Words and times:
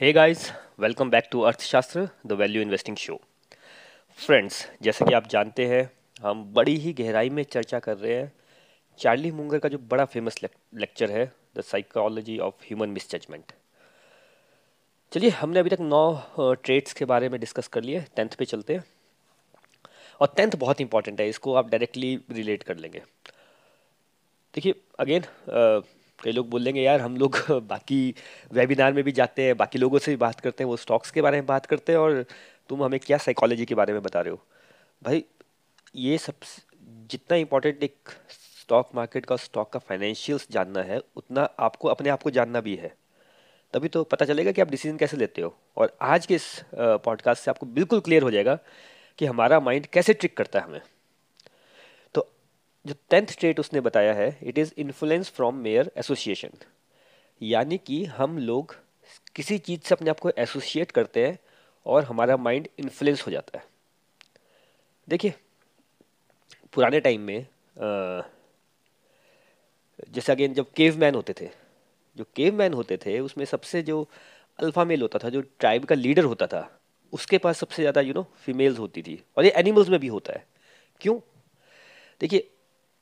Hey 0.00 0.12
guys 0.12 0.42
welcome 0.80 1.10
back 1.10 1.26
to 1.32 1.40
Arthashastra 1.48 2.06
the 2.26 2.32
value 2.32 2.60
investing 2.62 2.96
show 2.96 3.18
friends 4.18 4.60
जैसे 4.82 5.04
कि 5.04 5.14
आप 5.14 5.26
जानते 5.30 5.66
हैं, 5.66 5.90
हम 6.22 6.44
बड़ी 6.54 6.76
ही 6.76 6.92
गहराई 7.00 7.30
में 7.30 7.42
चर्चा 7.44 7.78
कर 7.78 7.96
रहे 7.96 8.14
हैं 8.14 8.32
चार्ली 8.98 9.30
मुंगर 9.32 9.58
का 9.58 9.68
जो 9.68 9.78
बड़ा 9.90 10.04
फ़ेमस 10.04 10.40
लेक्चर 10.42 11.10
है 11.10 11.26
the 11.56 11.62
psychology 11.62 12.38
of 12.38 12.64
human 12.68 12.88
misjudgment 12.90 13.52
चलिए, 15.12 15.30
हमने 15.30 15.60
अभी 15.60 15.70
तक 15.70 15.80
नौ 15.82 16.54
ट्रेड्स 16.54 16.92
के 16.92 17.04
बारे 17.04 17.28
में 17.28 17.38
डिस्कस 17.40 17.68
कर 17.68 17.82
लिए 17.82 18.04
टेंथ 18.16 18.38
पे 18.38 18.44
चलते 18.46 18.74
हैं। 18.74 18.84
और 20.20 20.32
टेंथ 20.36 20.56
बहुत 20.58 20.80
इंपॉर्टेंट 20.80 21.20
है, 21.20 21.28
इसको 21.28 21.54
आप 21.54 21.70
डायरेक्टली 21.70 22.18
रिलेट 22.32 22.62
कर 22.62 22.76
लेंगे। 22.76 23.02
देखिए 24.54 24.74
अगेन 25.00 25.24
कई 26.24 26.32
लोग 26.32 26.48
बोलेंगे 26.50 26.82
यार, 26.82 27.00
हम 27.00 27.16
लोग 27.16 27.36
बाकी 27.50 28.14
वेबिनार 28.52 28.92
में 28.92 29.04
भी 29.04 29.12
जाते 29.12 29.42
हैं, 29.42 29.56
बाकी 29.56 29.78
लोगों 29.78 29.98
से 29.98 30.10
भी 30.10 30.16
बात 30.16 30.40
करते 30.40 30.64
हैं, 30.64 30.68
वो 30.68 30.76
स्टॉक्स 30.76 31.10
के 31.10 31.22
बारे 31.22 31.36
में 31.36 31.46
बात 31.46 31.66
करते 31.66 31.92
हैं 31.92 31.98
और 31.98 32.24
तुम 32.68 32.82
हमें 32.84 33.00
क्या 33.00 33.18
साइकोलॉजी 33.18 33.64
के 33.64 33.74
बारे 33.74 33.92
में 33.92 34.02
बता 34.02 34.20
रहे 34.20 34.30
हो? 34.30 34.44
भाई, 35.02 35.24
ये 35.96 36.18
सब 36.18 36.34
जितना 36.86 37.36
इम्पोर्टेंट 37.36 37.82
एक 37.82 37.94
स्टॉक 38.60 38.90
मार्केट 38.94 39.26
का 39.26 39.36
स्टॉक 39.36 39.72
का 39.72 39.78
फाइनेंशियल्स 39.78 40.46
जानना 40.50 40.82
है, 40.82 41.00
उतना 41.16 41.42
आपको, 41.58 41.88
अपने 41.88 42.10
आप 42.10 42.22
को 42.22 42.30
जानना 42.30 42.60
भी 42.60 42.76
है। 42.76 42.94
तभी 43.74 43.88
तो 43.88 44.04
पता 44.04 44.24
चलेगा 44.24 44.52
कि 44.52 44.60
आप 44.60 44.70
डिसीज़न 44.70 44.96
कैसे 44.96 45.16
लेते 45.16 45.42
हो। 45.42 45.56
और 45.76 45.96
आज 46.02 46.26
के 46.26 46.34
इस 46.34 46.64
पॉडकास्ट 46.74 47.42
से 47.42 47.50
आपको 47.50 47.66
बिल्कुल 47.66 48.00
क्लियर 48.00 48.22
हो 48.22 48.30
जाएगा 48.30 48.58
कि 49.18 49.26
हमारा 49.26 49.60
माइंड 49.60 49.86
कैसे 49.86 50.14
ट्रिक 50.14 50.36
करता 50.36 50.58
है 50.58 50.64
हमें। 50.64 50.80
जो 52.84 52.94
टेंथ 53.10 53.26
ट्रेट 53.38 53.60
उसने 53.60 53.80
बताया 53.80 54.12
है 54.14 54.36
it 54.42 54.58
is 54.58 54.72
influence 54.78 55.30
from 55.30 55.56
mere 55.58 55.90
association 55.96 56.50
यानी 57.40 57.78
कि 57.78 58.04
हम 58.04 58.38
लोग 58.38 58.74
किसी 59.36 59.58
चीज़ 59.58 59.80
से 59.80 59.94
अपने 59.94 60.10
आप 60.10 60.20
को 60.20 60.30
एसोसिएट 60.38 60.90
करते 60.90 61.26
हैं 61.26 61.38
और 61.86 62.04
हमारा 62.04 62.36
माइंड 62.36 62.68
इन्फ्लुएंस 62.78 63.26
हो 63.26 63.30
जाता 63.32 63.58
है। 63.58 63.64
देखिए, 65.08 65.32
पुराने 66.72 67.00
टाइम 67.00 67.20
में 67.20 67.46
जैसे 70.10 70.32
अगेन 70.32 70.54
जब 70.54 70.70
केव 70.72 70.98
मैन 70.98 71.14
होते 71.14 71.34
थे, 71.40 71.48
जो 72.16 72.24
केव 72.36 72.54
मैन 72.54 72.74
होते 72.74 72.96
थे, 72.96 73.18
उसमें 73.20 73.44
सबसे 73.44 73.82
जो 73.82 74.06
अल्फ़ा 74.58 74.84
मेल 74.84 75.02
होता 75.02 75.18
था, 75.18 75.28
जो 75.28 75.40
ट्राइब 75.40 75.84
का 75.84 75.94
लीडर 75.94 76.24
होता 76.24 76.46
था, 76.46 76.68
उसके 77.12 77.38
पास 77.38 77.58
सबसे 77.58 77.82
ज़्यादा 77.82 78.00
यू 78.00 78.14
नो 78.14 78.26
फीमेल्स 78.44 78.78
होती 78.78 79.02
थी। 79.02 79.22
और 79.36 79.44
ये 79.44 79.50
एनिमल्स 79.50 79.88
में 79.88 79.98
भी 80.00 80.06
होता 80.08 80.32
है। 80.32 80.44
क्यों? 81.00 81.18
देखिए 82.20 82.50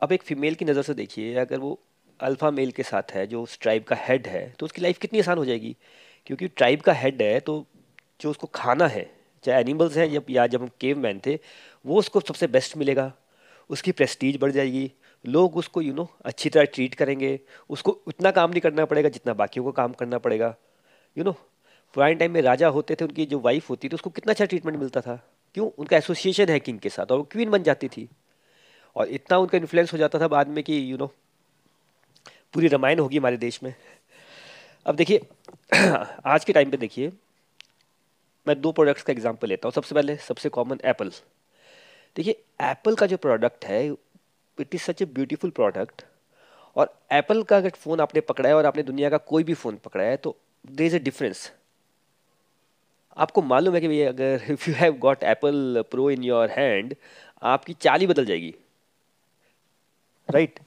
अब 0.02 0.12
एक 0.12 0.22
फीमेल 0.22 0.54
की 0.54 0.64
नज़र 0.64 0.82
से 0.82 0.94
देखिए 0.94 1.34
अगर 1.34 1.58
वो 1.58 1.78
अल्फ़ा 2.20 2.50
मेल 2.50 2.70
के 2.70 2.82
साथ 2.82 3.12
है 3.12 3.26
जो 3.26 3.42
उस 3.42 3.58
ट्राइब 3.60 3.84
का 3.84 3.96
हेड 3.98 4.26
है 4.26 4.42
तो 4.58 4.66
उसकी 4.66 4.82
लाइफ 4.82 4.98
कितनी 4.98 5.18
आसान 5.18 5.38
हो 5.38 5.44
जाएगी? 5.44 5.76
क्योंकि 6.26 6.48
ट्राइब 6.48 6.80
का 6.80 6.92
हेड 6.92 7.22
है 7.22 7.40
तो 7.40 7.64
जो 8.20 8.30
उसको 8.30 8.46
खाना 8.54 8.86
है 8.86 9.10
चाहे 9.44 9.60
एनिमल्स 9.60 9.96
हैं 9.96 10.10
जब 10.12 10.26
या 10.30 10.46
जब 10.46 10.62
हम 10.62 10.68
केव 10.80 10.98
मैन 10.98 11.20
थे 11.26 11.38
वो 11.84 11.98
उसको 11.98 12.20
सबसे 12.20 12.46
बेस्ट 12.46 12.76
मिलेगा। 12.76 13.12
उसकी 13.70 13.92
प्रेस्टीज 13.92 14.36
बढ़ 14.40 14.52
जाएगी। 14.52 14.90
लोग 15.24 15.56
उसको 15.56 15.80
यू 15.82 15.88
you 15.88 15.96
नो 15.96 16.02
know, 16.02 16.22
अच्छी 16.24 16.50
तरह 16.50 16.64
ट्रीट 16.64 16.94
करेंगे। 16.94 17.38
उसको 17.70 17.90
उतना 18.06 18.30
काम 18.30 18.50
नहीं 18.50 18.60
करना 18.60 18.84
पड़ेगा 18.84 19.08
जितना 19.08 19.34
बाकियों 19.34 19.64
को 19.64 19.72
काम 19.72 19.92
करना 19.92 20.18
पड़ेगा। 20.18 20.54
यू 21.16 21.24
नो 21.24 21.32
पुराने 21.96 22.14
टाइम 22.14 22.32
में 22.32 22.40
राजा 22.42 22.68
होते 22.68 22.94
थे 22.94 23.04
उनकी 23.04 23.26
जो 23.26 23.38
वाइफ 23.40 23.70
होती 23.70 23.88
थी 23.88 23.94
उसको 23.94 24.10
कितना 24.10 24.32
अच्छा 24.32 24.44
ट्रीटमेंट 24.44 24.78
मिलता 24.78 25.00
था? 25.00 25.16
क्यों? 25.54 25.70
उनका 25.70 25.96
एसोसिएशन 25.96 26.48
है 26.48 26.58
किंग 26.60 26.78
के 26.78 26.88
साथ 26.88 27.12
और 27.12 27.18
वो 27.18 27.24
क्वीन 27.24 27.50
बन 27.50 27.62
जाती 27.62 27.88
थी। 27.88 28.08
और 28.96 29.08
इतना 29.08 29.38
उनका 29.38 29.58
इन्फ्लुएंस 29.58 29.92
हो 29.92 29.98
जाता 29.98 30.20
था 30.20 30.28
बाद 30.28 30.48
में 30.48 30.62
कि 30.64 30.80
यू 30.90 30.96
नो 30.96 31.06
पूरी 32.54 32.68
रामायण 32.68 32.98
होगी 32.98 33.16
हमारे 33.18 33.36
देश 33.36 33.62
में। 33.62 33.74
अब 34.86 34.96
देखिए, 34.96 35.20
आज 36.26 36.44
के 36.44 36.52
टाइम 36.52 36.70
पे 36.70 36.76
देखिए, 36.76 37.12
मैं 38.46 38.60
दो 38.60 38.72
प्रोडक्ट्स 38.72 39.02
का 39.02 39.12
एग्जांपल 39.12 39.48
लेता 39.48 39.68
हूँ। 39.68 39.72
सबसे 39.74 39.94
पहले, 39.94 40.16
सबसे 40.18 40.48
कॉमन 40.48 40.78
एप्पल 40.84 41.10
देखिए 42.16 42.42
एप्पल 42.62 42.94
का 42.94 43.06
जो 43.06 43.16
प्रोडक्ट 43.16 43.64
है 43.64 43.84
it 43.86 44.74
is 44.74 44.82
such 44.82 45.02
a 45.02 45.04
beautiful 45.06 45.50
product 45.50 46.02
और 46.76 46.92
एप्पल 47.12 47.42
का 47.42 47.56
अगर 47.56 47.70
फ़ोन 47.76 48.00
आपने 48.00 48.20
पकड़ा 48.20 48.48
है 48.48 48.54
और 48.56 48.66
आपने 48.66 48.82
दुनिया 48.82 49.10
का 49.10 49.16
कोई 49.28 49.44
भी 49.44 49.54
फ़ोन 49.54 49.76
पकड़ा 49.84 50.04
है 50.04 50.16
तो 50.16 50.36
देर 50.64 50.86
इज़ 50.86 50.96
ए 50.96 50.98
डिफरेंस 50.98 51.50
आपको 53.16 53.42
मालूम 53.42 53.74
है 53.74 53.80
कि 53.80 53.88
भैया, 53.88 54.08
अगर 54.08 54.40
if 54.50 54.68
you 54.70 54.74
have 54.76 54.96
got 54.98 55.22
Apple 55.24 55.82
pro 55.90 56.10
in 56.10 56.24
your 56.24 56.50
hand 56.50 56.94
आपकी 57.42 57.72
चाल 57.74 58.00
ही 58.00 58.06
बदल 58.06 58.24
जाएगी। 58.26 58.54
राइट 60.28 60.58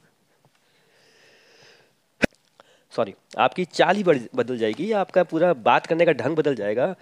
सॉरी 2.92 3.14
आपकी 3.38 3.64
चाल 3.64 3.96
ही 3.96 4.02
बदल 4.04 4.56
जाएगी 4.58 4.90
आपका 4.92 5.22
पूरा 5.24 5.52
बात 5.66 5.86
करने 5.86 6.06
का 6.06 6.12
ढंग 6.14 6.36
बदल 6.36 6.54
जाएगा। 6.54 6.94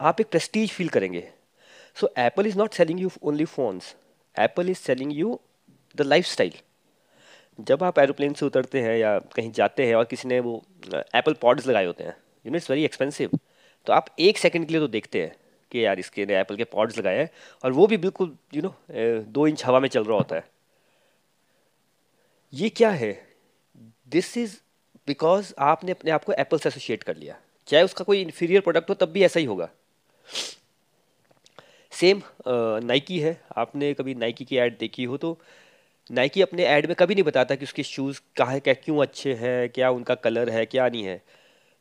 आप 0.00 0.20
एक 0.20 0.26
प्रेस्टीज 0.26 0.70
फील 0.72 0.88
करेंगे। 0.88 1.28
So 1.96 2.12
Apple 2.18 2.46
is 2.46 2.58
not 2.58 2.74
selling 2.74 3.00
you 3.00 3.10
only 3.22 3.44
phones 3.46 3.94
Apple 4.36 4.70
is 4.70 4.78
selling 4.78 5.12
you 5.14 5.38
the 5.96 6.02
lifestyle 6.26 6.54
जब 7.58 7.82
आप 7.84 7.98
एरोप्लेन 7.98 8.32
से 8.34 8.46
उतरते 8.46 8.80
हैं, 8.80 8.96
या 8.98 9.18
कहीं 9.36 9.50
जाते 9.52 9.86
हैं, 9.86 9.94
और 9.94 10.04
किसी 10.04 10.28
ने 10.28 10.40
वो 10.40 10.62
एप्पल 10.94 11.32
पॉड्स 11.42 11.66
लगाए 11.66 11.84
होते 11.86 12.04
हैं 12.04 12.16
you 12.44 12.50
know 12.50 12.56
it's 12.56 12.70
very 12.70 12.84
expensive 12.84 13.38
तो 13.86 13.92
आप 13.92 14.06
एक 14.20 14.38
सेकंड 14.38 14.66
के 14.66 14.72
लिए 14.72 14.80
तो 14.80 14.88
देखते 14.88 15.22
हैं 15.22 15.36
कि 15.72 15.84
यार 15.84 15.98
इसके 15.98 16.26
ने 16.26 16.40
एप्पल 16.40 16.56
के 16.56 16.64
पॉड्स 16.66 16.98
लगाए 16.98 17.18
हैं, 17.18 17.28
और 17.64 17.72
वो 17.72 17.86
भी 17.86 17.96
बिल्कुल 17.98 18.36
यू 18.54 18.62
नो 18.62 18.74
दो 19.28 19.46
इंच 19.46 19.64
हवा 19.66 19.80
में 19.80 19.88
चल 19.88 20.04
रहा 20.04 20.16
होता 20.16 20.36
है। 20.36 20.44
ये 22.54 22.68
क्या 22.70 22.90
है? 22.90 23.12
दिस 24.08 24.36
इज़ 24.38 24.56
बिकॉज़ 25.08 25.52
आपने 25.58 25.92
अपने 25.92 26.10
आप 26.10 26.24
को 26.24 26.32
एप्पल 26.32 26.58
से 26.58 26.68
एसोसिएट 26.68 27.02
कर 27.02 27.16
लिया। 27.16 27.36
चाहे 27.68 27.84
उसका 27.84 28.04
कोई 28.04 28.20
इन्फीरियर 28.22 28.60
प्रोडक्ट 28.60 28.90
हो, 28.90 28.94
तब 28.94 29.08
भी 29.08 29.22
ऐसा 29.24 29.40
ही 29.40 29.46
होगा। 29.46 29.68
सेम 31.92 32.22
नाइकी 32.86 33.18
है। 33.20 33.40
आपने 33.56 33.92
कभी 33.94 34.14
नाइकी 34.14 34.44
की 34.44 34.56
ऐड 34.56 34.78
देखी 34.78 35.04
हो 35.04 35.16
तो 35.16 35.38
नाइकी 36.10 36.42
अपने 36.42 36.64
ऐड 36.66 36.86
में 36.86 36.94
कभी 36.98 37.14
नहीं 37.14 37.24
बताता 37.24 37.54
कि 37.54 37.64
उसके 37.64 37.82
शूज़ 37.82 38.20
कहाँ 38.36 38.58
क्या, 38.60 38.74
क्यों 38.74 39.02
अच्छे 39.02 39.34
हैं, 39.34 39.68
क्या 39.68 39.90
उनका 39.90 40.14
कलर 40.16 40.50
है, 40.50 40.64
क्या 40.66 40.88
नहीं 40.88 41.04
है। 41.04 41.22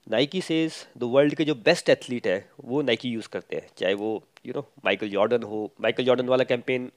नाइकी 0.07 0.41
सेज 0.41 0.73
द 0.97 1.09
वर्ल्ड 1.13 1.35
के 1.35 1.45
जो 1.45 1.55
बेस्ट 1.55 1.89
एथलीट 1.89 2.27
है, 2.27 2.45
वो 2.61 2.81
नाइकी 2.81 3.09
यूज़ 3.09 3.27
करते 3.29 3.55
हैं। 3.55 3.67
चाहे 3.77 3.93
वो 3.93 4.23
यू 4.45 4.53
नो 4.53 4.67
माइकल 4.85 5.09
जॉर्डन 5.09 5.43
हो 5.43 5.69
माइकल 5.81 6.05
जॉर्डन 6.05 6.27
वाला 6.27 6.43
campaign 6.43 6.91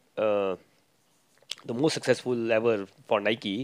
the 1.66 1.78
most 1.80 1.98
successful 1.98 2.52
ever 2.52 2.76
for 3.08 3.20
Nike, 3.20 3.56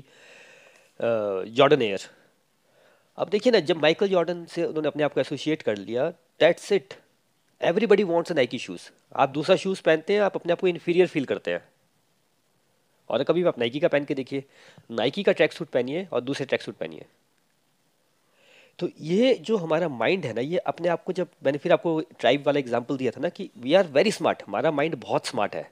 Jordan 1.00 1.82
air 1.82 2.00
अब 3.18 3.28
देखिए 3.28 3.52
ना 3.52 3.60
जब 3.68 3.76
माइकल 3.82 4.08
जॉर्डन 4.08 4.44
से 4.50 4.64
उन्होंने 4.64 4.88
अपने 4.88 5.02
आप 5.04 5.14
को 5.14 5.20
एसोसिएट 5.20 5.62
कर 5.62 5.76
लिया 5.78 6.08
that's 6.40 6.72
it 6.72 6.94
everybody 7.60 8.02
wants 8.04 8.32
a 8.32 8.34
Nike 8.34 8.58
shoes 8.58 8.88
आप 9.14 9.28
दूसरा 9.30 9.56
शूज़ 9.56 9.82
पहनते 9.86 10.12
हैं 10.12 10.20
आप 10.22 10.36
अपने 10.36 10.52
आप 10.52 10.60
को 10.60 10.68
इन्फीरियर 10.68 11.06
फील 11.06 11.24
करते 11.24 11.50
हैं। 11.50 11.62
और 13.10 13.22
कभी 13.24 13.42
आप 13.44 13.58
नाइकी 13.58 13.80
का 13.80 13.88
पहन 13.88 14.04
के 14.04 14.14
देखिए 14.14 14.44
नाइकी 14.90 15.22
का 15.22 15.32
ट्रैक 15.32 15.52
सूट 15.52 15.68
पहनिए 15.70 16.06
और 16.12 16.20
दूसरे 16.20 16.46
ट्रैक 16.46 16.62
सूट 16.62 16.76
पहनिए। 16.76 17.04
तो 18.78 18.88
ये 19.00 19.34
जो 19.46 19.56
हमारा 19.56 19.88
माइंड 19.88 20.24
है 20.26 20.32
ना 20.34 20.40
ये 20.40 20.58
अपने 20.58 20.88
आप 20.88 21.04
को 21.04 21.12
जब 21.12 21.28
मैंने 21.44 21.58
फिर 21.58 21.72
आपको 21.72 22.00
ट्राइब 22.20 22.46
वाला 22.46 22.58
एग्ज़ाम्पल 22.58 22.96
दिया 22.96 23.10
था 23.10 23.20
ना 23.20 23.28
कि 23.28 23.50
वी 23.58 23.74
आर 23.74 23.86
वेरी 23.92 24.12
स्मार्ट 24.12 24.42
हमारा 24.46 24.70
माइंड 24.70 24.94
बहुत 25.00 25.26
स्मार्ट 25.26 25.54
है। 25.54 25.70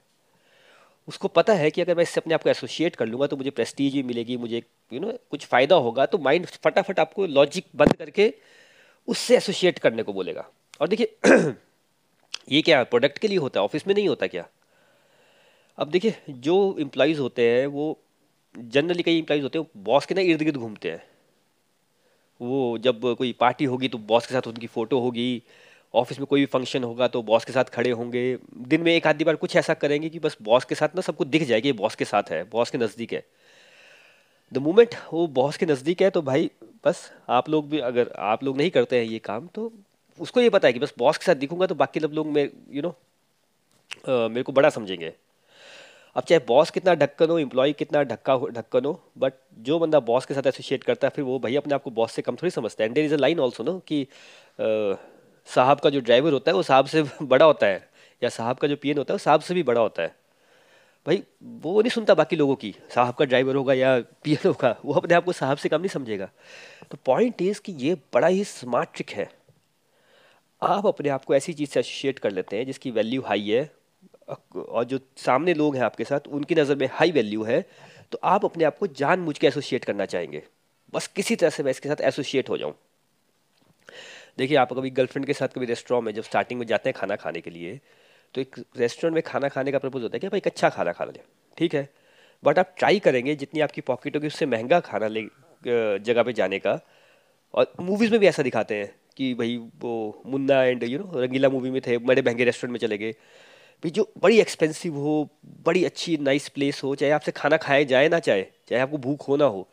उसको 1.08 1.28
पता 1.28 1.52
है 1.52 1.70
कि 1.70 1.80
अगर 1.80 1.96
मैं 1.96 2.02
इससे 2.02 2.20
अपने 2.20 2.34
आप 2.34 2.42
को 2.42 2.50
एसोसिएट 2.50 2.96
कर 2.96 3.06
लूँगा 3.06 3.26
तो 3.26 3.36
मुझे 3.36 3.50
प्रेस्टीज 3.50 3.92
भी 3.92 4.02
मिलेगी, 4.02 4.36
मुझे 4.36 4.62
यू 4.92 5.00
नो 5.00 5.12
कुछ 5.30 5.46
फ़ायदा 5.46 5.76
होगा 5.76 6.06
तो 6.06 6.18
माइंड 6.18 6.46
फटाफट 6.64 7.00
आपको 7.00 7.26
लॉजिक 7.26 7.66
बंद 7.76 7.92
करके 7.92 8.32
उससे 9.08 9.36
एसोसिएट 9.36 9.78
करने 9.78 10.02
को 10.02 10.12
बोलेगा। 10.12 10.48
और 10.80 10.88
देखिए, 10.88 11.16
ये 12.52 12.62
क्या 12.62 12.82
प्रोडक्ट 12.84 13.18
के 13.18 13.28
लिए 13.28 13.38
होता 13.38 13.60
है 13.60 13.64
ऑफ़िस 13.64 13.86
में 13.86 13.94
नहीं 13.94 14.08
होता 14.08 14.26
क्या? 14.26 14.46
अब 15.78 15.90
देखिए, 15.90 16.14
जो 16.30 16.76
एम्प्लॉयज़ 16.80 17.20
होते 17.20 17.50
हैं, 17.50 17.66
वो 17.66 17.98
जनरली 18.54 19.02
कई 19.02 19.18
एम्प्लॉयज़ 19.18 19.42
होते 19.42 19.58
हैं 19.58 19.84
बॉस 19.84 20.06
के 20.06 20.14
ना 20.14 20.20
इर्द 20.20 20.42
गिर्द 20.42 20.56
घूमते 20.56 20.90
हैं। 20.90 21.02
वो 22.40 22.78
जब 22.78 23.00
कोई 23.18 23.32
पार्टी 23.32 23.64
होगी 23.64 23.88
तो 23.88 23.98
बॉस 23.98 24.26
के 24.26 24.34
साथ 24.34 24.46
उनकी 24.46 24.66
फ़ोटो 24.66 24.98
होगी 25.00 25.42
ऑफ़िस 25.94 26.18
में 26.18 26.26
कोई 26.26 26.40
भी 26.40 26.46
फ़ंक्शन 26.46 26.84
होगा 26.84 27.08
तो 27.08 27.22
बॉस 27.22 27.44
के 27.44 27.52
साथ 27.52 27.64
खड़े 27.74 27.90
होंगे। 27.90 28.22
दिन 28.58 28.80
में 28.80 28.92
एक 28.94 29.06
आधी 29.06 29.24
बार 29.24 29.36
कुछ 29.36 29.56
ऐसा 29.56 29.74
करेंगे 29.74 30.08
कि 30.08 30.18
बस 30.18 30.36
बॉस 30.42 30.64
के 30.64 30.74
साथ 30.74 30.96
ना 30.96 31.00
सबको 31.02 31.24
दिख 31.26 31.42
जाए 31.44 31.60
कि 31.60 31.72
बॉस 31.74 31.94
के 31.94 32.04
साथ 32.04 32.30
है, 32.30 32.42
बॉस 32.44 32.70
के 32.70 32.78
नज़दीक 32.78 33.12
है। 33.12 33.24
द 34.52 34.58
मोमेंट 34.58 34.94
वो 35.12 35.26
बॉस 35.28 35.56
के 35.56 35.66
नज़दीक 35.66 36.02
है 36.02 36.10
तो 36.10 36.22
भाई 36.22 36.50
बस 36.84 37.10
आप 37.30 37.48
लोग 37.48 37.68
भी 37.70 37.78
अगर 37.80 38.12
आप 38.18 38.44
लोग 38.44 38.56
नहीं 38.56 38.70
करते 38.70 38.98
हैं 38.98 39.04
ये 39.04 39.18
काम 39.20 39.46
तो 39.54 39.72
उसको 40.18 40.40
ये 40.40 40.50
पता 40.50 40.68
है 40.68 40.72
कि 40.72 40.78
बस 40.78 40.94
बॉस 40.98 41.18
के 41.18 41.24
साथ 41.24 41.34
दिखूँगा 41.36 41.66
तो 41.66 41.74
बाकी 41.74 42.00
सब 42.00 42.12
लोग 42.12 42.26
मेरे 42.28 42.52
यू 42.70 42.82
नो 42.82 42.94
मेरे 44.28 44.42
को 44.42 44.52
बड़ा 44.52 44.70
समझेंगे। 44.70 45.12
अब 46.16 46.22
चाहे 46.22 46.38
बॉस 46.46 46.70
कितना 46.70 46.94
ढक्कन 46.94 47.30
हो 47.30 47.38
एम्प्लॉय 47.38 47.72
कितना 47.72 48.02
ढक्का 48.04 48.32
हो, 48.32 48.48
ढक्कन 48.48 48.84
हो 48.84 49.00
बट 49.18 49.32
जो 49.58 49.78
बंदा 49.78 50.00
बॉस 50.02 50.26
के 50.26 50.34
साथ 50.34 50.46
एसोसिएट 50.46 50.84
करता 50.84 51.06
है, 51.06 51.12
फिर 51.16 51.24
वो 51.24 51.38
भाई 51.38 51.56
अपने 51.56 51.74
आप 51.74 51.82
को 51.82 51.90
बॉस 51.92 52.12
से 52.12 52.22
कम 52.22 52.36
थोड़ी 52.36 52.50
समझता 52.50 52.82
है। 52.82 52.88
And 52.88 52.94
there 52.94 53.04
is 53.04 53.14
a 53.14 53.18
line 53.18 53.40
also 53.40 53.64
no 53.64 53.78
कि 53.88 54.02
साहब 55.48 55.80
का 55.80 55.90
जो 55.90 56.00
ड्राइवर 56.00 56.32
होता 56.32 56.50
है, 56.50 56.54
वो 56.56 56.62
साहब 56.62 56.86
से 56.86 57.02
बड़ा 57.22 57.46
होता 57.46 57.66
है, 57.66 57.88
या 58.22 58.28
साहब 58.28 58.58
का 58.58 58.68
जो 58.68 58.76
पीएन 58.76 58.98
होता 58.98 59.12
है, 59.12 59.14
वो 59.14 59.18
साहब 59.18 59.40
से 59.40 59.54
भी 59.54 59.62
बड़ा 59.62 59.80
होता 59.80 60.02
है। 60.02 60.14
भाई, 61.06 61.22
वो 61.42 61.80
नहीं 61.80 61.90
सुनता 61.90 62.14
बाकी 62.14 62.36
लोगों 62.36 62.54
की, 62.54 62.74
साहब 62.94 63.14
का 63.14 63.24
ड्राइवर 63.24 63.56
होगा 63.56 63.74
या 63.74 63.98
पीएन 64.24 64.48
होगा, 64.48 64.76
वो 64.84 64.94
अपने 64.94 65.14
आप 65.14 65.24
को 65.24 65.32
साहब 65.32 65.56
से 65.56 65.68
कम 65.68 65.80
नहीं 65.80 65.88
समझेगा। 65.88 66.30
तो 66.90 66.98
पॉइंट 67.06 67.42
इज़ 67.42 67.60
कि 67.60 67.72
ये 67.72 67.94
बड़ा 68.14 68.26
ही 68.26 68.44
स्मार्ट 68.44 68.88
ट्रिक 68.94 69.10
है। 69.10 69.28
आप 70.62 70.86
अपने 70.86 71.08
आप 71.08 71.24
को 71.24 71.34
ऐसी 71.34 71.52
चीज़ 71.52 71.70
से 71.70 71.80
एसोशिएट 71.80 72.18
कर 72.18 72.30
लेते 72.30 72.56
हैं, 72.56 72.66
जिसकी 72.66 72.90
वैल्यू 72.90 73.22
हाई 73.22 73.48
है, 73.50 73.70
और 74.58 74.84
जो 74.84 74.98
सामने 75.16 75.54
लोग 75.54 75.76
हैं 75.76 75.82
आपके 75.82 76.04
साथ, 76.04 76.28
उनकी 76.28 76.54
नज़र 76.54 76.76
में 76.76 76.88
हाई 76.92 77.10
वैल्यू 77.10 77.42
है 77.42 77.64
तो 78.12 78.18
आप 78.24 78.44
अपने 78.44 78.64
आप 78.64 78.78
को 78.78 78.86
जान 78.86 79.30
के 79.32 79.46
एसोशिएट 79.46 79.84
करना 79.84 80.06
चाहेंगे। 80.06 80.42
बस 80.92 81.06
किसी 81.06 81.36
तरह 81.36 81.50
से 81.50 81.62
मैं 81.62 81.70
इसके 81.70 81.88
साथ 81.88 82.00
एसोशिएट 82.00 82.48
हो 82.48 82.58
जाऊँ। 82.58 82.74
देखिए, 84.38 84.56
आप 84.56 84.72
कभी 84.72 84.90
गर्लफ्रेंड 84.90 85.26
के 85.26 85.32
साथ 85.32 85.48
कभी 85.48 85.66
रेस्टोरेंट 85.66 86.04
में 86.06 86.12
जब 86.14 86.22
स्टार्टिंग 86.22 86.60
में 86.60 86.66
जाते 86.66 86.88
हैं 86.88 86.94
खाना 86.98 87.16
खाने 87.16 87.40
के 87.40 87.50
लिए 87.50 87.80
तो 88.34 88.40
एक 88.40 88.56
रेस्टोरेंट 88.78 89.14
में 89.14 89.22
खाना 89.26 89.48
खाने 89.48 89.72
का 89.72 89.78
प्रपोज 89.78 90.02
होता 90.02 90.16
है 90.16 90.20
कि 90.20 90.28
भाई 90.28 90.38
एक 90.38 90.46
अच्छा 90.46 90.68
खाना 90.68 90.92
खा 90.92 91.04
लें, 91.04 91.22
ठीक 91.58 91.74
है? 91.74 91.88
बट 92.42 92.58
आप 92.58 92.74
ट्राई 92.78 92.98
करेंगे 92.98 93.34
जितनी 93.36 93.60
आपकी 93.60 93.80
पॉकेट 93.80 94.16
होगी 94.16 94.26
उससे 94.26 94.46
महँगा 94.46 94.80
खाना 94.80 95.06
ले 95.08 95.22
जगह 96.00 96.22
पे 96.22 96.32
जाने 96.32 96.58
का। 96.58 96.78
और 97.54 97.72
मूवीज़ 97.80 98.10
में 98.10 98.20
भी 98.20 98.26
ऐसा 98.26 98.42
दिखाते 98.42 98.74
हैं 98.74 98.94
कि 99.16 99.32
भाई 99.34 99.56
वो 99.80 100.22
Munna 100.26 100.62
and 100.64 100.82
you 100.84 100.98
know 100.98 101.20
Rangeela 101.20 101.48
movie 101.48 101.70
में 101.70 101.80
थे, 101.86 101.98
बड़े 101.98 102.22
महँगे 102.22 102.44
रेस्टोरेंट 102.44 102.72
में 102.72 102.78
चले 102.78 102.98
गए। 102.98 103.14
भी 103.84 103.90
जो 103.90 104.08
बड़ी 104.18 104.40
एक्सपेंसिव 104.40 104.96
हो, 104.96 105.28
बड़ी 105.66 105.84
अच्छी 105.84 106.16
नाइस 106.20 106.48
प्लेस 106.48 106.82
हो, 106.84 106.94
चाहे 106.94 107.12
आपसे 107.12 107.32
खाना 107.32 107.56
खाया 107.56 107.82
जाए 107.84 108.08
ना 108.08 108.18
चाहे 108.20 108.42
चाहे 108.68 108.80
आपको 108.82 108.98
भूख 108.98 109.28
हो 109.28 109.36
ना 109.36 109.44
हो 109.46 109.68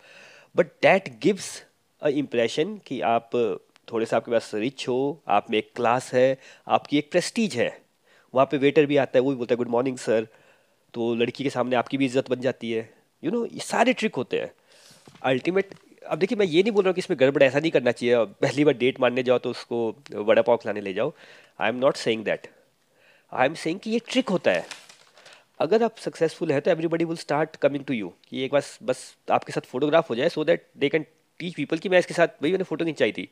but 0.56 0.68
that 0.84 1.10
gives 1.24 1.50
a 2.02 2.10
impression 2.10 2.78
कि 2.86 3.00
आप 3.02 3.30
थोड़े 3.88 4.06
से 4.06 4.16
आपके 4.16 4.32
पास 4.32 4.52
रिच 4.56 4.88
हो 4.88 5.00
आप 5.30 5.52
में 5.52 5.58
एक 5.58 5.72
क्लास 5.76 6.14
है 6.14 6.38
आपकी 6.68 6.98
एक 6.98 7.12
प्रेस्टीज 7.12 7.56
है 7.56 7.70
वहाँ 8.34 8.48
पे 8.52 8.58
वेटर 8.58 8.86
भी 8.86 8.98
आता 8.98 9.18
है 9.18 9.24
वो 9.24 9.30
भी 9.30 9.36
बोलता 9.38 9.54
है 9.54 9.58
गुड 9.58 9.70
मॉर्निंग 9.70 9.98
सर 9.98 10.28
तो 10.94 11.14
लड़की 11.16 11.44
के 11.44 11.50
सामने 11.50 11.76
आपकी 11.76 11.98
भी 11.98 12.06
इज़्ज़त 12.06 12.30
बन 12.30 12.40
जाती 12.42 12.72
है। 12.72 12.82
यू 13.24 13.30
you 13.30 13.38
नो 13.38 13.44
know, 13.44 13.54
ये 13.54 13.60
सारे 13.62 13.94
ट्रिक 13.94 14.16
होते 14.16 14.40
हैं। 14.40 14.52
अल्टीमेट 15.26 15.74
अब 16.06 16.20
देखिए 16.20 16.38
मैं 16.38 16.46
ये 16.46 16.62
नहीं 16.64 16.72
बोल 16.72 16.84
रहा 16.84 16.90
हूँ 16.90 16.96
कि 16.96 17.00
इसमें 17.00 17.20
गड़बड़ 17.20 17.44
ऐसा 17.44 17.60
नहीं 17.60 17.72
करना 17.72 17.92
चाहिए। 17.92 18.24
पहली 18.42 18.64
बार 18.66 18.74
डेट 18.78 19.00
मारने 19.00 19.24
जाओ 19.24 19.38
तो 19.38 19.50
उसको 19.52 19.80
वड़ा 20.14 20.42
पाव 20.42 20.58
खिलाने 20.58 20.82
ले 20.82 20.94
जाओ। 20.94 21.14
I 21.60 21.70
am 21.70 21.76
not 21.78 21.98
saying 21.98 22.24
that 22.26 22.48
I 23.32 23.46
am 23.46 23.54
saying 23.56 23.80
कि 23.80 23.92
ये 23.92 24.00
ट्रिक 24.10 24.30
होता 24.30 24.52
है। 24.52 24.66
अगर 25.60 25.84
आप 25.84 25.98
सक्सेसफुल 26.00 26.52
है 26.52 26.60
तो 26.62 26.72
everybody 26.72 27.06
will 27.06 27.18
start 27.18 27.56
coming 27.58 27.86
to 27.86 27.94
you 27.94 28.14
कि 28.30 28.44
एक 28.46 28.52
बार 28.52 28.64
बस 28.84 29.04
आपके 29.32 29.54
साथ 29.54 29.70
फोटोग्राफ 29.70 30.10
हो 30.10 30.16
जाए 30.16 30.30
so 30.30 30.44
that 30.46 30.68
they 30.78 30.90
can 30.90 31.06
teach 31.40 31.54
people 31.56 31.78
कि 31.78 31.90
मैं 31.90 32.00
इसके 32.00 32.14
साथ 32.14 32.28
भाई 32.42 32.52
मैंने 32.52 32.64
फ़ोटो 32.64 32.86
खिंचाई 32.86 33.12
थी। 33.12 33.28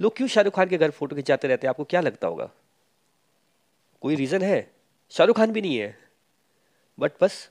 लोग 0.00 0.16
क्यों 0.16 0.28
शाहरुख 0.28 0.54
खान 0.54 0.68
के 0.68 0.78
घर 0.78 0.90
फ़ोटो 0.90 1.16
खिंचाते 1.16 1.48
रहते 1.48 1.66
हैं? 1.66 1.70
आपको 1.70 1.84
क्या 1.84 2.00
लगता 2.00 2.28
होगा? 2.28 2.50
कोई 4.02 4.16
रीज़न 4.16 4.42
है? 4.42 4.70
शाहरुख 5.12 5.36
खान 5.36 5.52
भी 5.52 5.60
नहीं 5.60 5.76
है। 5.76 5.96
बट 6.98 7.12
बस 7.20 7.48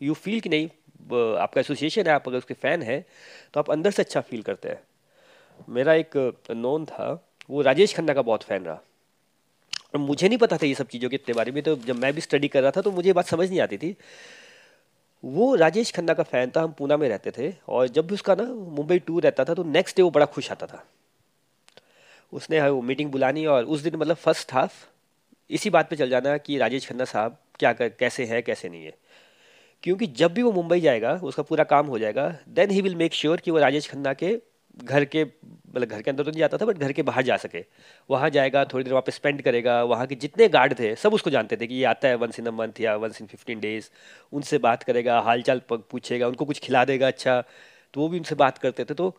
यू 0.00 0.14
फील 0.14 0.40
कि 0.40 0.48
नहीं 0.48 0.68
आपका 1.36 1.60
एसोसिएशन 1.60 2.06
है, 2.06 2.12
आप 2.12 2.28
अगर 2.28 2.38
उसके 2.38 2.54
फ़ैन 2.54 2.82
है 2.82 3.04
तो 3.54 3.60
आप 3.60 3.70
अंदर 3.70 3.90
से 3.90 4.02
अच्छा 4.02 4.20
फील 4.20 4.42
करते 4.42 4.68
हैं। 4.68 4.80
मेरा 5.68 5.94
एक 5.94 6.16
नोन 6.50 6.84
था, 6.86 7.12
वो 7.50 7.62
राजेश 7.62 7.94
खन्ना 7.96 8.14
का 8.14 8.22
बहुत 8.22 8.42
फ़ैन 8.42 8.64
रहा। 8.64 8.80
और 9.94 10.00
मुझे 10.00 10.28
नहीं 10.28 10.38
पता 10.38 10.56
था 10.56 10.66
ये 10.66 10.74
सब 10.74 10.86
चीज़ों 10.88 11.08
के 11.10 11.16
इतने 11.16 11.34
बारे 11.34 11.52
में 11.52 11.62
तो 11.62 11.74
जब 11.76 11.96
मैं 11.96 12.12
भी 12.14 12.20
स्टडी 12.20 12.48
कर 12.48 12.62
रहा 12.62 12.70
था 12.70 12.80
तो 12.82 12.90
मुझे 12.90 13.12
बात 13.12 13.26
समझ 13.26 13.48
नहीं 13.48 13.60
आती 13.60 13.78
थी। 13.78 13.96
वो 15.24 15.54
राजेश 15.54 15.92
खन्ना 15.92 16.14
का 16.14 16.22
फ़ैन 16.22 16.50
था, 16.56 16.62
हम 16.62 16.72
पूना 16.72 16.96
में 16.96 17.08
रहते 17.08 17.30
थे, 17.30 17.54
और 17.68 17.88
जब 17.88 18.06
भी 18.06 18.14
उसका 18.14 18.34
ना 18.34 18.44
मुंबई 18.44 18.98
टूर 18.98 19.22
रहता 19.22 19.44
था 19.44 19.54
तो 19.54 19.64
नेक्स्ट 19.64 19.96
डे 19.96 20.02
वो 20.02 20.10
बड़ा 20.10 20.26
खुश 20.26 20.50
आता 20.50 20.66
था। 20.66 20.84
उसने 22.32 22.58
हाँ 22.58 22.68
वो 22.70 22.80
मीटिंग 22.82 23.10
बुलानी 23.10 23.46
और 23.46 23.64
उस 23.64 23.80
दिन 23.80 23.96
मतलब 23.96 24.16
फ़र्स्ट 24.16 24.52
हाफ़ 24.52 24.72
इसी 25.50 25.70
बात 25.70 25.90
पे 25.90 25.96
चल 25.96 26.10
जाना 26.10 26.36
कि 26.38 26.58
राजेश 26.58 26.88
खन्ना 26.88 27.04
साहब 27.04 27.36
क्या 27.58 27.72
कर, 27.72 27.88
कैसे 27.88 28.24
हैं, 28.24 28.42
कैसे 28.42 28.68
नहीं 28.68 28.84
है। 28.84 28.94
क्योंकि 29.82 30.06
जब 30.06 30.32
भी 30.32 30.42
वो 30.42 30.52
मुंबई 30.52 30.80
जाएगा, 30.80 31.12
उसका 31.22 31.42
पूरा 31.42 31.64
काम 31.64 31.86
हो 31.86 31.98
जाएगा 31.98 32.28
then 32.48 32.70
he 32.70 32.80
will 32.82 32.94
make 32.94 33.14
sure 33.14 33.40
कि 33.40 33.50
वो 33.50 33.58
राजेश 33.58 33.90
खन्ना 33.90 34.12
के 34.12 34.38
घर 34.84 35.04
के 35.04 35.24
मतलब 35.24 35.88
घर 35.88 36.02
के 36.02 36.10
अंदर 36.10 36.24
तो 36.24 36.30
नहीं 36.30 36.38
जाता 36.40 36.56
था 36.56 36.64
बट 36.66 36.78
घर 36.78 36.92
के 36.92 37.02
बाहर 37.02 37.22
जा 37.22 37.36
सके। 37.36 37.64
वहाँ 38.10 38.30
जाएगा, 38.30 38.64
थोड़ी 38.64 38.84
देर 38.84 38.92
वहाँ 38.92 39.02
पे 39.02 39.12
स्पेंड 39.12 39.42
करेगा। 39.42 39.82
वहाँ 39.84 40.06
के 40.06 40.14
जितने 40.14 40.48
गार्ड 40.48 40.78
थे, 40.78 40.94
सब 40.96 41.14
उसको 41.14 41.30
जानते 41.30 41.56
थे 41.56 41.66
कि 41.66 41.74
ये 41.74 41.84
आता 41.84 42.08
है 42.08 42.14
वंस 42.14 42.38
इन 42.40 42.46
अ 42.46 42.50
मंथ 42.50 42.80
या 42.80 42.96
वंस 42.96 43.20
इन 43.20 43.26
फिफ्टीन 43.26 43.60
डेज़ 43.60 43.90
उनसे 44.32 44.58
बात 44.58 44.82
करेगा 44.82 45.20
हाल 45.20 45.42
चाल 45.42 45.60
पूछेगा, 45.70 46.28
उनको 46.28 46.44
कुछ 46.44 46.58
खिला 46.58 46.84
देगा 46.84 47.06
अच्छा। 47.06 47.40
तो 47.94 48.00
वो 48.00 48.08
भी 48.08 48.18
उनसे 48.18 48.34
बात 48.34 48.58
करते 48.58 48.84
थे। 48.84 48.94
तो 48.94 49.16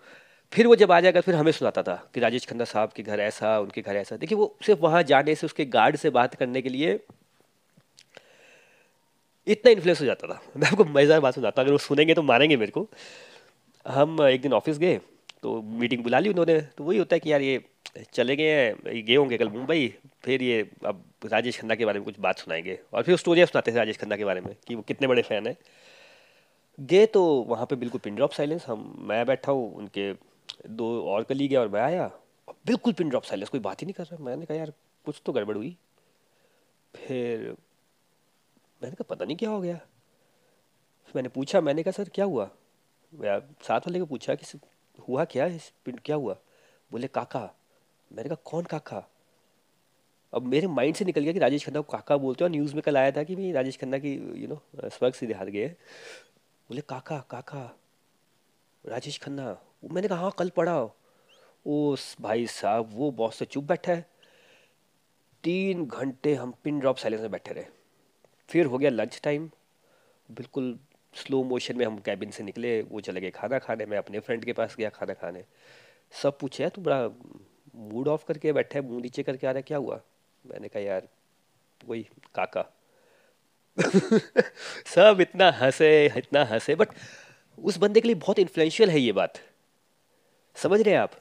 फिर 0.54 0.68
वो 0.68 0.76
जब 0.76 0.92
आ 0.92 1.00
जाएगा, 1.00 1.22
फिर 1.22 1.36
हमें 1.36 1.52
सुनाता 1.52 1.84
था 1.84 1.96
कि 2.14 2.20
राजेश 2.20 2.46
खन्ना 2.46 2.64
साहब 2.64 2.92
के 2.96 3.04
घर 3.04 3.20
ऐसा, 3.20 3.60
उनके 3.60 3.82
घर 3.82 3.96
ऐसा। 3.96 4.18
देखिए, 4.18 4.38
वो 4.38 4.58
सिर्फ़ 4.66 4.80
वहाँ 4.82 5.04
जाने 5.04 5.36
से, 5.36 5.46
उसके 5.46 5.66
गार्ड 5.66 5.96
से 5.96 6.10
बात 6.10 6.36
करने 6.36 6.62
के 6.62 6.70
लिए 6.70 7.00
इतना 9.48 9.72
इन्फ्लुएंस 9.72 10.02
हो 10.02 10.06
जाता 10.06 10.28
था। 10.28 10.42
मैं 10.58 10.68
आपको 10.68 10.86
मज़ेदार 10.86 11.20
बात 11.20 11.36
सुनाता 11.36 11.62
अगर 11.62 11.72
वो 11.72 11.78
सुनेंगे 11.78 12.14
तो 12.14 12.24
मारेंगे 12.24 12.58
मेरे 12.58 12.72
को। 12.72 12.88
हम 13.86 14.22
एक 14.22 14.42
दिन 14.42 14.54
ऑफ़िस 14.54 14.78
गए। 14.78 15.00
तो 15.44 15.62
मीटिंग 15.62 16.04
बुला 16.04 16.20
ली 16.20 16.30
उन्होंने। 16.30 16.60
तो 16.78 16.84
वही 16.84 16.98
होता 16.98 17.16
है 17.16 17.20
कि 17.20 17.32
यार 17.32 17.42
ये 17.42 17.64
चले 18.14 18.36
गए 18.36 18.50
हैं 18.56 19.06
गए 19.06 19.16
होंगे 19.16 19.38
कल 19.38 19.50
मुंबई, 19.50 19.88
फिर 20.24 20.44
ये 20.44 20.62
अब 20.86 21.04
राजेश 21.26 21.60
खन्ना 21.60 21.76
के 21.76 21.86
बारे 21.86 22.00
में 22.00 22.06
कुछ 22.06 22.20
बात 22.20 22.40
सुनाएँगे 22.40 22.80
और 22.94 23.04
फिर 23.04 23.18
स्टोरियाँ 23.18 23.48
सुनाते 23.48 23.72
थे 23.72 23.76
राजेश 23.76 23.98
खन्ना 23.98 24.18
के 24.18 24.26
बारे 24.26 24.42
में 24.42 24.56
कि 24.68 24.76
वो 24.76 24.82
कितने 24.82 25.08
बड़े 25.08 25.22
फ़ैन 25.22 25.48
हैं। 25.48 25.56
गए 26.80 27.06
तो 27.06 27.24
वहाँ 27.44 27.66
पे 27.66 27.76
बिल्कुल 27.76 28.02
पिन 28.04 28.16
ड्रॉप 28.16 28.32
साइलेंस 28.32 28.66
हम, 28.68 28.94
मैं 29.00 29.26
बैठा 29.26 29.52
हूँ, 29.52 29.74
उनके 29.76 30.14
दो 30.68 30.86
और 31.04 31.24
कली 31.24 31.48
गया 31.48 31.62
और 31.62 31.68
मैं 31.68 31.82
आया 31.82 32.12
बिल्कुल 32.68 32.94
पिन 32.94 33.10
ड्रॉप 33.10 33.24
साइलेंस 33.24 33.50
कोई 33.50 33.60
बात 33.60 33.82
ही 33.82 33.86
नहीं 33.86 33.94
कर 33.94 34.04
रहा। 34.04 34.24
मैंने 34.24 34.46
कहा, 34.46 34.58
यार, 34.58 34.74
कुछ 35.06 35.22
तो 35.26 35.34
गड़बड़ 35.34 35.56
हुई। 35.58 35.76
फिर 36.94 37.40
मैंने 38.82 38.92
कहा, 38.92 39.06
पता 39.10 39.26
नहीं 39.26 39.38
क्या 39.38 39.50
हो 39.50 39.60
गया? 39.62 39.80
मैंने 41.16 41.30
पूछा, 41.30 41.62
मैंने 41.62 41.84
कहा, 41.84 41.92
सर, 41.92 42.10
क्या 42.10 42.26
हुआ? 42.26 42.50
साथ 43.14 43.80
वाले 43.80 44.00
को 44.00 44.06
पूछा 44.06 44.36
कि 44.36 44.46
हुआ 45.08 45.26
क्या 45.26 45.46
इस 45.46 45.72
क्या 45.90 46.16
हुआ? 46.16 46.38
बोले, 46.92 47.08
काका। 47.08 47.56
मैंने 48.12 48.30
कहा, 48.30 48.38
कौन 48.46 48.64
काका? 48.64 49.10
अब 50.34 50.42
मेरे 50.42 50.68
माइंड 50.68 50.96
से 50.96 51.06
निकल 51.06 51.22
गया 51.22 51.34
कि 51.34 51.40
राजेश 51.40 51.66
खन्ना 51.66 51.82
को 51.82 51.92
काका 51.92 52.18
बोलते 52.18 52.44
और 52.44 52.50
न्यूज़ 52.50 52.74
में 52.74 52.82
कल 52.82 52.98
आया 52.98 53.12
था 53.12 53.24
कि 53.24 53.36
भाई 53.36 53.52
राजेश 53.52 53.78
खन्ना 53.78 53.98
की 53.98 54.14
यू 54.42 54.48
नो 54.48 54.62
स्वर्ग 54.90 55.14
से 55.14 55.28
देहात 55.28 55.48
गए 55.48 55.68
बोले, 56.70 56.82
काका 56.82 57.20
काका, 57.30 57.80
राजेश 58.86 59.20
खन्ना। 59.20 59.58
मैंने 59.92 60.08
कहा 60.08 60.20
हाँ 60.20 60.32
कल 60.40 60.50
पढ़ा। 60.50 60.90
ओ 61.66 61.96
भाई 62.22 62.48
साहब, 62.48 62.90
वो 62.94 63.12
बॉस 63.12 63.36
से 63.36 63.46
चुप 63.46 63.64
बैठा 63.64 63.92
है। 63.92 64.06
तीन 65.44 65.86
घंटे 65.86 66.34
हम 66.36 66.54
पिन 66.64 66.80
ड्रॉप 66.80 66.98
साइलेंस 66.98 67.22
में 67.22 67.32
बैठे 67.32 67.54
रहे। 67.54 67.66
फिर 68.50 68.66
हो 68.66 68.78
गया 68.78 68.90
लंच 68.90 69.20
टाइम 69.24 69.50
बिल्कुल 70.32 70.80
स्लो 71.14 71.44
मोशन 71.44 71.78
में 71.78 71.86
हम 71.86 71.98
कैबिन 72.00 72.32
से 72.32 72.44
निकले, 72.44 72.82
वो 72.82 73.00
चले 73.02 73.22
गए 73.22 73.30
खाना 73.30 73.60
खाने, 73.60 73.86
मैं 73.86 73.98
अपने 73.98 74.20
फ्रेंड 74.20 74.46
के 74.46 74.54
पास 74.54 74.76
गया 74.76 74.90
खाना 74.90 75.14
खाने। 75.14 75.44
सब 76.12 76.38
पूछे 76.40 76.70
तू 76.70 76.82
बड़ा 76.82 77.10
मूड 77.76 78.08
ऑफ़ 78.08 78.26
करके 78.26 78.54
बैठे 78.54 78.82
मुँह 78.82 79.02
नीचे 79.02 79.24
करके 79.24 79.48
आ 79.48 79.52
रहा 79.52 79.62
क्या 79.62 79.78
हुआ? 79.78 80.02
मैंने 80.46 80.68
कहा, 80.68 80.84
यार, 80.84 81.08
वही 81.86 82.04
काका। 82.36 82.66
सब 84.86 85.18
इतना 85.22 85.52
हंसे 85.52 86.06
इतना 86.18 86.44
हंसे 86.46 86.76
बट 86.76 86.90
उस 87.60 87.78
बंदे 87.78 88.02
के 88.02 88.08
लिए 88.08 88.16
बहुत 88.16 88.40
इन्फ्लुएंशियल 88.40 88.90
है 88.90 89.00
ये 89.00 89.12
बात। 89.12 89.40
समझ 90.56 90.82
रहे 90.82 90.94
हैं 90.94 91.02
आप? 91.02 91.12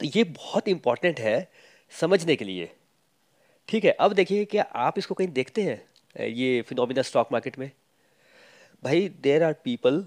तो 0.00 0.06
ये 0.06 0.24
बहुत 0.24 0.68
इंपॉर्टेंट 0.68 1.20
है 1.20 1.50
समझने 1.90 2.36
के 2.36 2.44
लिए। 2.44 2.70
ठीक 3.68 3.84
है, 3.84 3.90
अब 3.90 4.12
देखिए 4.12 4.44
क्या 4.44 4.62
आप 4.62 4.98
इसको 4.98 5.14
कहीं 5.14 5.28
देखते 5.28 5.62
हैं, 5.62 5.88
ये 6.26 6.62
फिनोमिना 6.62 7.02
स्टॉक 7.02 7.28
मार्केट 7.32 7.58
में? 7.58 7.70
भाई 8.82 9.08
देर 9.22 9.42
आर 9.42 9.52
पीपल 9.64 10.04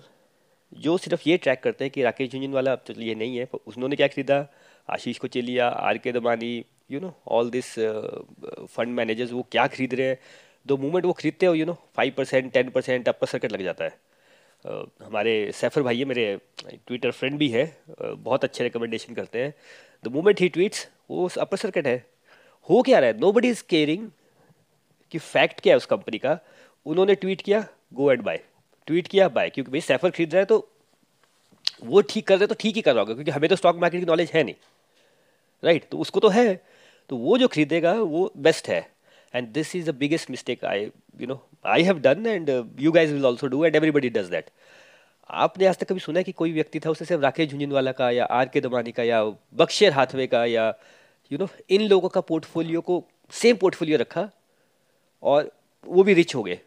जो 0.73 0.97
सिर्फ़ 0.97 1.21
ये 1.27 1.37
ट्रैक 1.37 1.61
करते 1.63 1.83
हैं 1.83 1.91
कि 1.91 2.03
राकेश 2.03 2.31
झुंझुन 2.31 2.51
वाला 2.53 2.71
अब 2.71 2.83
तो 2.87 2.93
ये 3.01 3.15
नहीं 3.15 3.37
है 3.37 3.47
उन्होंने 3.55 3.95
क्या 3.95 4.07
खरीदा? 4.07 4.45
आशीष 4.89 5.17
को 5.17 5.27
Chelliah 5.27 5.67
R 5.67 5.97
K 5.97 6.11
Damani 6.11 6.65
you 6.91 6.99
know 6.99 7.13
all 7.27 7.49
this 7.49 7.73
fund 7.75 8.95
managers 8.97 9.31
वो 9.31 9.45
क्या 9.51 9.65
खरीद 9.67 9.93
रहे 9.93 10.07
हैं? 10.07 10.17
दो 10.65 10.77
मूवमेंट 10.77 11.05
वो 11.05 11.13
खरीदते 11.13 11.45
हो 11.45 11.53
you 11.53 11.65
know 11.65 11.77
five 11.95 12.13
percent 12.17 12.51
ten 12.53 12.69
percent 12.69 13.09
upper 13.09 13.27
circuit 13.27 13.51
लग 13.51 13.63
जाता 13.63 13.85
है। 13.85 13.97
Uh, 14.65 14.85
हमारे 15.03 15.51
सैफर 15.55 15.81
भाई 15.81 15.99
है 15.99 16.05
मेरे 16.05 16.23
ट्विटर 16.87 17.11
फ्रेंड 17.11 17.37
भी 17.39 17.47
है 17.49 17.65
uh, 17.65 18.15
बहुत 18.17 18.43
अच्छे 18.43 18.63
रिकमेंडेशन 18.63 19.13
करते 19.13 19.43
हैं। 19.43 19.53
द 20.03 20.07
मूवमेंट 20.07 20.41
ही 20.41 20.49
ट्वीट्स 20.49 20.87
वो 21.09 21.29
अपर 21.39 21.57
सर्किट 21.57 21.87
है। 21.87 21.95
हो 22.69 22.81
क्या 22.81 22.99
रहा 22.99 23.09
है? 23.09 23.19
नो 23.19 23.31
बडी 23.31 23.49
इज़ 23.49 23.63
केयरिंग 23.69 24.09
कि 25.11 25.17
फैक्ट 25.17 25.61
क्या 25.61 25.73
है 25.73 25.77
उस 25.77 25.85
कंपनी 25.85 26.17
का। 26.17 26.37
उन्होंने 26.85 27.15
ट्वीट 27.15 27.41
किया 27.41 27.65
गो 27.93 28.11
एंड 28.11 28.21
बाय 28.21 28.39
ट्वीट 28.89 29.07
किया 29.07 29.29
बाय 29.29 29.49
क्योंकि 29.49 29.71
भाई 29.71 29.81
सैफर 29.81 30.09
खरीद 30.09 30.33
रहा 30.33 30.39
है 30.39 30.45
तो 30.45 30.67
वो 31.85 32.01
ठीक 32.01 32.27
कर 32.27 32.37
रहे 32.37 32.47
तो 32.47 32.55
ठीक 32.59 32.75
ही 32.75 32.81
कर 32.81 32.93
रहा 32.93 33.01
होगा 33.01 33.13
क्योंकि 33.13 33.31
हमें 33.31 33.49
तो 33.49 33.55
स्टॉक 33.55 33.75
मार्केट 33.75 33.99
की 34.01 34.05
नॉलेज 34.05 34.31
है 34.33 34.43
नहीं। 34.43 34.55
Right 35.63 35.77
right? 35.77 35.91
तो 35.91 35.97
उसको 35.97 36.19
तो 36.19 36.29
है। 36.29 36.61
तो 37.09 37.17
वो 37.17 37.37
जो 37.37 37.47
खरीदेगा 37.47 37.93
वो 37.93 38.31
बेस्ट 38.37 38.69
है। 38.69 38.79
And 39.33 39.47
this 39.47 39.75
is 39.75 39.89
the 39.91 39.95
biggest 39.95 40.29
mistake 40.29 40.65
I 40.65 40.79
you 41.21 41.27
know 41.27 41.39
I 41.65 41.83
have 41.83 41.99
done 41.99 42.25
and 42.27 42.49
you 42.79 42.91
guys 42.91 43.13
will 43.13 43.25
also 43.25 43.47
do 43.47 43.63
and 43.65 43.75
everybody 43.75 44.09
does 44.09 44.29
that 44.29 44.49
आपने 45.29 45.65
आज 45.65 45.77
तक 45.77 45.89
कभी 45.89 45.99
सुना 45.99 46.19
है 46.19 46.23
कि 46.23 46.31
कोई 46.31 46.51
व्यक्ति 46.51 46.79
था 46.79 46.89
उसे 46.89 47.05
सिर्फ़ 47.05 47.23
राकेश 47.23 47.49
झुंझुनवाला 47.49 47.91
का 47.91 48.09
या 48.11 48.25
आर 48.25 48.47
के 48.47 48.61
दमानी 48.61 48.91
का 48.91 49.03
या 49.03 49.23
बख्शेर 49.53 49.93
हाथवे 49.93 50.27
का 50.27 50.45
या 50.45 50.67
यू 51.31 51.37
you 51.37 51.39
नो 51.39 51.45
know, 51.45 51.65
इन 51.69 51.87
लोगों 51.87 52.09
का 52.09 52.21
पोर्टफोलियो 52.21 52.81
को 52.81 53.03
सेम 53.31 53.55
पोर्टफोलियो 53.55 53.97
रखा 53.97 54.29
और 55.23 55.51
वो 55.85 56.03
भी 56.03 56.13
रिच 56.13 56.35
हो 56.35 56.43
गए। 56.43 56.59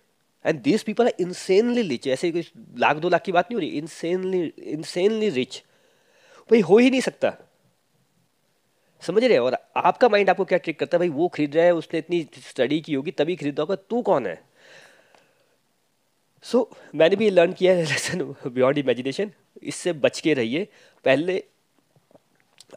And 0.47 0.61
this 0.61 0.83
people 0.83 1.07
are 1.07 1.13
insanely 1.21 1.83
rich 1.83 2.09
ऐसे 2.09 2.31
कोई 2.33 2.45
लाख 2.79 2.97
दो 2.97 3.09
लाख 3.09 3.23
की 3.23 3.33
बात 3.33 3.45
नहीं 3.45 3.57
हो 3.57 3.61
रही। 3.61 3.69
इंसेनली 3.69 4.43
इंसेनली 4.59 5.29
रिच 5.31 5.63
भाई 6.51 6.61
हो 6.61 6.79
ही 6.79 6.91
नहीं 6.91 7.01
सकता। 7.01 7.35
समझ 9.03 9.25
रहे 9.25 9.33
हैं? 9.33 9.41
और 9.41 9.57
आपका 9.77 10.09
माइंड 10.09 10.31
आपको 10.31 10.45
क्या 10.45 10.59
ट्रिक 10.59 10.79
करता 10.79 10.97
है? 10.97 10.99
भाई 10.99 11.09
वो 11.09 11.29
खरीद 11.29 11.57
रहा 11.57 11.65
है 11.65 11.75
उसने 11.75 11.99
इतनी 11.99 12.27
स्टडी 12.51 12.81
की 12.81 12.95
होगी 12.95 13.11
तभी 13.11 13.37
खरीदा 13.37 13.63
होगा। 13.63 13.75
तू 13.75 14.03
कौन 14.03 14.27
है? 14.27 14.43
सो 16.43 16.71
so, 16.73 16.79
मैंने 16.95 17.17
भी 17.17 17.31
लर्न 17.31 17.53
किया 17.53 17.73
है 17.73 17.85
लेसन 17.85 18.23
बियॉन्ड 18.47 18.79
इमेजिनेशन 18.79 19.33
इससे 19.63 19.93
बच 19.93 20.21
के 20.21 20.35
रहिए। 20.35 20.69
पहले 21.05 21.45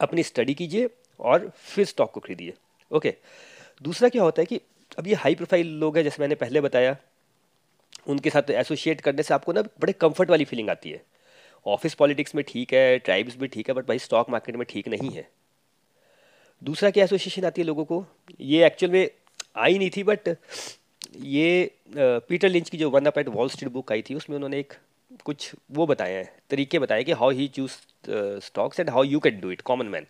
अपनी 0.02 0.24
स्टडी 0.24 0.54
कीजिए 0.54 0.90
और 1.20 1.52
फिर 1.56 1.86
स्टॉक 1.86 2.12
को 2.12 2.20
खरीदिए। 2.20 2.54
Okay 2.92 3.10
okay. 3.10 3.84
दूसरा 3.84 4.10
क्या 4.10 4.24
होता 4.24 4.42
है 4.42 4.46
कि 4.46 4.62
अब 5.00 5.08
ये 5.08 5.14
हाई 5.14 5.36
प्रोफ़ाइल 5.36 5.68
लोग 5.68 5.98
हैं 5.98 6.04
जैसे 6.04 6.18
मैंने 6.20 6.36
पहले 6.36 6.62
बताया। 6.62 6.98
उनके 8.08 8.30
साथ 8.30 8.50
एसोसिएट 8.52 9.02
करने 9.02 9.24
से 9.24 9.34
आपको 9.34 9.54
ना 9.54 9.62
बड़े 9.82 9.94
कंफर्ट 9.94 10.30
वाली 10.30 10.46
फीलिंग 10.46 10.70
आती 10.70 10.92
है। 10.92 11.02
ऑफ़िस 11.66 11.94
पॉलिटिक्स 11.94 12.36
में 12.36 12.44
ठीक 12.48 12.74
है 12.74 12.98
ट्राइब्स 13.00 13.38
भी 13.38 13.48
ठीक 13.48 13.70
है 13.70 13.76
बट 13.76 13.88
भाई 13.88 14.00
स्टॉक 14.00 14.30
मार्केट 14.30 14.56
में 14.56 14.66
ठीक 14.70 14.88
नहीं 14.88 15.12
है। 15.12 15.28
दूसरा 16.62 16.90
क्या 16.90 17.04
एसोसिएशन 17.04 17.46
आती 17.46 17.62
है 17.62 17.68
लोगों 17.68 17.86
को? 17.86 18.06
ये 18.42 18.66
एक्चुअल 18.66 18.92
में 18.92 19.10
आई 19.58 19.78
नहीं 19.78 19.90
थी 19.90 20.04
बट 20.04 20.36
ये 21.18 21.72
पीटर 21.98 22.50
लिंच 22.50 22.70
की 22.70 22.78
जो 22.78 22.90
one 22.90 23.06
up 23.06 23.18
at 23.18 23.28
Wall 23.30 23.50
Street 23.50 23.72
book 23.72 23.92
आई 23.92 24.02
थी, 24.02 24.16
उसमें 24.16 24.36
उन्होंने 24.36 24.60
एक 24.60 24.74
कुछ 25.26 25.52
वो 25.72 25.86
बताए 25.88 26.14
हैं, 26.14 26.30
तरीके 26.50 26.80
बताए 26.80 27.04
कि 27.04 27.12
how 27.14 27.30
he 27.32 27.48
choose 27.48 27.72
stocks 28.44 28.80
and 28.80 28.90
how 28.90 29.04
you 29.04 29.20
can 29.20 29.40
do 29.40 29.52
it 29.52 29.62
common 29.62 29.86
man 29.88 30.06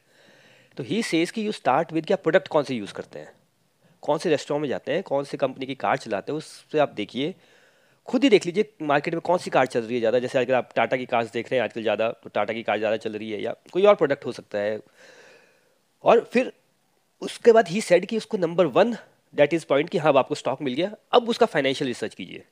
तो 0.77 0.83
ही 0.83 1.01
सेज 1.03 1.31
कि 1.31 1.45
यू 1.45 1.51
स्टार्ट 1.51 1.91
विद 1.93 2.05
क्या 2.05 2.17
प्रोडक्ट 2.17 2.47
कौन 2.47 2.63
से 2.63 2.75
यूज़ 2.75 2.93
करते 2.93 3.19
हैं? 3.19 3.31
कौन 4.03 4.17
से 4.17 4.29
रेस्टोरेंट 4.29 4.61
में 4.61 4.69
जाते 4.69 4.93
हैं, 4.93 5.03
कौन 5.03 5.23
से 5.23 5.37
कंपनी 5.37 5.65
की 5.65 5.75
कार 5.75 5.97
चलाते 5.97 6.31
हैं, 6.31 6.37
उससे 6.37 6.79
आप 6.79 6.93
देखिए 6.93 7.33
खुद 8.07 8.23
ही 8.23 8.29
देख 8.29 8.45
लीजिए 8.45 8.69
मार्केट 8.83 9.13
में 9.13 9.21
कौन 9.21 9.37
सी 9.37 9.49
कार 9.49 9.65
चल 9.67 9.81
रही 9.81 9.93
है 9.93 9.99
ज़्यादा? 9.99 10.19
जैसे 10.19 10.39
अगर 10.39 10.53
आप 10.53 10.69
टाटा 10.75 10.97
की 10.97 11.05
कार्स 11.05 11.31
देख 11.31 11.51
रहे 11.51 11.59
हैं 11.59 11.63
आजकल 11.63 11.81
ज़्यादा 11.81 12.09
तो 12.13 12.29
टाटा 12.33 12.53
की 12.53 12.63
कार 12.63 12.77
ज़्यादा 12.77 12.97
चल 12.97 13.13
रही 13.13 13.31
है 13.31 13.41
या 13.41 13.55
कोई 13.73 13.85
और 13.85 13.95
प्रोडक्ट 13.95 14.25
हो 14.25 14.31
सकता 14.31 14.59
है। 14.59 14.79
और 16.03 16.19
फिर 16.33 16.51
उसके 17.21 17.51
बाद 17.51 17.67
ही 17.67 17.81
सेड 17.81 18.05
कि 18.05 18.17
उसको 18.17 18.37
number 18.37 18.65
one 18.71 18.95
that 19.33 19.53
is 19.53 19.65
point 19.65 19.89
कि 19.89 19.97
हाँ 19.97 20.09
अब 20.09 20.17
आपको 20.17 20.35
स्टॉक 20.35 20.61
मिल 20.61 20.73
गया। 20.73 20.91
अब 21.13 21.29
उसका 21.29 21.45
फाइनेंशियल 21.45 21.87
रिसर्च 21.87 22.15
कीजिए। 22.15 22.43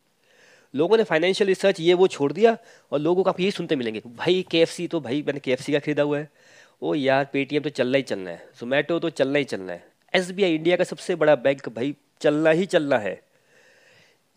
लोगों 0.74 0.98
ने 0.98 1.03
फाइनेंशियल 1.03 1.48
रिसर्च 1.48 1.79
ये 1.79 1.93
वो 1.93 2.07
छोड़ 2.07 2.31
दिया 2.33 2.57
और 2.91 3.00
लोगों 3.00 3.24
को 3.24 3.29
आप 3.29 3.39
यही 3.39 3.51
सुनते 3.51 3.75
मिलेंगे, 3.75 4.01
भाई 4.07 4.45
के 4.51 4.88
तो 4.88 5.00
भाई 5.00 5.24
मैंने 5.27 5.39
के 5.39 5.55
का 5.55 5.79
खरीदा 5.79 6.03
हुआ 6.03 6.19
है। 6.19 6.29
ओ 6.81 6.93
यार 6.95 7.25
पेटीएम 7.33 7.63
तो 7.63 7.69
चलना 7.72 7.98
ही 7.98 8.03
चलना 8.03 8.29
है 8.29 8.50
जोमेटो 8.60 8.98
तो 9.00 9.10
चलना 9.12 9.39
ही 9.39 9.43
चलना 9.45 9.74
है। 9.74 9.83
SBI 10.13 10.50
इंडिया 10.50 10.77
का 10.77 10.83
सबसे 10.83 11.15
बड़ा 11.15 11.36
बैंक 11.38 11.69
भाई 11.69 11.95
चलना 12.22 12.50
ही 12.50 12.65
चलना 12.65 12.98
है। 12.98 13.13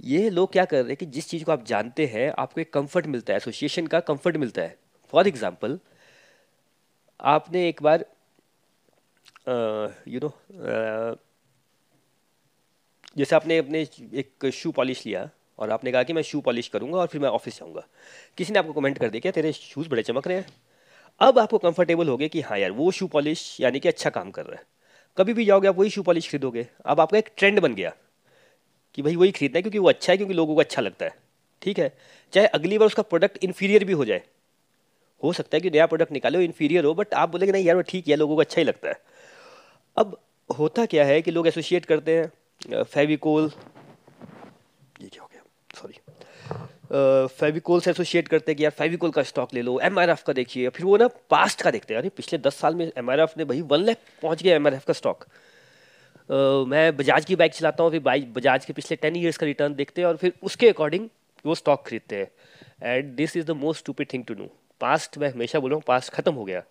ये 0.00 0.28
लोग 0.30 0.52
क्या 0.52 0.64
कर 0.64 0.76
रहे 0.76 0.88
हैं 0.88 0.96
कि 0.96 1.06
जिस 1.06 1.28
चीज़ 1.28 1.44
को 1.44 1.52
आप 1.52 1.64
जानते 1.66 2.06
हैं, 2.06 2.32
आपको 2.38 2.60
एक 2.60 2.72
कंफर्ट 2.72 3.06
मिलता 3.06 3.32
है 3.32 3.36
एसोसिएशन 3.36 3.86
का 3.86 4.00
कंफर्ट 4.02 4.36
मिलता 4.36 4.62
है। 4.62 4.76
फॉर 5.12 5.28
एग्ज़ाम्पल 5.28 5.78
आपने 7.20 7.68
एक 7.68 7.82
बार 7.82 8.04
यू 10.08 10.20
नो 10.20 10.32
जैसे 13.16 13.36
आपने 13.36 13.58
अपने 13.58 13.80
एक 14.14 14.50
शू 14.54 14.70
पॉलिश 14.72 15.04
लिया 15.06 15.28
और 15.58 15.70
आपने 15.70 15.92
कहा 15.92 16.02
कि 16.02 16.12
मैं 16.12 16.22
शू 16.22 16.40
पॉलिश 16.40 16.68
करूँगा 16.68 16.98
और 16.98 17.06
फिर 17.06 17.20
मैं 17.20 17.28
ऑफ़िस 17.28 17.58
जाऊँगा। 17.58 17.86
किसी 18.38 18.52
ने 18.52 18.58
आपको 18.58 18.72
कमेंट 18.72 18.98
कर 18.98 19.08
दिया 19.08 19.20
क्या 19.20 19.32
तेरे 19.32 19.52
शूज़ 19.52 19.88
बड़े 19.88 20.02
चमक 20.02 20.26
रहे 20.28 20.36
हैं। 20.36 20.46
अब 21.20 21.38
आपको 21.38 21.58
कंफर्टेबल 21.58 22.08
हो 22.08 22.16
गए 22.16 22.28
कि 22.28 22.40
हाँ 22.40 22.58
यार, 22.58 22.70
वो 22.70 22.90
शू 22.90 23.06
पॉलिश 23.08 23.56
यानी 23.60 23.80
कि 23.80 23.88
अच्छा 23.88 24.10
काम 24.10 24.30
कर 24.30 24.44
रहा 24.46 24.56
है। 24.56 24.66
कभी 25.16 25.32
भी 25.34 25.44
जाओगे 25.44 25.68
आप 25.68 25.78
वही 25.78 25.90
शू 25.90 26.02
पॉलिश 26.02 26.30
खरीदोगे। 26.30 26.66
अब 26.86 27.00
आपका 27.00 27.18
एक 27.18 27.30
ट्रेंड 27.36 27.60
बन 27.60 27.74
गया। 27.74 27.92
कि 28.96 29.02
भाई 29.02 29.16
वही 29.16 29.30
खरीदना 29.32 29.58
है 29.58 29.62
क्योंकि 29.62 29.78
वो 29.78 29.88
अच्छा 29.88 30.12
है, 30.12 30.16
क्योंकि 30.16 30.34
लोगों 30.34 30.54
को 30.54 30.60
अच्छा 30.60 30.82
लगता 30.82 31.04
है। 31.04 31.14
ठीक 31.62 31.78
है? 31.78 31.92
चाहे 32.32 32.46
अगली 32.48 32.78
बार 32.78 32.86
उसका 32.86 33.02
प्रोडक्ट 33.02 33.44
इन्फीरियर 33.44 33.84
भी 33.84 33.92
हो 33.92 34.04
जाए। 34.04 34.22
हो 35.22 35.32
सकता 35.32 35.56
है 35.56 35.60
कि 35.60 35.70
नया 35.70 35.86
प्रोडक्ट 35.86 36.12
निकाले 36.12 36.44
इन्फीरियर 36.44 36.84
हो 36.84 36.94
बट 36.94 37.14
आप 37.14 37.28
बोलेंगे, 37.28 37.52
नहीं 37.52 37.64
यार, 37.64 37.76
वो 37.76 37.82
ठीक 37.82 38.08
है 38.08 38.16
लोगों 38.16 38.34
को 38.34 38.40
अच्छा 38.40 38.60
ही 38.60 38.64
लगता 38.64 38.88
है। 38.88 39.00
अब 39.96 40.18
होता 40.50 40.86
क्या 40.86 41.04
है 41.04 41.20
कि 41.22 41.30
लोग 41.30 41.46
एसोसिएट 41.48 41.84
करते 41.84 42.16
हैं 42.18 42.82
फेविकोल 42.84 43.50
ये 45.02 45.08
क्या 45.08 45.22
हो 45.22 45.28
गया? 45.32 45.42
सॉरी 45.74 45.94
फेविकोल 47.30 47.80
से 47.80 47.90
एसोसिएट 47.90 48.28
करते 48.28 48.52
हैं 48.52 48.56
कि 48.56 48.64
यार, 48.64 48.72
फेविकोल 48.72 49.10
का 49.10 49.22
स्टॉक 49.22 49.54
ले 49.54 49.62
लो 49.62 49.78
एम 49.80 50.04
का 50.16 50.32
देखिए। 50.32 50.68
फिर 50.68 50.86
वो 50.86 50.96
ना 50.96 51.08
पास्ट 51.30 51.62
का 51.62 51.70
देखते 51.70 51.94
हैं। 51.94 52.00
अरे, 52.00 52.08
पिछले 52.08 52.38
दस 52.38 52.56
साल 52.56 52.74
में 52.74 52.86
एम 52.88 53.10
ने 53.12 53.44
भाई 53.44 53.60
वन 53.62 53.80
लैख 53.80 53.98
पहुँच 54.22 54.42
गया 54.42 54.56
एमआरएफ 54.56 54.84
का 54.84 54.92
स्टॉक 54.92 55.26
मैं 56.30 56.96
बजाज 56.96 57.24
की 57.24 57.36
बाइक 57.36 57.52
चलाता 57.54 57.82
हूँ, 57.82 57.90
फिर 57.90 58.00
बाइक, 58.02 58.32
बजाज 58.34 58.64
के 58.64 58.72
पिछले 58.72 58.96
टेन 58.96 59.16
ईयर्स 59.16 59.36
का 59.36 59.46
रिटर्न 59.46 59.74
देखते 59.74 60.00
हैं 60.00 60.08
और 60.08 60.16
फिर 60.16 60.32
उसके 60.42 60.68
अकॉर्डिंग 60.68 61.08
वो 61.44 61.54
स्टॉक 61.54 61.86
खरीदते 61.86 62.16
हैं। 62.16 62.30
And 62.84 63.14
this 63.16 63.36
is 63.36 63.46
the 63.46 63.50
most 63.56 63.80
stupid 63.80 64.12
thing 64.12 64.24
to 64.24 64.34
do 64.34 64.48
past 64.80 65.18
मैं 65.18 65.30
हमेशा 65.32 65.58
बोल 65.60 65.70
रहा 65.70 65.76
हूँ 65.76 65.82
पास्ट 65.86 66.12
खत्म 66.12 66.32
हो 66.34 66.44
गया। 66.44 66.62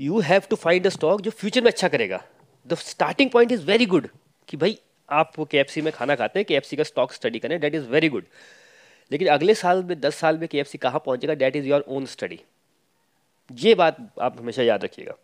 You 0.00 0.20
have 0.20 0.42
to 0.50 0.56
find 0.56 0.86
a 0.86 0.90
stock 0.90 1.20
जो 1.20 1.30
फ्यूचर 1.30 1.60
में 1.60 1.70
अच्छा 1.70 1.88
करेगा। 1.88 2.22
The 2.66 2.74
starting 2.76 3.30
point 3.30 3.52
is 3.52 3.64
very 3.66 3.86
good 3.86 4.08
कि 4.48 4.56
भाई, 4.56 4.78
आप 5.08 5.32
वो 5.38 5.44
के 5.46 5.80
में 5.82 5.92
खाना 5.92 6.14
खाते 6.14 6.38
हैं 6.38 6.46
के 6.48 6.76
का 6.76 6.82
स्टॉक 6.84 7.12
स्टडी 7.12 7.38
करें 7.38 7.58
डेट 7.60 7.74
इज़ 7.74 7.88
वेरी 7.88 8.08
गुड 8.08 8.24
लेकिन 9.10 9.28
अगले 9.28 9.54
साल 9.54 9.82
में, 9.84 10.00
दस 10.00 10.14
साल 10.16 10.38
में 10.38 10.48
के 10.48 10.58
एफ़ 10.58 10.68
सी 10.68 10.78
कहाँ 10.78 11.02
पहुँचेगा 11.06 11.34
that 11.34 11.56
is 11.56 11.66
your 11.66 11.84
own 11.88 12.06
study 12.06 12.40
ये 13.50 13.74
बात 13.74 13.96
आप 14.20 14.38
हमेशा 14.38 14.62
याद 14.62 14.84
रखिएगा। 14.84 15.14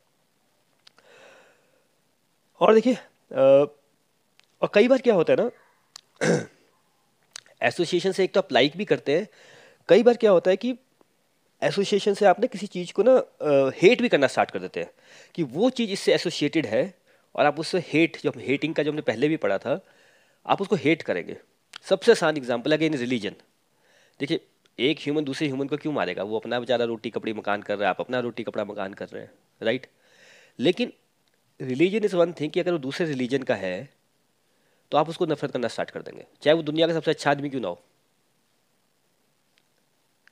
और 2.60 2.74
देखिए 2.74 2.94
और 3.32 4.70
कई 4.74 4.88
बार 4.88 4.98
क्या 4.98 5.14
होता 5.14 5.32
है 5.32 5.38
ना 5.40 5.50
एसोसिएशन 7.68 8.12
से 8.12 8.24
एक 8.24 8.32
तो 8.34 8.40
आप 8.40 8.52
लाइक 8.52 8.76
भी 8.76 8.84
करते 8.84 9.18
हैं, 9.18 9.28
कई 9.88 10.02
बार 10.02 10.16
क्या 10.16 10.30
होता 10.30 10.50
है 10.50 10.56
कि 10.56 10.74
एसोसिएशन 11.62 12.14
से 12.14 12.26
आपने 12.26 12.46
किसी 12.46 12.66
चीज़ 12.66 12.92
को 12.92 13.02
ना 13.02 13.12
हेट 13.76 14.02
भी 14.02 14.08
करना 14.08 14.26
स्टार्ट 14.26 14.50
कर 14.50 14.58
देते 14.58 14.80
हैं, 14.80 14.90
कि 15.34 15.42
वो 15.42 15.70
चीज़ 15.70 15.90
इससे 15.90 16.14
एसोसिएटेड 16.14 16.66
है 16.66 16.82
और 17.34 17.46
आप 17.46 17.60
उससे 17.60 17.82
हेट 17.88 18.18
जो 18.24 18.32
हेटिंग 18.38 18.74
का 18.74 18.82
जो 18.82 18.90
हमने 18.90 19.02
पहले 19.02 19.28
भी 19.28 19.36
पढ़ा 19.36 19.58
था, 19.58 19.80
आप 20.46 20.62
उसको 20.62 20.76
हेट 20.76 21.02
करेंगे। 21.02 21.36
सबसे 21.88 22.12
आसान 22.12 22.36
एग्ज़ाम्पल 22.36 22.72
है 22.72 22.86
इन 22.86 22.94
रिलीजन 22.98 23.34
देखिए, 24.20 24.40
एक 24.78 24.98
ह्यूमन 25.00 25.24
दूसरे 25.24 25.46
ह्यूमन 25.48 25.66
को 25.68 25.76
क्यों 25.76 25.92
मारेगा? 25.92 26.22
वो 26.22 26.38
अपना 26.38 26.60
बेचारा 26.60 26.84
रोटी 26.84 27.10
कपड़ी 27.10 27.32
मकान 27.32 27.62
कर 27.62 27.76
रहा 27.78 27.88
है, 27.88 27.90
आप 27.90 28.00
अपना 28.00 28.20
रोटी 28.20 28.42
कपड़ा 28.42 28.64
मकान 28.64 28.94
कर 28.94 29.08
रहे 29.08 29.22
हैं 29.22 29.30
राइट 29.60 29.86
लेकिन 30.58 30.92
रिलीजन 31.60 32.04
इज़ 32.04 32.16
वन 32.16 32.32
थिंग 32.32 32.50
कि 32.52 32.60
अगर 32.60 32.72
वो 32.72 32.78
दूसरे 32.80 33.06
रिलीजन 33.06 33.42
का 33.42 33.54
है 33.56 33.88
तो 34.92 34.98
आप 34.98 35.08
उसको 35.08 35.26
नफरत 35.26 35.50
करना 35.52 35.68
स्टार्ट 35.68 35.90
कर 35.90 36.02
देंगे। 36.02 36.24
चाहे 36.42 36.54
वो 36.54 36.62
दुनिया 36.62 36.86
का 36.86 36.92
सबसे 36.92 37.10
अच्छा 37.10 37.30
आदमी 37.30 37.48
क्यों 37.50 37.60
ना 37.60 37.68
हो। 37.68 37.80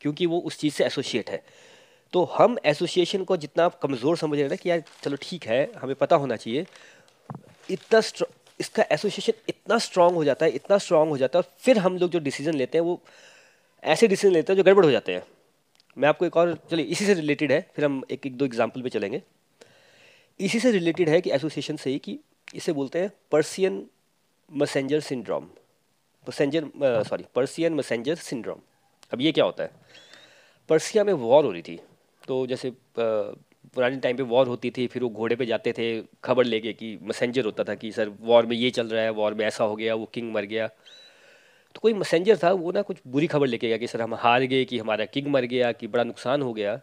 क्योंकि 0.00 0.26
वो 0.26 0.38
उस 0.40 0.58
चीज़ 0.58 0.74
से 0.74 0.84
एसोसिएट 0.84 1.30
है। 1.30 1.42
तो 2.12 2.24
हम 2.32 2.56
एसोसिएशन 2.66 3.24
को 3.24 3.36
जितना 3.36 3.64
आप 3.64 3.78
कमज़ोर 3.80 4.16
समझ 4.16 4.38
रहे 4.38 4.48
ना 4.48 4.56
कि 4.56 4.70
यार 4.70 4.82
चलो 5.02 5.16
ठीक 5.22 5.44
है, 5.46 5.72
हमें 5.76 5.94
पता 5.96 6.16
होना 6.16 6.36
चाहिए। 6.36 6.66
इतना 7.68 8.00
इसका 8.60 8.84
एसोसिएशन 8.92 9.32
इतना 9.48 9.78
स्ट्रांग 9.78 10.14
हो 10.14 10.24
जाता 10.24 10.46
है, 10.46 10.50
इतना 10.52 10.78
स्ट्रांग 10.78 11.08
हो 11.08 11.18
जाता 11.18 11.38
है 11.38 11.44
फिर 11.58 11.78
हम 11.78 11.96
लोग 11.98 12.10
जो 12.10 12.18
डिसीज़न 12.20 12.54
लेते 12.54 12.78
हैं, 12.78 12.84
वो 12.84 13.00
ऐसे 13.82 14.08
डिसीज़न 14.08 14.34
लेते 14.34 14.52
हैं 14.52 14.56
जो 14.56 14.64
गड़बड़ 14.64 14.84
हो 14.84 14.90
जाते 14.90 15.14
हैं। 15.14 15.22
मैं 15.96 16.08
आपको 16.08 16.26
एक 16.26 16.36
और, 16.36 16.58
चलिए 16.70 16.84
इसी 16.86 17.06
से 17.06 17.14
रिलेटेड 17.14 17.52
है, 17.52 17.60
फिर 17.74 17.84
हम 17.84 18.02
एक 18.10 18.26
एक 18.26 18.36
दो 18.36 18.44
एग्ज़ाम्पल 18.44 18.82
पे 18.82 18.88
चलेंगे। 18.90 19.22
इसी 20.42 20.60
से 20.60 20.70
रिलेटेड 20.70 21.08
है 21.08 21.20
कि 21.20 21.30
एसोसिएशन 21.30 21.76
से 21.76 21.90
ही 21.90 21.98
कि 21.98 22.18
इसे 22.54 22.72
बोलते 22.72 22.98
हैं 22.98 23.10
Persian 23.32 23.84
messenger 24.50 25.00
syndrome 25.00 25.46
messenger 26.26 26.68
sorry 27.08 27.24
Persian 27.34 27.74
messenger 27.74 28.14
syndrome 28.14 28.60
अब 29.12 29.20
ये 29.20 29.32
क्या 29.32 29.44
होता 29.44 29.64
है? 29.64 29.70
पर्सिया 30.68 31.04
में 31.04 31.12
वॉर 31.12 31.44
हो 31.44 31.50
रही 31.52 31.62
थी। 31.62 31.78
तो 32.28 32.46
जैसे 32.46 32.72
पुराने 32.98 33.96
टाइम 33.96 34.16
पे 34.16 34.22
वॉर 34.22 34.46
होती 34.48 34.70
थी 34.70 34.86
फिर 34.86 35.02
वो 35.02 35.08
घोड़े 35.08 35.36
पे 35.36 35.46
जाते 35.46 35.72
थे 35.72 35.86
खबर 36.24 36.44
लेके 36.44 36.72
कि 36.72 36.96
मैसेंजर 37.02 37.44
होता 37.44 37.64
था 37.64 37.74
कि 37.74 37.92
सर 37.92 38.08
वॉर 38.20 38.46
में 38.46 38.56
ये 38.56 38.70
चल 38.70 38.86
रहा 38.86 39.02
है 39.02 39.10
वॉर 39.10 39.34
में 39.34 39.44
ऐसा 39.46 39.64
हो 39.64 39.76
गया 39.76 39.94
वो 39.94 40.06
किंग 40.06 40.32
मर 40.32 40.44
गया। 40.44 40.68
तो 40.68 41.80
कोई 41.80 41.92
मैसेंजर 41.94 42.36
था 42.36 42.50
वो 42.52 42.72
ना 42.72 42.82
कुछ 42.82 42.96
बुरी 43.06 43.26
खबर 43.26 43.46
लेके 43.46 43.68
गया 43.68 43.76
कि 43.76 43.86
सर 43.86 44.02
हम 44.02 44.14
हार 44.14 44.42
गए 44.42 44.64
कि 44.64 44.78
हमारा 44.78 45.04
किंग 45.04 45.26
मर 45.26 45.44
गया 45.44 45.72
कि 45.72 45.86
बड़ा 45.86 46.04
नुकसान 46.04 46.42
हो 46.42 46.52
गया। 46.52 46.80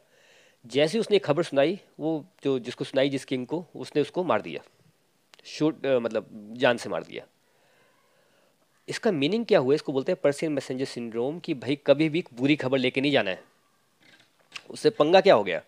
जैसे 0.65 0.99
उसने 0.99 1.19
खबर 1.19 1.43
सुनाई, 1.43 1.79
वो 1.99 2.25
जो 2.43 2.59
जिसको 2.59 2.83
सुनाई 2.83 3.09
जिस 3.09 3.25
किंग 3.25 3.47
को, 3.47 3.65
उसने 3.75 4.01
उसको 4.01 4.23
मार 4.23 4.41
दिया। 4.41 4.61
शूट 5.45 5.85
मतलब 5.85 6.53
जान 6.57 6.77
से 6.77 6.89
मार 6.89 7.03
दिया। 7.03 7.25
इसका 8.89 9.11
मीनिंग 9.11 9.45
क्या 9.45 9.59
हुआ? 9.59 9.75
इसको 9.75 9.93
बोलते 9.93 10.11
हैं 10.11 10.21
पर्सियन 10.23 10.51
मैसेंजर 10.51 10.85
सिंड्रोम 10.85 11.39
कि 11.39 11.53
भाई 11.53 11.75
कभी 11.75 12.09
भी 12.09 12.23
बुरी 12.33 12.55
खबर 12.55 12.77
लेके 12.77 13.01
नहीं 13.01 13.11
जाना 13.11 13.31
है। 13.31 13.43
उससे 14.69 14.89
पंगा 14.89 15.21
क्या 15.21 15.35
हो 15.35 15.43
गया? 15.43 15.61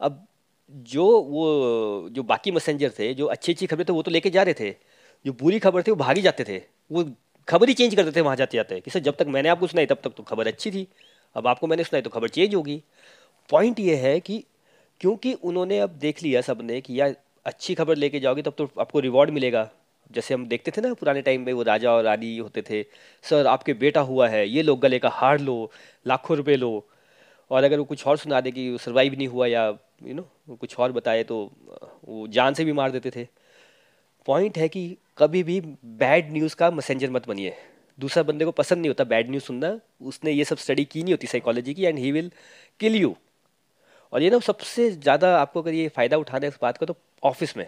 अब 0.00 0.26
जो 0.70 1.20
वो, 1.20 2.08
जो 2.08 2.22
बाकी 2.22 2.50
मैसेंजर 2.50 2.90
थे, 2.90 3.14
जो 3.14 3.26
अच्छी 3.26 3.52
अच्छी 3.52 3.66
खबरें 3.66 3.84
थे, 3.88 3.92
वो 3.92 4.02
तो 4.02 4.10
लेके 4.10 4.30
जा 4.30 4.42
रहे 4.42 4.54
थे। 4.54 4.76
जो 5.26 5.32
बुरी 5.32 5.58
खबर 5.58 5.82
थी, 5.82 5.90
वो 5.90 5.96
भागी 5.96 6.22
जाते 6.22 6.44
थे। 6.44 6.62
वो 6.92 7.12
खबर 7.48 7.68
ही 7.68 7.74
चेंज 7.74 7.94
करते 7.94 8.12
थे, 8.16 8.20
वहाँ 8.20 8.36
जाते 8.36 8.56
जाते। 8.56 8.80
कि 8.80 8.90
सर, 8.90 8.98
जब 8.98 9.16
तक 9.16 9.26
मैंने 9.26 9.48
आपको 9.48 9.66
सुनाई, 9.66 9.86
तब 9.86 9.98
तक 10.04 10.10
तो 10.10 10.22
खबर 10.22 10.46
अच्छी 10.46 10.70
थी। 10.70 10.88
अब 11.34 11.46
आपको 11.46 11.66
मैंने 11.66 11.84
सुनाई 11.84 12.02
तो 12.02 12.10
खबर 12.10 12.28
चेंज 12.28 12.54
होगी। 12.54 12.82
पॉइंट 13.50 13.80
ये 13.80 13.94
है 13.96 14.18
कि 14.20 14.44
क्योंकि 15.00 15.32
उन्होंने 15.34 15.78
अब 15.80 15.90
देख 16.00 16.22
लिया 16.22 16.40
सबने 16.40 16.80
कि 16.80 17.00
यार, 17.00 17.16
अच्छी 17.46 17.74
खबर 17.74 17.96
लेके 17.96 18.20
जाओगे 18.20 18.42
तब 18.42 18.54
तो 18.58 18.68
आपको 18.80 19.00
रिवॉर्ड 19.00 19.30
मिलेगा। 19.30 19.68
जैसे 20.10 20.34
हम 20.34 20.46
देखते 20.46 20.70
थे 20.70 20.80
ना 20.80 20.92
पुराने 20.94 21.22
टाइम 21.22 21.44
में 21.46 21.52
वो 21.52 21.62
राजा 21.62 21.90
और 21.92 22.04
रानी 22.04 22.36
होते 22.38 22.62
थे, 22.62 22.82
सर, 23.24 23.46
आपके 23.46 23.72
बेटा 23.74 24.00
हुआ 24.00 24.28
है, 24.28 24.48
ये 24.48 24.62
लोग 24.62 24.80
गले 24.80 24.98
का 24.98 25.08
हार 25.08 25.40
लो, 25.40 25.70
लाखों 26.06 26.36
रुपए 26.36 26.56
लो। 26.56 26.86
और 27.50 27.64
अगर 27.64 27.78
वो 27.78 27.84
कुछ 27.84 28.06
और 28.06 28.16
सुना 28.16 28.40
दे 28.40 28.50
कि 28.50 28.76
सर्वाइव 28.80 29.14
नहीं 29.14 29.28
हुआ 29.28 29.46
या 29.46 29.66
यू 30.02 30.14
नो 30.14 30.56
कुछ 30.56 30.78
और 30.78 30.92
बताए 30.92 31.22
तो 31.24 31.38
वो 32.04 32.26
जान 32.28 32.54
से 32.54 32.64
भी 32.64 32.72
मार 32.72 32.90
देते 32.90 33.10
थे। 33.10 33.26
पॉइंट 34.28 34.58
है 34.58 34.68
कि 34.68 34.96
कभी 35.18 35.42
भी 35.42 35.60
बैड 35.60 36.32
न्यूज़ 36.32 36.56
का 36.56 36.70
मैसेंजर 36.70 37.10
मत 37.10 37.28
बनिए। 37.28 37.54
दूसरा 37.98 38.22
बंदे 38.22 38.44
को 38.44 38.50
पसंद 38.52 38.78
नहीं 38.78 38.88
होता 38.88 39.04
बैड 39.04 39.30
न्यूज़ 39.30 39.44
सुनना। 39.44 39.78
उसने 40.02 40.32
ये 40.32 40.44
सब 40.44 40.56
स्टडी 40.58 40.84
की 40.84 41.02
नहीं 41.02 41.12
होती 41.12 41.26
साइकोलॉजी 41.26 41.74
की 41.74 41.84
and 41.84 41.98
he 41.98 42.12
will 42.12 42.30
kill 42.80 42.96
you 42.96 43.14
और 44.12 44.22
ये 44.22 44.30
ना 44.30 44.38
सबसे 44.40 44.90
ज़्यादा 44.90 45.36
आपको 45.38 45.62
अगर 45.62 45.74
ये 45.74 45.88
फ़ायदा 45.88 46.16
उठाना 46.16 46.46
है 46.46 46.48
इस 46.48 46.58
बात 46.62 46.78
का 46.78 46.86
तो 46.86 46.96
ऑफ़िस 47.22 47.56
में। 47.56 47.66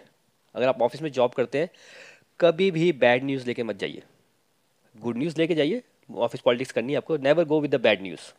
अगर 0.55 0.67
आप 0.67 0.81
ऑफ़िस 0.81 1.01
में 1.01 1.11
जॉब 1.11 1.33
करते 1.33 1.57
हैं, 1.57 1.69
कभी 2.39 2.69
भी 2.71 2.91
बैड 2.93 3.23
न्यूज़ 3.23 3.45
लेके 3.47 3.63
मत 3.63 3.75
जाइए। 3.75 4.03
गुड 4.95 5.17
न्यूज़ 5.17 5.37
लेके 5.37 5.55
जाइए 5.55 5.81
ऑफ़िस 6.11 6.41
पॉलिटिक्स 6.41 6.71
करनी 6.71 6.93
है 6.93 6.97
आपको। 6.97 7.17
Never 7.19 7.45
go 7.45 7.59
with 7.61 7.75
the 7.75 7.81
bad 7.81 8.01
news 8.01 8.31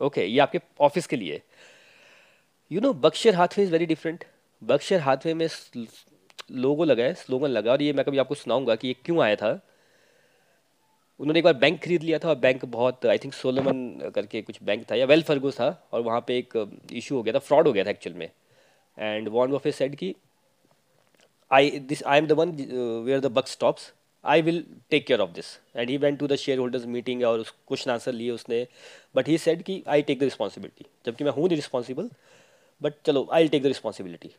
okay 0.00 0.24
ये 0.24 0.38
आपके 0.38 0.60
ऑफ़िस 0.80 1.06
के 1.06 1.16
लिए। 1.16 1.40
You 2.70 2.80
know 2.80 2.92
Berkshire 2.94 3.34
Hathaway 3.34 3.64
is 3.64 3.72
very 3.72 3.86
different 3.86 4.24
Berkshire 4.62 5.00
Hathaway 5.00 5.34
में 5.34 5.48
लोगो 6.52 6.84
लगा 6.84 7.04
है 7.04 7.14
स्लोगन 7.14 7.48
लगा 7.48 7.72
और 7.72 7.82
ये 7.82 7.92
मैं 7.92 8.04
कभी 8.04 8.18
आपको 8.18 8.34
सुनाऊँगा 8.34 8.74
कि 8.74 8.88
ये 8.88 8.94
क्यों 9.04 9.22
आया 9.22 9.36
था। 9.36 9.52
उन्होंने 11.20 11.38
एक 11.38 11.44
बार 11.44 11.54
बैंक 11.54 11.82
खरीद 11.84 12.02
लिया 12.02 12.18
था 12.18 12.28
और 12.28 12.36
बैंक 12.36 12.64
बहुत 12.66 13.06
आई 13.06 13.18
थिंक 13.18 13.34
सोलोमन 13.34 14.10
करके 14.14 14.42
कुछ 14.42 14.62
बैंक 14.62 14.84
था 14.90 14.94
या 14.94 15.06
वेल 15.06 15.22
फर्गोस 15.22 15.60
था 15.60 15.68
और 15.92 16.00
वहाँ 16.02 16.24
पे 16.28 16.38
एक 16.38 16.56
इशू 16.92 17.16
हो 17.16 17.22
गया 17.22 17.34
था 17.34 17.38
फ्रॉड 17.40 17.66
हो 17.66 17.72
गया 17.72 17.84
था 17.84 17.90
एक्चुअल 17.90 18.16
में। 18.16 18.28
एंड 18.98 19.28
वॉन 19.28 19.50
वॉफ 19.52 19.68
सेड 19.68 19.94
कि 19.96 20.14
I 21.50 21.70
this 21.88 22.02
I 22.02 22.18
am 22.18 22.26
the 22.26 22.32
one 22.32 22.50
where 23.06 23.20
the 23.20 23.26
buck 23.32 23.48
stops 23.48 23.92
I 24.24 24.42
will 24.42 24.64
take 24.90 25.06
care 25.06 25.20
of 25.20 25.30
this 25.30 25.46
and 25.76 25.90
he 25.90 25.96
went 25.96 26.18
to 26.18 26.26
the 26.26 26.36
shareholders 26.58 26.84
meeting 26.86 27.22
और 27.24 27.40
उस 27.40 27.50
क्वेश्चन 27.50 27.90
आंसर 27.90 28.12
लिए 28.12 28.30
उसने। 28.30 28.66
But 29.14 29.28
he 29.28 29.38
said 29.38 29.62
कि 29.62 29.82
I 29.88 30.02
take 30.02 30.18
the 30.18 30.22
responsibility 30.22 30.86
जबकि 31.06 31.24
मैं 31.24 31.32
हूँ 31.32 31.46
नहीं 31.46 31.56
responsible 31.56 32.10
but 32.80 32.94
चलो 33.06 33.28
आई 33.32 33.48
टेक 33.48 33.62
द 33.62 33.66
रिस्पॉन्सिबिलिटी 33.66 34.30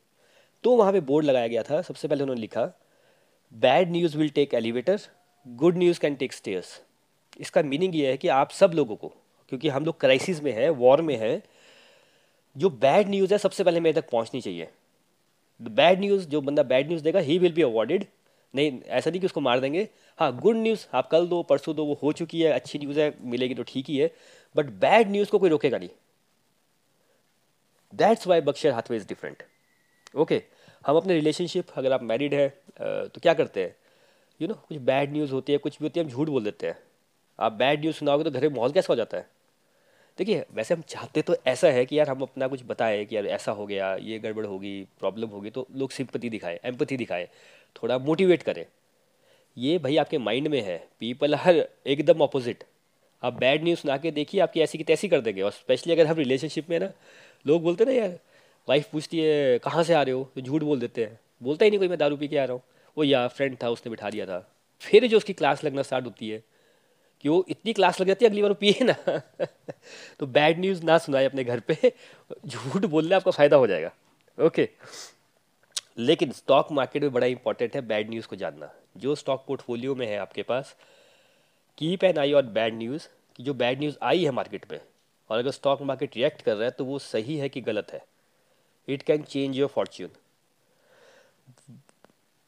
तो 0.64 0.76
वहाँ 0.76 0.94
पे 0.94 1.00
बोर्ड 1.02 1.26
लगाया 1.26 1.48
गया 1.48 1.64
था। 1.64 1.82
सबसे 1.82 2.08
पहले 2.08 2.24
उन्होंने 2.24 2.42
लिखा 2.42 2.72
bad 3.54 3.92
news 3.92 4.18
will 4.18 4.30
take 4.30 4.54
elevator 4.54 5.00
good 5.46 5.78
news 5.78 6.00
can 6.00 6.16
take 6.16 6.34
stairs 6.34 6.70
इसका 7.40 7.62
मीनिंग 7.64 7.96
ये 7.96 8.08
है 8.08 8.18
कि 8.18 8.28
आप 8.28 8.52
सब 8.52 8.72
लोगों 8.76 8.96
को, 8.96 9.08
क्योंकि 9.52 9.70
हम 9.70 9.86
लोग 9.86 10.00
क्राइसिस 10.00 10.42
में 10.44 10.52
हैं 10.52 10.70
वॉर 10.72 11.02
में 11.02 11.16
हैं, 11.18 11.42
जो 12.56 12.70
बैड 12.70 13.10
न्यूज़ 13.10 13.34
है 13.34 13.38
सबसे 13.40 13.64
पहले 13.64 13.80
मेरे 13.80 14.02
तक 14.02 14.10
पहुंचनी 14.10 14.42
चाहिए। 14.42 14.68
द 15.60 15.68
बैड 15.72 16.00
न्यूज़ 16.00 16.28
जो 16.30 16.42
बंदा 16.42 16.64
बैड 16.64 16.88
न्यूज़ 16.88 17.04
देगा 17.04 17.20
ही 17.20 17.38
विल 17.40 17.54
बी 17.54 17.62
अवॉर्डेड 17.62 18.06
नहीं, 18.54 18.80
ऐसा 18.82 19.10
नहीं 19.10 19.20
कि 19.22 19.26
उसको 19.26 19.42
मार 19.42 19.60
देंगे। 19.60 19.88
हाँ 20.20 20.32
गुड 20.38 20.56
न्यूज़ 20.58 20.86
आप 20.94 21.10
कल 21.10 21.28
दो, 21.28 21.42
परसों 21.44 21.76
दो, 21.76 21.86
वो 21.86 22.00
हो 22.04 22.12
चुकी 22.14 22.42
है, 22.42 22.52
अच्छी 22.52 22.80
न्यूज़ 22.80 23.00
है, 23.00 23.14
मिलेगी 23.24 23.56
तो 23.56 23.64
ठीक 23.64 23.90
ही 23.90 23.98
है। 23.98 24.12
बट 24.56 24.70
बैड 24.82 25.12
न्यूज़ 25.12 25.30
को 25.30 25.40
कोई 25.40 25.50
रोकेगा 25.50 25.78
नहीं। 25.78 25.90
That's 27.94 28.28
why 28.28 28.42
Berkshire 28.42 28.72
Hathaway 28.72 28.98
is 28.98 29.08
different 29.08 29.44
okay 30.16 30.42
हम 30.86 30.98
अपने 30.98 31.14
रिलेशनशिप 31.14 31.72
अगर 31.78 31.94
आप 31.94 32.04
मैरिड 32.04 32.34
हैं 32.34 32.50
तो 33.08 33.22
क्या 33.22 33.34
करते 33.34 33.64
हैं? 33.64 33.76
यू 34.42 34.48
नो 34.48 34.54
कुछ 34.54 34.78
बैड 34.78 35.12
न्यूज़ 35.12 35.32
होती 35.32 35.52
है, 35.54 35.58
कुछ 35.58 35.78
भी 35.80 35.86
होती 35.86 36.00
है, 36.00 36.06
हम 36.06 36.12
झूठ 36.12 36.30
बोल 36.30 36.44
देते 36.44 36.68
हैं। 36.68 36.78
आप 37.40 37.52
बैड 37.52 37.80
न्यूज़ 37.80 37.96
सुनाओगे 37.96 38.24
तो 38.24 38.32
घर 38.32 38.42
में 38.42 38.56
माहौल 38.56 38.72
कैसा 38.72 38.88
हो 38.90 38.96
जाता 38.96 39.18
है? 39.18 39.30
देखिए, 40.18 40.46
वैसे 40.54 40.74
हम 40.74 40.82
चाहते 40.82 41.22
तो 41.22 41.36
ऐसा 41.48 41.68
है 41.68 41.86
कि 41.86 42.00
यार 42.00 42.10
हम 42.10 42.22
अपना 42.22 42.48
कुछ 42.48 42.62
बताएँ 42.66 43.06
कि 43.06 43.16
यार 43.16 43.26
ऐसा 43.26 43.52
हो 43.52 43.66
गया, 43.66 43.96
ये 43.96 44.20
गड़बड़ 44.20 44.46
होगी 44.46 44.88
प्रॉब्लम 45.00 45.28
होगी 45.28 45.50
तो 45.50 45.68
लोग 45.76 45.92
सिंपति 45.92 46.30
दिखाए 46.30 46.60
एम्पथी 46.66 46.98
दिखाए, 46.98 47.30
थोड़ा 47.76 47.98
मोटिवेट 47.98 48.44
करें। 48.44 48.66
ये 49.58 49.78
भाई 49.78 49.98
आपके 49.98 50.18
माइंड 50.18 50.48
में 50.48 50.62
है 50.62 50.78
पीपल 51.00 51.36
हर 51.36 51.68
एकदम 51.88 52.24
अपोजिट 52.24 52.64
आप 53.24 53.34
बैड 53.34 53.64
न्यूज़ 53.64 53.80
सुना 53.80 53.98
के 53.98 54.12
देखिए, 54.12 54.42
आपकी 54.42 54.62
ऐसी 54.62 54.78
की 54.78 54.84
तैसी 54.84 55.08
कर 55.08 55.22
देंगे, 55.22 55.42
और 55.42 55.52
स्पेशली 55.52 55.94
अगर 55.94 56.08
हम 56.08 56.16
रिलेशनशिप 56.16 56.70
में 56.70 56.80
ना, 56.80 56.92
लोग 57.46 57.64
बोलते 57.64 57.86
ना 57.86 57.92
यार 57.92 58.20
वाइफ 58.68 58.90
पूछती 58.92 59.20
है, 59.20 59.60
कहाँ 59.60 59.84
से 59.84 59.94
आ 59.94 60.02
रहे 60.02 60.14
हो? 60.14 60.24
तो 60.36 60.42
झूठ 60.42 60.64
बोल 60.64 60.80
देते 60.80 61.04
हैं। 61.04 61.20
बोलता 61.44 61.66
ही 61.66 61.72
नहीं 61.72 61.80
कोई, 61.80 61.88
मैं 61.88 61.98
दारू 61.98 62.18
पी 62.18 62.28
के 62.28 62.38
आ 62.38 62.44
रहा 62.44 62.54
हूँ। 62.54 62.62
वो 62.98 63.04
या 63.04 63.28
फ्रेंड 63.28 63.58
था, 63.64 63.70
उसने 63.70 63.90
बिठा 63.90 64.10
दिया 64.10 64.26
था। 64.26 64.40
फिर 64.82 65.08
जो 65.08 65.18
उसकी 65.18 65.34
क्लास 65.34 65.64
लगना 65.64 65.82
स्टार्ट 65.82 66.06
होती 66.06 66.30
है, 66.30 66.44
कि 67.22 67.30
वो 67.30 67.46
इतनी 67.50 67.74
क्लास 67.74 68.02
लग 68.02 68.08
जाती 68.08 68.26
है, 68.26 68.30
अगली 68.30 68.42
बार 68.42 68.52
वो 68.52 68.56
पिए 68.56 68.84
ना। 68.84 68.94
तो 70.20 70.28
बैड 70.28 70.60
न्यूज़ 70.60 70.84
ना 70.84 70.98
सुनाए 70.98 71.26
अपने 71.26 71.44
घर 71.44 71.60
पे, 71.60 71.92
झूठ 72.46 72.86
बोलने 72.86 73.16
आपका 73.16 73.32
फ़ायदा 73.32 73.58
हो 73.58 73.68
जाएगा। 73.68 73.92
ओके 74.38 74.70
लेकिन 75.98 76.32
स्टॉक 76.32 76.72
मार्केट 76.72 77.02
में 77.02 77.12
बड़ा 77.14 77.28
इंपॉर्टेंट 77.28 77.76
है 77.76 77.82
बैड 77.82 78.10
न्यूज़ 78.10 78.28
को 78.28 78.36
जानना। 78.36 78.70
जो 78.98 79.16
स्टॉक 79.16 79.46
पोर्टफोलियो 79.48 79.96
में 79.96 80.08
है 80.08 80.18
आपके 80.18 80.44
पास 80.44 80.76
कीप 81.78 82.04
एन 82.04 82.18
आई 82.18 82.34
और 82.34 82.46
बैड 82.46 82.74
न्यूज़ 82.74 83.08
कि 83.36 83.44
जो 83.44 83.54
बैड 83.54 83.80
न्यूज़ 83.80 83.96
आई 84.04 84.24
है 84.26 84.32
मार्केट 84.32 84.72
में 84.72 84.80
और 85.30 85.40
अगर 85.40 85.52
स्टॉक 85.52 85.82
मार्केट 85.82 86.16
रिएक्ट 86.16 86.42
कर 86.42 86.56
रहा 86.56 86.64
है 86.64 86.72
तो 86.72 86.86
वो 86.86 87.00
सही 87.00 87.38
है 87.38 87.50
कि 87.50 87.62
गलत 87.62 87.94
है। 87.94 88.04
It 88.88 89.04
can 89.04 89.24
change 89.24 89.58
your 89.58 89.70
fortune 89.70 90.10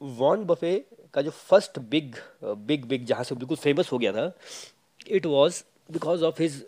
Warren 0.02 0.44
Buffett 0.46 0.74
का 1.14 1.22
जो 1.22 1.32
फ़र्स्ट 1.32 1.80
बिग 1.92 2.16
बिग 2.44 2.86
बिग 2.86 3.06
जहाँ 3.06 3.24
से 3.24 3.36
बिल्कुल 3.36 3.58
फ़ेमस 3.58 3.92
हो 3.92 3.98
गया 3.98 4.12
था 4.14 4.32
it 5.08 5.26
was 5.26 5.64
because 5.92 6.24
of 6.24 6.42
his 6.42 6.64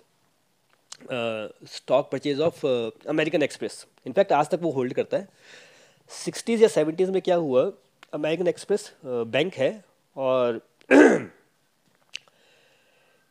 stock 1.74 2.10
purchase 2.12 2.40
of 2.42 2.66
American 3.10 3.44
Express 3.44 3.86
in fact 4.08 4.32
आज 4.32 4.50
तक 4.50 4.60
वो 4.62 4.72
होल्ड 4.72 4.94
करता 4.94 5.18
है। 5.18 5.28
सिक्सटीज़ 6.12 6.62
या 6.62 6.68
सेवेंटीज़ 6.68 7.12
में 7.12 7.22
क्या 7.22 7.36
हुआ? 7.36 7.72
अमेरिकन 8.14 8.48
एक्सप्रेस 8.48 8.92
बैंक 9.06 9.54
है 9.56 9.84
और 10.18 10.62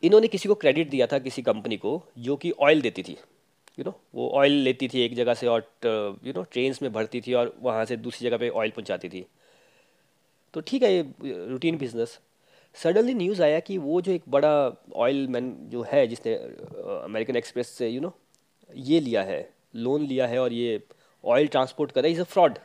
इन्होंने 0.03 0.29
किसी 0.29 0.49
को 0.49 0.55
क्रेडिट 0.55 0.91
दिया 0.91 1.07
था 1.07 1.19
किसी 1.19 1.43
कंपनी 1.43 1.77
को 1.77 2.03
जो 2.19 2.37
कि 2.37 2.51
ऑयल 2.61 2.81
देती 2.83 3.03
थी। 3.03 3.13
यू 3.13 3.19
you 3.79 3.87
नो 3.87 3.91
know, 3.91 4.01
वो 4.15 4.29
ऑयल 4.31 4.53
लेती 4.53 4.89
थी 4.89 5.01
एक 5.01 5.15
जगह 5.15 5.35
से 5.35 5.47
और 5.47 5.61
यू 6.27 6.33
नो 6.33 6.43
ट्रेन्स 6.53 6.83
में 6.83 6.93
भरती 6.93 7.21
थी 7.21 7.35
और 7.35 7.55
वहाँ 7.63 7.85
से 7.85 7.97
दूसरी 7.97 8.29
जगह 8.29 8.39
पे 8.39 8.49
ऑयल 8.51 8.71
पहुँचाती 8.71 9.09
थी। 9.09 9.25
तो 10.55 10.61
ठीक 10.61 10.83
है 10.83 10.93
ये 10.95 11.03
रूटीन 11.49 11.79
बिज़नेस 11.79 12.19
सडनली 12.77 13.15
न्यूज़ 13.15 13.43
आया 13.43 13.61
कि 13.61 13.77
वो 13.79 14.01
जो 14.01 14.13
एक 14.13 14.23
बड़ा 14.29 14.51
ऑयल 14.97 15.27
मैन 15.29 15.55
जो 15.71 15.83
है, 15.83 16.07
जिसने 16.07 16.35
अमेरिकन 16.35 17.37
एक्सप्रेस 17.37 17.69
से 17.69 17.89
यू 17.89 18.01
नो 18.01 18.15
ये 18.71 19.01
लिया 19.01 19.23
है 19.23 19.49
लोन 19.77 20.03
लिया 20.07 20.27
है 20.27 20.39
और 20.41 20.53
ये 20.53 20.81
ऑयल 21.25 21.47
ट्रांसपोर्ट 21.49 21.93
कर 21.93 22.01
रहा 22.01 22.09
है 22.09 22.13
इज़ 22.13 22.21
अ 22.21 22.25
फ्रॉड 22.25 22.59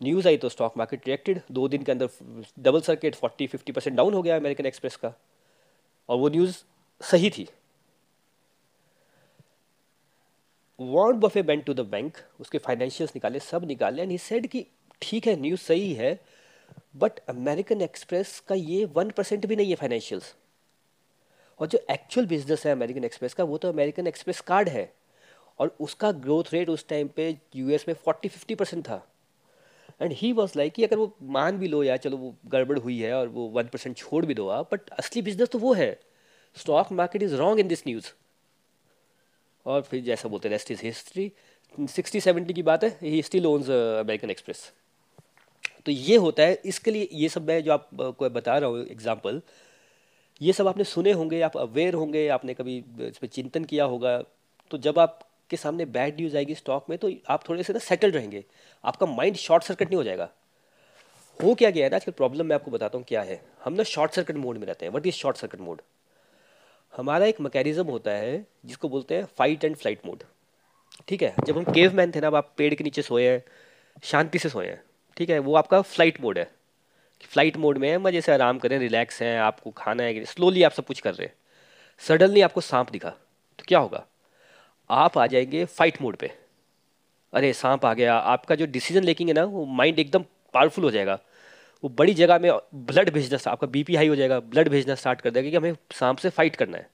न्यूज़ 0.00 0.28
आई 0.28 0.36
तो 0.36 0.48
स्टॉक 0.48 0.76
मार्केट 0.76 1.06
रिएक्टेड 1.06 1.40
दो 1.52 1.66
दिन 1.68 1.82
के 1.82 1.92
अंदर 1.92 2.08
double 2.60 2.80
circuit 2.82 3.14
forty 3.14 3.46
fifty 3.46 3.72
percent 3.72 3.96
down 3.96 4.14
हो 4.14 4.22
गया 4.22 4.36
अमेरिकन 4.36 4.66
एक्सप्रेस 4.66 4.96
का। 4.96 5.12
और 6.08 6.18
वो 6.18 6.28
न्यूज़ 6.28 6.56
सही 7.00 7.30
थी। 7.30 7.46
Want 10.78 11.20
Buffett 11.20 11.42
bank 11.42 11.64
to 11.64 11.74
the 11.74 11.80
bank 11.90 12.16
उसके 12.40 12.58
फाइनेंशियल्स 12.58 13.14
निकाले, 13.14 13.38
सब 13.40 13.64
निकाले 13.64 14.02
एंड 14.02 14.10
ही 14.10 14.18
सेड 14.18 14.46
कि 14.46 14.66
ठीक 15.04 15.26
है 15.26 15.36
न्यूज़ 15.40 15.60
सही 15.60 15.92
है 15.94 16.18
बट 16.96 17.18
अमेरिकन 17.28 17.80
एक्सप्रेस 17.82 18.38
का 18.48 18.54
ये 18.54 18.84
वन 18.94 19.10
परसेंट 19.10 19.46
भी 19.46 19.56
नहीं 19.56 19.70
है 19.70 19.76
फाइनेंशियल्स 19.76 20.34
और 21.60 21.66
जो 21.66 21.78
एक्चुअल 21.90 22.26
बिज़नेस 22.26 22.66
है 22.66 22.72
अमेरिकन 22.72 23.04
एक्सप्रेस 23.04 23.34
का, 23.34 23.44
वो 23.44 23.58
तो 23.58 23.68
अमेरिकन 23.68 24.06
एक्सप्रेस 24.06 24.40
कार्ड 24.40 24.68
है. 24.68 24.92
और 25.58 25.76
उसका 25.80 26.10
ग्रोथ 26.12 26.52
रेट 26.52 26.68
उस 26.68 26.86
टाइम 26.88 27.08
पे 27.08 27.36
यूएस 27.56 27.84
में 27.88 27.94
फोर्टी 27.94 28.28
फिफ्टी 28.28 28.54
परसेंट 28.54 28.84
था. 28.84 29.06
एंड 30.00 30.12
ही 30.12 30.32
वॉज़ 30.32 30.52
लाइक 30.56 30.72
कि 30.72 30.84
अगर 30.84 30.96
वो 30.96 31.16
मान 31.22 31.58
भी 31.58 31.68
लो 31.68 31.82
या 31.82 31.96
चलो 31.96 32.16
वो 32.16 32.34
गड़बड़ 32.46 32.78
हुई 32.78 32.98
है 33.00 33.12
और 33.14 33.28
वो 33.28 33.46
वन 33.48 33.68
परसेंट 33.72 33.96
छोड़ 33.96 34.24
भी 34.26 34.34
दो 34.34 34.48
आप 34.48 34.74
बट 34.74 34.90
असली 34.90 35.22
बिज़नेस 35.22 35.48
तो 35.48 35.58
वो 35.58 35.72
है. 35.74 35.90
Stock 36.56 36.92
market 36.92 37.22
is 37.22 37.34
wrong 37.34 37.60
in 37.60 37.68
this 37.68 37.86
news 37.86 38.12
और 39.66 39.82
फिर 39.82 40.02
जैसा 40.04 40.28
बोलते 40.28 40.48
हैं 40.48 40.54
rest 40.54 40.70
is 40.70 40.80
history 40.82 41.30
sixty 41.74 42.20
seventy 42.20 42.54
की 42.54 42.62
बात 42.62 42.84
है 42.84 42.96
he 43.02 43.22
still 43.22 43.46
owns 43.46 43.70
American 43.70 44.30
Express 44.30 44.72
तो 45.86 45.92
ये 45.92 46.16
होता 46.16 46.42
है, 46.42 46.54
इसके 46.64 46.90
लिए 46.90 47.08
ये 47.12 47.28
सब 47.28 47.46
मैं 47.48 47.62
जो 47.64 47.72
आपको 47.72 48.28
बता 48.30 48.56
रहा 48.58 48.70
हूँ 48.70 48.86
एग्ज़ाम्पल 48.86 49.40
ये 50.40 50.52
सब 50.52 50.68
आपने 50.68 50.84
सुने 50.84 51.12
होंगे, 51.12 51.40
आप 51.42 51.56
अवेयर 51.56 51.94
होंगे, 51.94 52.26
आपने 52.28 52.54
कभी 52.54 52.76
इस 53.00 53.18
पर 53.18 53.26
चिंतन 53.28 53.64
किया 53.64 53.84
होगा 53.86 54.18
तो 54.70 54.78
जब 54.78 54.98
आपके 54.98 55.56
सामने 55.56 55.84
बैड 55.86 56.16
न्यूज़ 56.16 56.36
आएगी 56.36 56.54
स्टॉक 56.54 56.86
में 56.90 56.98
तो 56.98 57.10
आप 57.30 57.48
थोड़े 57.48 57.62
से 57.62 57.72
ना 57.72 57.78
सेटल 57.80 58.10
रहेंगे, 58.12 58.44
आपका 58.84 59.06
माइंड 59.08 59.36
शॉर्ट 59.38 59.64
सर्किट 59.64 59.88
नहीं 59.88 59.96
हो 59.96 60.04
जाएगा। 60.04 60.28
हो 61.40 61.54
क्या 61.54 61.70
गया 61.70 61.84
है 61.84 61.90
ना, 61.90 61.96
आजकल 61.96 62.12
प्रॉब्लम 62.12 62.46
मैं 62.46 62.54
आपको 62.54 62.70
बताता 62.70 62.98
हूँ 62.98 63.04
क्या 63.08 63.22
है। 63.22 63.40
हम 63.64 63.72
ना 63.72 63.82
शॉर्ट 63.84 64.12
सर्किट 64.12 64.36
मोड 64.36 64.58
में 64.58 64.66
रहते 64.66 64.86
हैं 64.86 64.92
what 64.92 65.06
is 65.06 65.14
short 65.14 65.36
circuit 65.36 65.60
mode 65.60 65.82
हमारा 66.92 67.26
एक 67.26 67.40
मैकेनिज्म 67.40 67.84
होता 67.86 68.10
है, 68.12 68.46
जिसको 68.66 68.88
बोलते 68.88 69.14
हैं 69.14 69.24
फाइट 69.38 69.64
एंड 69.64 69.76
फ़्लाइट 69.76 70.06
मोड 70.06 70.22
ठीक 71.08 71.22
है, 71.22 71.34
जब 71.46 71.56
हम 71.58 71.64
केव 71.66 71.94
मैन 71.96 72.12
थे 72.14 72.20
ना, 72.20 72.26
अब 72.26 72.34
आप 72.34 72.54
पेड़ 72.58 72.74
के 72.74 72.84
नीचे 72.84 73.02
सोए 73.02 73.28
हैं, 73.28 73.42
शांति 74.02 74.38
से 74.38 74.48
सोए 74.48 74.66
हैं 74.66 74.82
ठीक 75.16 75.30
है, 75.30 75.38
वो 75.38 75.54
आपका 75.56 75.80
फ़्लाइट 75.82 76.20
मोड 76.20 76.38
है। 76.38 76.50
फ़्लाइट 77.22 77.56
मोड 77.56 77.78
में 77.78 77.88
है 77.90 77.98
मज़े 77.98 78.20
से 78.20 78.32
आराम 78.32 78.58
करें 78.58 78.78
रिलैक्स 78.78 79.22
हैं, 79.22 79.38
आपको 79.38 79.70
खाना 79.70 80.02
है 80.02 80.24
स्लोली 80.24 80.62
आप 80.62 80.72
सब 80.72 80.86
कुछ 80.86 81.00
कर 81.00 81.14
रहे 81.14 81.26
हैं। 81.26 81.34
सडनली 81.98 82.40
आपको 82.40 82.60
सांप 82.60 82.90
दिखा 82.90 83.10
तो 83.58 83.64
क्या 83.68 83.78
होगा? 83.78 84.04
आप 84.90 85.18
आ 85.18 85.26
जाएँगे 85.26 85.64
फाइट 85.64 86.02
मोड 86.02 86.16
पे। 86.16 86.30
अरे, 87.32 87.52
सांप 87.52 87.84
आ 87.86 87.94
गया। 87.94 88.16
आपका 88.16 88.54
जो 88.54 88.66
डिसीज़न 88.66 89.04
लेकिंग 89.04 89.28
है 89.28 89.34
ना, 89.34 89.44
वो 89.44 89.64
माइंड 89.64 89.98
एकदम 89.98 90.24
पावरफुल 90.54 90.84
हो 90.84 90.90
जाएगा। 90.90 91.18
वो 91.84 91.90
बड़ी 91.90 92.14
जगह 92.14 92.38
में 92.38 92.50
ब्लड 92.74 93.10
भेजना 93.10 93.50
आपका 93.50 93.66
बीपी 93.66 93.96
हाई 93.96 94.08
हो 94.08 94.16
जाएगा। 94.16 94.40
ब्लड 94.40 94.68
भेजना 94.68 94.94
स्टार्ट 94.94 95.20
कर 95.20 95.30
देगा 95.30 95.50
कि 95.50 95.56
हमें 95.56 95.76
सांप 95.92 96.18
से 96.18 96.30
फाइट 96.30 96.56
करना 96.56 96.76
है। 96.76 96.88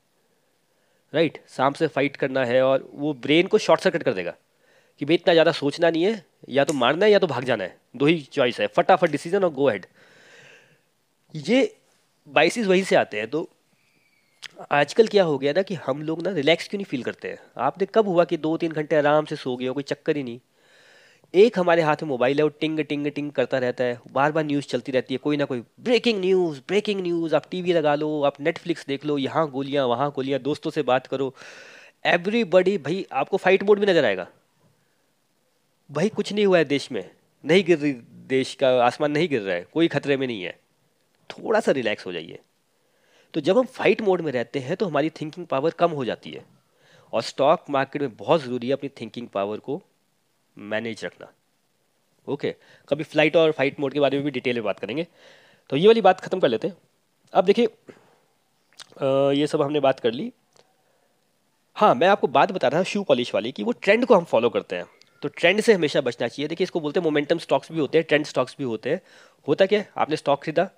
राइट 1.15 1.39
सांप 1.49 1.75
से 1.75 1.87
फाइट 1.87 2.17
करना 2.17 2.45
है 2.45 2.63
और 2.63 2.91
वो 2.95 3.15
ब्रेन 3.15 3.47
को 3.47 3.59
शॉर्ट 3.59 3.81
सर्किट 3.81 4.03
कर 4.03 4.13
देगा। 4.13 4.35
कि 5.01 5.05
भाई, 5.05 5.15
इतना 5.15 5.35
ज़्यादा 5.35 5.53
सोचना 5.53 5.91
नहीं 5.91 6.05
है। 6.05 6.30
या 6.49 6.65
तो 6.65 6.73
मारना 6.73 7.05
है 7.05 7.11
या 7.13 7.19
तो 7.19 7.27
भाग 7.27 7.45
जाना 7.45 7.65
है। 7.65 7.77
दो 7.97 8.07
ही 8.07 8.21
चॉइस 8.33 8.61
है। 8.61 8.67
फटाफट 8.67 9.11
डिसीज़न 9.11 9.45
और 9.45 9.51
गो 9.51 9.69
हेड 9.69 9.87
ये 11.35 11.77
बाइसिस 12.29 12.67
वहीं 12.67 12.83
से 12.83 12.97
आते 12.97 13.19
हैं। 13.19 13.29
तो 13.31 13.49
आजकल 14.73 15.07
क्या 15.07 15.25
हो 15.25 15.39
गया 15.39 15.53
ना 15.53 15.63
कि 15.63 15.75
हम 15.75 16.03
लोग 16.03 16.23
ना 16.23 16.31
रिलैक्स 16.31 16.69
क्यों 16.69 16.79
नहीं 16.79 16.85
फील 16.85 17.03
करते 17.03 17.29
हैं? 17.29 17.39
आपने 17.57 17.87
कब 17.95 18.09
हुआ 18.09 18.25
कि 18.25 18.37
दो 18.37 18.57
तीन 18.57 18.73
घंटे 18.73 18.97
आराम 18.97 19.25
से 19.25 19.37
सो 19.37 19.57
गए 19.57 19.67
हो? 19.67 19.75
कोई 19.75 19.83
चक्कर 19.83 20.17
ही 20.17 20.23
नहीं। 20.23 20.41
एक 21.35 21.59
हमारे 21.59 21.83
हाथ 21.83 22.03
में 22.03 22.09
मोबाइल 22.09 22.39
है, 22.39 22.43
वो 22.43 22.49
टिंग 22.61 22.81
टिंग 22.81 23.07
टिंग 23.07 23.31
करता 23.33 23.59
रहता 23.59 23.85
है। 23.85 23.99
बार 24.13 24.33
बार 24.33 24.45
न्यूज़ 24.45 24.67
चलती 24.67 24.93
रहती 24.93 25.15
है। 25.15 25.19
कोई 25.19 25.37
ना 25.37 25.45
कोई 25.45 25.63
ब्रेकिंग 25.81 26.21
न्यूज़ 26.21 26.61
ब्रेकिंग 26.69 27.01
न्यूज़ 27.01 27.35
आप 27.37 27.47
टीवी 27.51 27.73
लगा 27.73 27.95
लो, 27.95 28.23
आप 28.23 28.41
नेटफ्लिक्स 28.41 28.87
देख 28.87 29.05
लो। 29.07 29.19
यहाँ 29.19 29.49
गोलियाँ, 29.51 29.87
वहाँ 29.87 30.11
गोलियाँ। 30.11 30.41
दोस्तों 30.41 30.71
से 30.71 30.83
बात 30.83 31.07
करो। 31.07 31.35
एवरीबडी 32.07 32.77
भाई, 32.79 33.07
आपको 33.13 33.37
फाइट 33.37 33.63
मोड 33.63 33.79
भी 33.79 33.87
नज़र 33.87 34.05
आएगा। 34.05 34.27
भाई 35.91 36.09
कुछ 36.09 36.33
नहीं 36.33 36.45
हुआ 36.47 36.59
है 36.59 36.65
देश 36.65 36.91
में। 36.93 37.11
नहीं 37.45 37.65
गिर 37.65 37.79
रही 37.79 37.93
देश 38.29 38.55
का, 38.55 38.69
आसमान 38.85 39.11
नहीं 39.13 39.29
गिर 39.29 39.41
रहा 39.43 39.55
है, 39.55 39.67
कोई 39.73 39.89
खतरे 39.89 40.17
में 40.17 40.27
नहीं 40.27 40.43
है। 40.43 40.59
थोड़ा 41.31 41.61
सा 41.61 41.73
रिलैक्स 41.73 42.07
हो 42.07 42.13
जाइए। 42.13 42.39
तो 43.35 43.41
जब 43.41 43.59
हम 43.59 43.67
फाइट 43.69 44.01
मोड 44.03 44.21
में 44.21 44.31
रहते 44.33 44.59
हैं 44.59 44.77
तो 44.77 44.87
हमारी 44.87 45.11
थिंकिंग 45.11 45.47
पावर 45.47 45.71
कम 45.79 45.91
हो 45.91 46.05
जाती 46.05 46.31
है। 46.31 46.45
और 47.13 47.23
स्टॉक 47.23 47.65
मार्केट 47.71 48.03
में 48.03 48.17
बहुत 48.17 48.43
ज़रूरी 48.43 48.67
है 48.67 48.73
अपनी 48.73 48.89
थिंकिंग 49.01 49.29
पावर 49.29 49.59
को 49.59 49.81
मैनेज 50.57 51.05
रखना। 51.05 51.33
ओके 52.29 52.55
कभी 52.89 53.05
फ़्लाइट 53.05 53.37
और 53.37 53.53
फाइट 53.53 53.81
मोड 53.81 53.93
के 53.93 54.01
बारे 54.01 54.17
में 54.17 54.25
भी 54.25 54.31
डिटेल 54.31 54.57
में 54.57 54.65
बात 54.65 54.79
करेंगे। 54.81 55.07
तो 55.71 55.77
ये 55.77 55.87
वाली 55.87 56.01
बात 56.01 56.21
ख़त्म 56.21 56.41
कर 56.41 56.49
लेते 56.49 56.69
हैं। 56.69 56.77
अब 57.33 57.45
देखिए 57.45 57.69
ये 59.35 59.47
सब 59.47 59.63
हमने 59.63 59.81
बात 59.81 60.01
कर 60.01 60.13
ली। 60.13 60.33
हाँ 61.77 61.95
मैं 61.95 62.09
आपको 62.09 62.27
बात 62.29 62.53
बता 62.53 62.69
रहा 62.69 62.79
हूँ 62.79 62.85
शू 62.87 63.03
पॉलिश 63.05 63.35
वाली 63.35 63.53
कि। 63.53 63.63
वो 63.63 63.73
ट्रेंड 63.75 64.07
को 64.07 64.15
हम 64.15 64.25
फॉलो 64.25 64.51
करते 64.51 64.77
हैं। 64.77 64.85
तो 65.23 65.29
ट्रेंड 65.29 65.61
से 65.61 65.73
हमेशा 65.73 66.01
बचना 66.01 66.29
चाहिए। 66.29 66.49
देखिए, 66.49 66.65
इसको 66.65 66.81
बोलते 66.81 67.01
हैं 67.01 67.05
मोमेंटम 67.05 67.39
स्टॉक्स 67.39 67.73
भी 67.73 67.81
होते 67.81 67.99
हैं 67.99 68.07
ट्रेंड 68.09 68.27
स्टॉक्स 68.27 68.57
भी 68.59 68.65
होते 68.65 68.91
हैं। 68.91 69.01
होता 69.49 69.67
क्या 69.67 69.85
आपने 69.97 70.17
स्टॉक 70.17 70.43
खरीदा, 70.45 70.69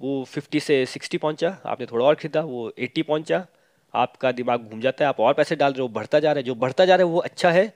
वो 0.00 0.24
50 0.24 0.60
से 0.60 0.84
60 0.86 1.18
पहुँचा, 1.18 1.56
आपने 1.66 1.86
थोड़ा 1.86 2.04
और 2.06 2.14
खरीदा, 2.14 2.40
वो 2.40 2.72
80 2.78 3.02
पहुँचा, 3.02 3.46
आपका 3.94 4.32
दिमाग 4.32 4.60
घूम 4.60 4.80
जाता 4.80 5.04
है, 5.04 5.08
आप 5.08 5.20
और 5.20 5.34
पैसे 5.34 5.56
डाल 5.56 5.72
रहे 5.72 5.82
हो, 5.82 5.88
बढ़ता 5.88 6.20
जा 6.20 6.32
रहा 6.32 6.38
है। 6.38 6.42
जो 6.42 6.54
बढ़ता 6.54 6.84
जा 6.84 6.96
रहा 6.96 7.06
है, 7.06 7.12
वो 7.12 7.18
अच्छा 7.18 7.50
है। 7.50 7.72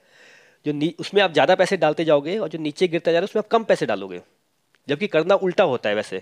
जो 0.65 0.73
उसमें 0.99 1.21
आप 1.21 1.33
ज़्यादा 1.33 1.55
पैसे 1.55 1.77
डालते 1.77 2.05
जाओगे 2.05 2.37
और 2.37 2.49
जो 2.49 2.59
नीचे 2.59 2.87
गिरता 2.87 3.11
जा 3.11 3.19
रहा 3.19 3.21
है, 3.21 3.25
उसमें 3.25 3.41
आप 3.41 3.47
कम 3.47 3.63
पैसे 3.63 3.85
डालोगे। 3.85 4.21
जबकि 4.87 5.07
करना 5.07 5.35
उल्टा 5.35 5.63
होता 5.63 5.89
है 5.89 5.95
वैसे। 5.95 6.21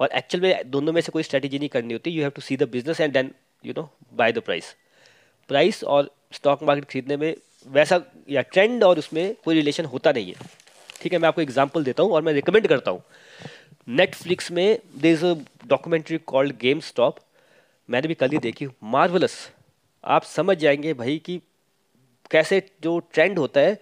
और 0.00 0.08
एक्चुअल 0.08 0.42
में 0.42 0.70
दोनों 0.70 0.92
में 0.92 1.00
से 1.00 1.12
कोई 1.12 1.22
स्ट्रेटेजी 1.22 1.58
नहीं 1.58 1.68
करनी 1.68 1.92
होती। 1.92 2.10
You 2.10 2.22
have 2.22 2.30
to 2.30 2.42
see 2.42 2.56
the 2.56 2.68
business 2.68 3.00
and 3.00 3.12
then 3.12 3.30
you 3.64 3.72
know 3.76 3.88
buy 4.14 4.32
the 4.32 4.38
price 4.38 4.74
price 5.50 5.82
और 5.84 6.10
स्टॉक 6.32 6.62
मार्केट 6.62 6.84
खरीदने 6.84 7.16
में 7.16 7.34
वैसा 7.66 8.00
या 8.30 8.42
ट्रेंड 8.42 8.84
और 8.84 8.98
उसमें 8.98 9.34
कोई 9.44 9.54
रिलेशन 9.54 9.84
होता 9.84 10.12
नहीं 10.12 10.26
है। 10.26 10.46
ठीक 11.00 11.12
है, 11.12 11.18
मैं 11.18 11.28
आपको 11.28 11.40
एग्ज़ाम्पल 11.40 11.84
देता 11.84 12.02
हूँ 12.02 12.12
और 12.12 12.22
मैं 12.22 12.32
रिकमेंड 12.32 12.66
करता 12.66 12.90
हूँ। 12.90 13.02
नेटफ्लिक्स 13.88 14.50
में 14.52 14.78
there 14.96 15.10
is 15.12 15.24
a 15.26 15.34
documentary 15.66 16.18
called 16.26 16.56
GameStop 16.80 17.18
मैंने 17.88 18.08
भी 18.08 18.14
कल 18.14 18.30
ही 18.30 18.38
देखी। 18.38 18.66
मार्वलस 18.84 19.36
आप 20.04 20.22
समझ 20.24 20.56
जाएँगे 20.56 20.92
भाई 20.94 21.16
कि 21.18 21.40
कैसे 22.30 22.62
जो 22.82 22.98
ट्रेंड 23.12 23.38
होता 23.38 23.60
है, 23.60 23.78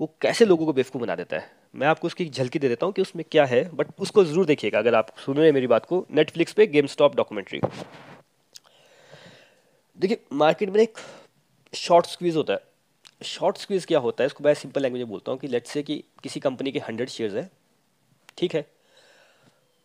वो 0.00 0.10
कैसे 0.20 0.44
लोगों 0.44 0.66
को 0.66 0.72
बेवकूफ़ 0.72 1.02
बना 1.02 1.14
देता 1.16 1.36
है। 1.36 1.50
मैं 1.74 1.86
आपको 1.86 2.06
उसकी 2.06 2.28
झलकी 2.28 2.58
दे 2.58 2.68
देता 2.68 2.86
हूँ 2.86 2.92
कि 2.94 3.02
उसमें 3.02 3.24
क्या 3.30 3.44
है 3.44 3.62
बट 3.74 3.86
उसको 4.00 4.24
ज़रूर 4.24 4.46
देखिएगा 4.46 4.78
अगर 4.78 4.94
आप 4.94 5.06
सुन 5.24 5.36
रहे 5.36 5.46
हैं 5.46 5.52
मेरी 5.52 5.66
बात 5.66 5.86
को। 5.86 6.04
नेटफ्लिक्स 6.10 6.52
पे 6.52 6.66
गेम 6.66 6.86
स्टॉप 6.86 7.16
डॉक्यूमेंट्री 7.16 7.60
देखिए 9.98 10.18
मार्केट 10.32 10.70
में 10.70 10.80
एक 10.80 10.98
शॉर्ट 11.72 12.06
स्क्वीज 12.06 12.36
होता 12.36 12.52
है। 12.52 12.73
शॉर्ट 13.24 13.56
स्क्वीज 13.58 13.84
क्या 13.86 13.98
होता 13.98 14.22
है, 14.22 14.26
इसको 14.26 14.44
मैं 14.44 14.54
सिंपल 14.54 14.82
लैंग्वेज 14.82 15.02
में 15.02 15.10
बोलता 15.10 15.32
हूँ 15.32 15.38
कि 15.40 15.48
लेट्स 15.48 15.70
से 15.70 15.82
कि 15.82 16.02
किसी 16.22 16.40
कंपनी 16.40 16.72
के 16.72 16.78
हंड्रेड 16.78 17.08
शेयर्स 17.08 17.34
हैं, 17.34 17.50
ठीक 18.38 18.54
है? 18.54 18.66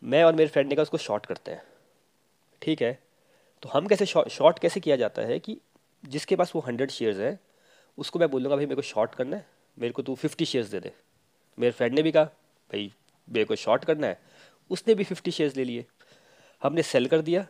मैं 0.02 0.22
और 0.24 0.34
मेरे 0.34 0.48
फ्रेंड 0.48 0.68
ने 0.68 0.74
कहा 0.74 0.82
उसको 0.82 0.98
शॉर्ट 0.98 1.26
करते 1.26 1.50
हैं, 1.50 1.62
ठीक 2.62 2.82
है? 2.82 2.98
तो 3.62 3.68
हम 3.68 3.86
कैसे 3.86 4.06
शॉर्ट 4.06 4.58
कैसे 4.58 4.80
किया 4.80 4.96
जाता 4.96 5.22
है 5.22 5.38
कि 5.38 5.56
जिसके 6.04 6.36
पास 6.36 6.52
वो 6.54 6.60
हंड्रेड 6.60 6.90
शेयर्स 6.90 7.18
हैं, 7.18 7.38
उसको 7.98 8.18
मैं 8.18 8.30
बोलूँगा, 8.30 8.56
भाई 8.56 8.66
मेरे 8.66 8.76
को 8.76 8.82
शॉर्ट 8.82 9.14
करना 9.14 9.36
है, 9.36 9.46
मेरे 9.76 9.92
को 9.92 10.02
तू 10.02 10.14
फिफ्टी 10.14 10.44
शेयर्स 10.44 10.68
दे 10.68 10.80
दे। 10.80 10.92
मेरे 11.58 11.72
फ्रेंड 11.72 11.94
ने 11.94 12.02
भी 12.02 12.12
कहा, 12.12 12.24
भाई 12.24 12.92
मेरे 13.28 13.44
को 13.44 13.56
शॉर्ट 13.56 13.84
करना 13.84 14.06
है। 14.06 14.20
उसने 14.70 14.94
भी 14.94 15.04
फिफ्टी 15.04 15.30
शेयर्स 15.30 15.56
ले 15.56 15.64
लिए। 15.64 15.84
हमने 16.62 16.82
सेल 16.82 17.06
कर 17.06 17.20
दिया 17.20 17.46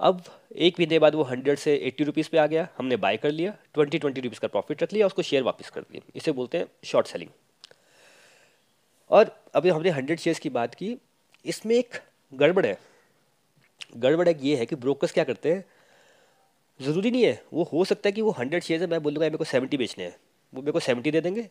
अब 0.00 0.22
एक 0.56 0.80
महीने 0.80 0.98
बाद 0.98 1.14
वो 1.14 1.22
हंड्रेड 1.22 1.58
से 1.58 1.74
एट्टी 1.76 2.04
रुपीज़ 2.04 2.28
पे 2.30 2.38
आ 2.38 2.46
गया। 2.46 2.66
हमने 2.78 2.96
बाय 2.96 3.16
कर 3.16 3.30
लिया 3.30 3.56
ट्वेंटी 3.74 3.98
ट्वेंटी 3.98 4.20
रुपीज़ 4.20 4.40
का 4.40 4.48
प्रॉफिट 4.48 4.82
रख 4.82 4.92
लिया, 4.92 5.06
उसको 5.06 5.22
शेयर 5.22 5.42
वापस 5.42 5.70
कर 5.70 5.80
दिया 5.82 6.10
इसे 6.16 6.32
बोलते 6.32 6.58
हैं 6.58 6.66
शॉर्ट 6.84 7.06
सेलिंग 7.06 7.30
और 9.10 9.44
अभी 9.54 9.68
हमने 9.68 9.90
हंड्रेड 9.90 10.18
शेयर्स 10.18 10.38
की 10.38 10.50
बात 10.50 10.74
की। 10.74 10.96
इसमें 11.44 11.74
एक 11.76 11.94
गड़बड़ 12.34 12.66
है। 12.66 12.78
गड़बड़ 13.96 14.28
एक 14.28 14.38
ये 14.42 14.56
है 14.56 14.66
कि 14.66 14.76
ब्रोकर्स 14.76 15.12
क्या 15.12 15.24
करते 15.24 15.52
हैं? 15.52 15.64
ज़रूरी 16.80 17.10
नहीं 17.10 17.24
है। 17.24 17.42
वो 17.52 17.62
हो 17.62 17.84
सकता 17.84 18.08
है 18.08 18.12
कि 18.12 18.22
वो 18.22 18.30
हंड्रेड 18.30 18.62
शेयर 18.62 18.80
है, 18.80 18.86
मैं 18.86 19.02
बोलूँगा, 19.02 19.26
मेरे 19.26 19.36
को 19.36 19.44
सेवेंटी 19.44 19.76
बेचने 19.76 20.04
हैं। 20.04 20.16
वो 20.54 20.62
मेरे 20.62 20.72
को 20.72 20.80
सेवेंटी 20.80 21.10
दे 21.10 21.20
देंगे। 21.20 21.48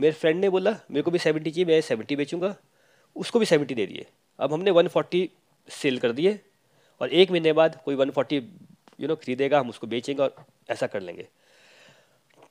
मेरे 0.00 0.12
फ्रेंड 0.12 0.40
ने 0.40 0.48
बोला, 0.48 0.70
मेरे 0.70 1.02
को 1.02 1.10
भी 1.10 1.18
सेवेंटी 1.18 1.50
चाहिए, 1.50 1.64
मैं 1.64 1.80
सेवेंटी 1.80 2.16
बेचूँगा। 2.16 2.56
उसको 3.16 3.38
भी 3.38 3.46
सेवेंटी 3.46 3.74
दे 3.74 3.86
दिए। 3.86 4.06
अब 4.38 4.52
हमने 4.52 4.70
वन 4.70 4.88
फोर्टी 4.88 5.30
सेल 5.68 5.98
कर 5.98 6.12
दिए। 6.12 6.40
और 7.00 7.08
एक 7.10 7.30
महीने 7.30 7.52
बाद 7.52 7.80
कोई 7.84 7.94
वन 7.94 8.10
फोर्टी 8.10 8.36
यू 9.00 9.08
नो 9.08 9.16
खरीदेगा, 9.16 9.60
हम 9.60 9.68
उसको 9.68 9.86
बेचेंगे 9.86 10.22
और 10.22 10.34
ऐसा 10.70 10.86
कर 10.86 11.00
लेंगे। 11.00 11.26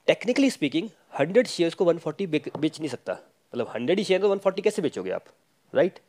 टेक्निकली 0.08 0.50
स्पीकिंग 0.50 0.90
हंड्रेड 1.14 1.48
शेयर्स 1.48 1.74
को 1.76 1.86
वन 1.86 1.98
फोर्टी 1.98 2.28
बेच 2.28 2.80
नहीं 2.80 2.90
सकता। 2.90 3.14
मतलब 3.14 3.68
हंड्रेड 3.70 3.98
ही 4.00 4.04
शेयर 4.04 4.22
को 4.22 4.30
वन 4.30 4.38
फोर्टी 4.38 4.62
कैसे 4.62 4.82
बेचोगे 4.82 5.12
आप? 5.12 5.26
राइट 5.74 6.00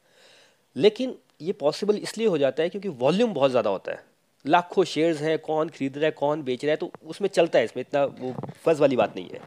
लेकिन 0.77 1.15
ये 1.43 1.53
पॉसिबल 1.55 1.97
इसलिए 1.97 2.27
हो 2.27 2.39
जाता 2.39 2.63
है 2.63 2.69
क्योंकि 2.69 2.89
वॉल्यूम 2.89 3.33
बहुत 3.35 3.51
ज़्यादा 3.51 3.71
होता 3.71 3.93
है। 3.93 4.03
लाखों 4.45 4.85
शेयर्स 4.85 5.21
हैं, 5.23 5.39
कौन 5.39 5.69
खरीद 5.69 5.97
रहा 5.97 6.05
है, 6.05 6.11
कौन 6.11 6.43
बेच 6.43 6.65
रहा 6.65 6.71
है 6.71 6.77
तो 6.77 6.91
उसमें 7.05 7.29
चलता 7.29 7.59
है, 7.59 7.65
इसमें 7.65 7.81
इतना 7.81 8.05
वो 8.05 8.33
फ़र्ज़ 8.65 8.81
वाली 8.81 8.97
बात 8.97 9.17
नहीं 9.17 9.29
है। 9.29 9.41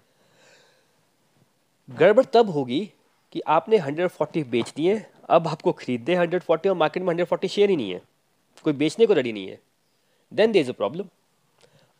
गड़बड़ 1.89 2.25
तब 2.25 2.49
होगी 2.49 2.79
कि 3.35 3.41
आपने 3.47 3.77
140 3.79 4.43
बेच 4.45 4.73
दिए, 4.75 5.01
अब 5.29 5.47
आपको 5.47 5.71
खरीदने 5.73 6.15
140 6.17 6.69
और 6.69 6.75
मार्केट 6.75 7.03
में 7.03 7.13
140 7.13 7.47
शेयर 7.47 7.69
ही 7.69 7.75
नहीं 7.75 7.91
है। 7.91 8.01
कोई 8.65 8.73
बेचने 8.73 9.05
को 9.05 9.13
रेडी 9.13 9.31
नहीं 9.33 9.47
है। 9.47 9.59
Then 10.31 10.51
there 10.51 10.59
is 10.59 10.69
a 10.69 10.73
problem 10.73 11.05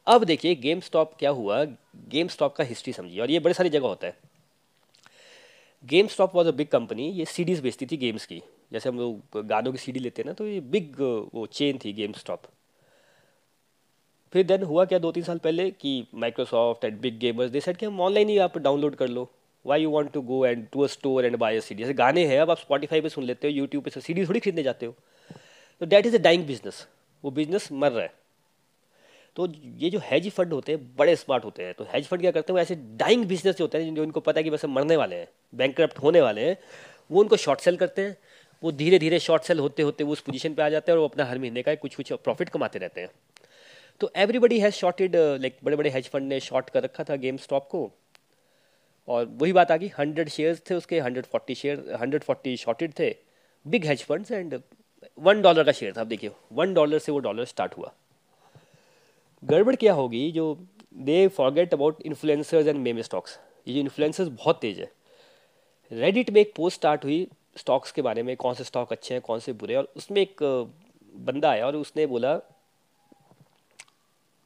अब 0.08 0.24
देखिए 0.24 0.56
गेम 0.58 0.80
स्टॉप 0.80 1.14
क्या 1.20 1.30
हुआ? 1.32 1.64
गेम 2.10 2.28
स्टॉप 2.28 2.56
का 2.56 2.64
हिस्ट्री 2.64 2.94
समझिए, 2.94 3.20
और 3.20 3.32
ये 3.32 3.40
बड़े 3.40 3.54
सारी 3.54 3.70
जगह 3.70 3.88
होता 3.88 4.08
है। 4.08 4.18
GameStop 6.08 6.36
was 6.36 6.48
a 6.48 6.52
big 6.52 6.68
company 6.68 7.10
ये 7.10 7.26
सीडीज़ 7.28 7.62
बेचती 7.62 7.86
थी 7.86 7.98
गेम्स 7.98 8.26
की। 8.26 8.42
जैसे 8.74 8.90
हम 8.90 8.98
लोग 8.98 9.42
गानों 9.48 9.72
की 9.72 9.78
सीडी 9.78 10.00
लेते 10.00 10.22
हैं 10.22 10.28
ना 10.28 10.34
तो 10.34 10.48
ये 10.48 10.60
बिग 10.72 11.00
वो 11.34 11.46
चेन 11.48 11.80
थी 11.86 11.94
गेम 11.94 12.14
स्टॉप 12.14 12.42
फिर 14.34 14.46
देन 14.48 14.64
हुआ 14.64 14.84
क्या 14.86 15.00
दो 15.00 15.12
तीन 15.12 15.24
साल 15.24 15.38
पहले 15.38 15.70
कि 15.72 16.08
Microsoft 16.16 16.86
and 16.86 17.00
big 17.02 17.18
gamers 17.20 17.52
they 17.52 17.62
said 17.62 17.78
कि 17.78 17.86
हम 17.86 18.02
ऑनलाइन 18.02 18.30
ही 18.30 18.38
आप 18.40 18.58
डाउनलोड 18.60 18.96
कर 18.96 19.08
लो। 19.10 19.30
Why 19.66 19.82
you 19.82 19.90
want 19.90 20.12
to 20.12 20.22
go 20.22 20.46
and 20.46 20.68
to 20.70 20.82
a 20.82 20.88
store 20.88 21.26
and 21.26 21.36
buy 21.38 21.58
a 21.58 21.60
CD 21.60 21.84
जैसे 21.84 21.94
गाने 21.94 22.26
हैं, 22.26 22.40
अब 22.40 22.52
आप 22.52 22.58
स्पॉटीफाई 22.58 23.02
पे 23.02 23.10
सुन 23.10 23.24
लेते 23.24 23.48
हो 23.48 23.54
यूट्यूब 23.54 23.84
पे 23.84 23.90
सी 23.92 24.26
थोड़ी 24.26 24.40
खरीदने 24.40 24.64
जाते 24.64 24.86
हो। 24.86 24.96
तो 25.82 25.86
that 25.86 26.06
is 26.06 26.16
a 26.16 26.20
dying 26.20 26.46
business 26.48 26.86
वो 27.24 27.32
बिज़नेस 27.32 27.68
मर 27.74 27.92
रहा 27.92 28.04
है। 28.04 28.14
तो 29.36 29.48
ये 29.78 29.90
जो 29.90 30.00
हैज़ 30.04 30.30
फंड 30.30 30.54
होते 30.54 30.72
हैं, 30.72 30.96
बड़े 30.98 31.16
स्मार्ट 31.16 31.46
होते 31.46 31.64
हैं। 31.64 31.74
तो 31.74 31.84
हैज़ 31.94 32.08
फंड 32.08 32.22
क्या 32.22 32.32
करते 32.32 32.52
हैं? 32.52 32.56
वो 32.56 32.62
ऐसे 32.62 32.76
डाइंग 32.98 33.26
बिज़नेस 33.26 33.56
जो 33.56 33.64
होते 33.64 33.78
हैं 33.78 33.96
जो 33.96 34.04
इनको 34.04 34.20
पता 34.20 34.40
है 34.40 34.44
कि 34.44 34.50
बस 34.50 34.66
मरने 34.68 34.96
वाले 34.96 35.16
हैं 35.16 35.28
बैंक 35.54 35.80
होने 36.04 36.22
वाले 36.22 36.46
हैं, 36.48 36.58
वो 37.12 37.22
उनको 37.22 37.38
शॉर्ट 37.38 37.60
सेल 37.60 37.78
करते 37.78 38.02
हैं। 38.02 38.16
वो 38.64 38.72
धीरे 38.72 39.00
धीरे 39.00 39.20
शॉर्ट 39.20 39.44
सेल 39.44 39.60
होते 39.60 39.84
होते 39.84 40.04
वो 40.04 40.12
उस 40.12 40.22
पोजीशन 40.22 40.54
पे 40.54 40.62
आ 40.64 40.70
जाते 40.70 40.92
हैं 40.92 40.98
और 40.98 41.02
वो 41.02 41.08
अपना 41.08 41.26
हर 41.26 41.40
महीने 41.40 41.62
का 41.64 41.76
कुछ 41.76 41.96
कुछ 41.96 42.12
प्रॉफिट 42.14 42.50
कमाते 42.50 42.80
रहते 42.80 43.02
हैं। 43.02 43.10
तो 44.02 44.12
एवरीबडी 44.18 44.60
हैज़ 44.60 44.74
शॉर्टेड 44.74 45.16
लाइक 45.16 45.58
बड़े 45.64 45.78
बड़े 45.78 45.90
हेज 45.90 46.10
फंड 46.10 46.28
ने 46.30 46.40
शॉर्ट 46.42 46.70
कर 46.70 46.84
रखा 46.84 47.04
था 47.04 47.16
गेम 47.16 47.38
स्टॉप 47.38 47.68
को। 47.68 47.90
और 49.08 49.26
वही 49.32 49.54
बात 49.54 49.72
आ 49.72 49.78
गई 49.78 49.92
हंड्रेड 49.98 50.30
शेयर्स 50.30 50.62
थे 50.70 50.76
उसके 50.76 51.00
hundred 51.00 51.26
forty 51.26 51.56
share 51.56 51.98
hundred 52.02 52.24
forty 52.24 52.56
shorted 52.58 52.94
थे। 53.00 53.10
Big 53.66 53.86
hedge 53.86 54.04
funds 54.04 54.32
and 54.32 54.62
one 55.18 55.42
dollar 55.42 55.64
का 55.64 55.72
शेयर 55.72 55.94
था, 55.98 56.02
अब 56.02 56.08
देखिए, 56.08 56.32
वन 56.52 56.74
डॉलर 56.74 57.00
से 57.00 57.12
वो 57.12 57.20
डॉलर 57.20 57.46
स्टार्ट 57.46 57.78
हुआ। 57.78 57.92
गड़बड़ 59.44 59.76
क्या 59.76 59.94
होगी, 59.94 60.32
जो 60.32 60.58
they 60.96 61.28
forget 61.30 61.74
about 61.74 62.02
influencers 62.02 62.68
and 62.68 62.80
meme 62.80 63.02
stocks 63.02 63.38
ये 63.68 63.74
जो 63.74 63.80
इन्फ्लुएंसर्स 63.80 64.28
बहुत 64.30 64.60
तेज 64.62 64.80
है। 64.80 64.92
रेडिट 65.92 66.30
में 66.30 66.42
एक 66.42 66.54
पोस्ट 66.56 66.78
स्टार्ट 66.78 67.04
हुई 67.04 67.28
स्टॉक्स 67.58 67.92
के 67.92 68.02
बारे 68.02 68.24
में, 68.24 68.36
कौन 68.38 68.54
से 68.54 68.64
स्टॉक 68.64 68.92
अच्छे 68.92 69.14
हैं, 69.14 69.22
कौन 69.22 69.40
से 69.40 69.54
बुरे 69.54 69.74
हैं, 69.74 69.80
और 69.80 69.92
उसमें 69.98 70.22
एक 70.22 70.44
बंदा 71.14 71.50
आया 71.50 71.66
और 71.66 71.76
उसने 71.76 72.06
बोला 72.06 72.40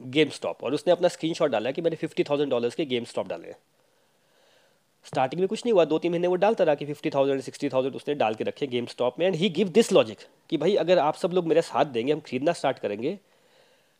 गेम 0.00 0.28
स्टॉप 0.30 0.64
और 0.64 0.74
उसने 0.74 0.92
अपना 0.92 1.08
स्क्रीनशॉट 1.08 1.50
डाला 1.50 1.70
कि 1.70 1.82
मैंने 1.82 1.96
फिफ्टी 1.96 2.24
थाउज़ेंड 2.24 2.50
डॉलर्स 2.50 2.74
के 2.74 2.84
गेम 2.86 3.04
स्टॉप 3.04 3.28
डाले 3.28 3.48
हैं। 3.48 3.56
स्टार्टिंग 5.06 5.40
में 5.40 5.48
कुछ 5.48 5.64
नहीं 5.64 5.72
हुआ 5.72 5.84
दो 5.84 5.98
तीन 5.98 6.12
महीने 6.12 6.28
वो 6.28 6.36
डालता 6.36 6.64
रहा 6.64 6.74
कि 6.74 6.86
फिफ्टी 6.86 7.10
थाउज़ेंड 7.10 7.40
सिक्सटी 7.40 7.68
थाउज़ेंड 7.68 7.94
उसने 7.96 8.14
डाल 8.14 8.34
के 8.34 8.44
रखे 8.44 8.66
गेम 8.66 8.86
स्टॉप 8.86 9.18
में। 9.18 9.26
And 9.26 9.36
he 9.36 9.48
give 9.50 9.68
this 9.68 9.92
logic 9.92 10.18
कि 10.50 10.56
भाई 10.56 10.74
अगर 10.76 10.98
आप 10.98 11.14
सब 11.14 11.32
लोग 11.32 11.46
मेरे 11.46 11.62
साथ 11.62 11.84
देंगे, 11.86 12.12
हम 12.12 12.20
खरीदना 12.20 12.52
स्टार्ट 12.52 12.78
करेंगे 12.78 13.18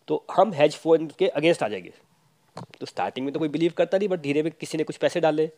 तो 0.09 0.25
हम 0.33 0.53
हैज़ 0.53 0.77
फंड 0.77 1.13
के 1.13 1.29
अगेंस्ट 1.29 1.63
आ 1.63 1.69
जाएँगे। 1.69 1.93
तो 2.81 2.87
स्टार्टिंग 2.87 3.27
में 3.27 3.33
तो 3.33 3.39
कोई 3.39 3.49
बिलीव 3.49 3.73
करता 3.77 3.99
नहीं 3.99 4.09
बट 4.09 4.21
धीरे 4.21 4.43
में 4.43 4.51
किसी 4.53 4.79
ने 4.79 4.85
कुछ 4.85 4.97
पैसे 4.97 5.21
डाले। 5.21 5.51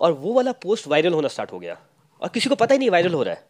और 0.00 0.12
वो 0.12 0.32
वाला 0.32 0.52
पोस्ट 0.52 0.86
वायरल 0.88 1.12
होना 1.12 1.28
स्टार्ट 1.28 1.52
हो 1.52 1.58
गया। 1.58 1.78
और 2.22 2.28
किसी 2.28 2.48
को 2.48 2.54
पता 2.54 2.74
ही 2.74 2.78
नहीं 2.78 2.90
वायरल 2.90 3.14
हो 3.14 3.22
रहा 3.22 3.34
है। 3.34 3.44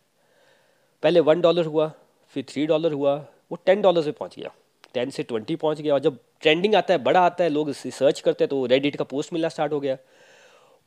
पहले 1.02 1.20
वन 1.20 1.40
डॉलर 1.40 1.66
हुआ, 1.66 1.90
फिर 2.34 2.44
थ्री 2.48 2.66
डॉलर 2.66 2.92
हुआ, 2.92 3.14
वो 3.50 3.58
टेन 3.66 3.82
डॉलर 3.82 4.02
पे 4.02 4.10
पहुँच 4.10 4.36
गया। 4.38 4.50
टेन 4.94 5.10
से 5.10 5.22
ट्वेंटी 5.22 5.56
पहुँच 5.56 5.80
गया। 5.80 5.94
और 5.94 6.00
जब 6.00 6.18
ट्रेंडिंग 6.40 6.74
आता 6.74 6.94
है, 6.94 7.02
बड़ा 7.02 7.20
आता 7.20 7.44
है, 7.44 7.50
लोग 7.50 7.72
सर्च 7.72 8.20
करते 8.20 8.44
हैं 8.44 8.48
तो 8.48 8.64
रेडिट 8.66 8.96
का 8.96 9.04
पोस्ट 9.04 9.32
मिलना 9.32 9.48
स्टार्ट 9.48 9.72
हो 9.72 9.80
गया। 9.80 9.96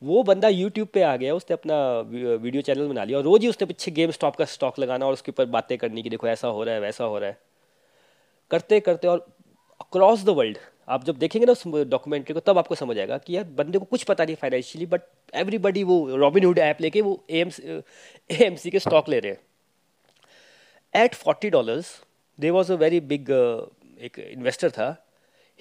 वो 0.01 0.21
बंदा 0.23 0.47
यूट्यूब 0.47 0.87
पे 0.93 1.01
आ 1.01 1.15
गया, 1.15 1.33
उसने 1.35 1.53
अपना 1.53 1.77
वीडियो 2.35 2.61
चैनल 2.61 2.87
बना 2.87 3.03
लिया 3.03 3.17
और 3.17 3.23
रोज 3.23 3.41
ही 3.41 3.47
उसने 3.47 3.65
पीछे 3.67 3.91
गेम 3.91 4.11
स्टॉप 4.11 4.35
का 4.35 4.45
स्टॉक 4.47 4.79
लगाना 4.79 5.05
और 5.05 5.13
उसके 5.13 5.31
ऊपर 5.31 5.45
बातें 5.47 5.77
करनी 5.77 6.03
कि 6.03 6.09
देखो 6.09 6.27
ऐसा 6.27 6.47
हो 6.47 6.63
रहा 6.63 6.75
है, 6.75 6.81
वैसा 6.81 7.03
हो 7.03 7.17
रहा 7.19 7.29
है। 7.29 7.37
करते 8.51 8.79
करते 8.79 9.07
और 9.07 9.25
अक्रॉस 9.81 10.23
द 10.23 10.29
वर्ल्ड 10.31 10.57
आप 10.89 11.03
जब 11.05 11.17
देखेंगे 11.17 11.45
ना 11.45 11.51
उस 11.51 11.63
डॉक्यूमेंट्री 11.67 12.33
को, 12.33 12.39
तब 12.39 12.57
आपको 12.57 12.75
समझ 12.75 12.97
आएगा 12.97 13.17
कि 13.17 13.35
यार 13.35 13.43
बंदे 13.57 13.79
को 13.79 13.85
कुछ 13.85 14.03
पता 14.03 14.25
नहीं 14.25 14.35
फाइनेंशियली 14.35 14.85
बट 14.85 15.01
एवरीबडी 15.33 15.83
वो 15.83 16.15
रॉबिनहुड 16.17 16.59
ऐप 16.59 16.81
लेके 16.81 17.01
वो 17.01 17.23
ए 17.29 17.41
एम 18.29 18.55
के 18.65 18.79
स्टॉक 18.79 19.09
ले 19.09 19.19
रहे 19.19 19.31
हैं। 19.31 21.03
At 21.03 21.15
forty 21.15 21.49
dollars 21.49 21.91
there 22.39 22.49
was 22.49 22.71
a 22.73 22.75
very 22.77 22.99
big 23.01 23.29
एक 24.01 24.19
इन्वेस्टर 24.21 24.71
था। 24.71 24.95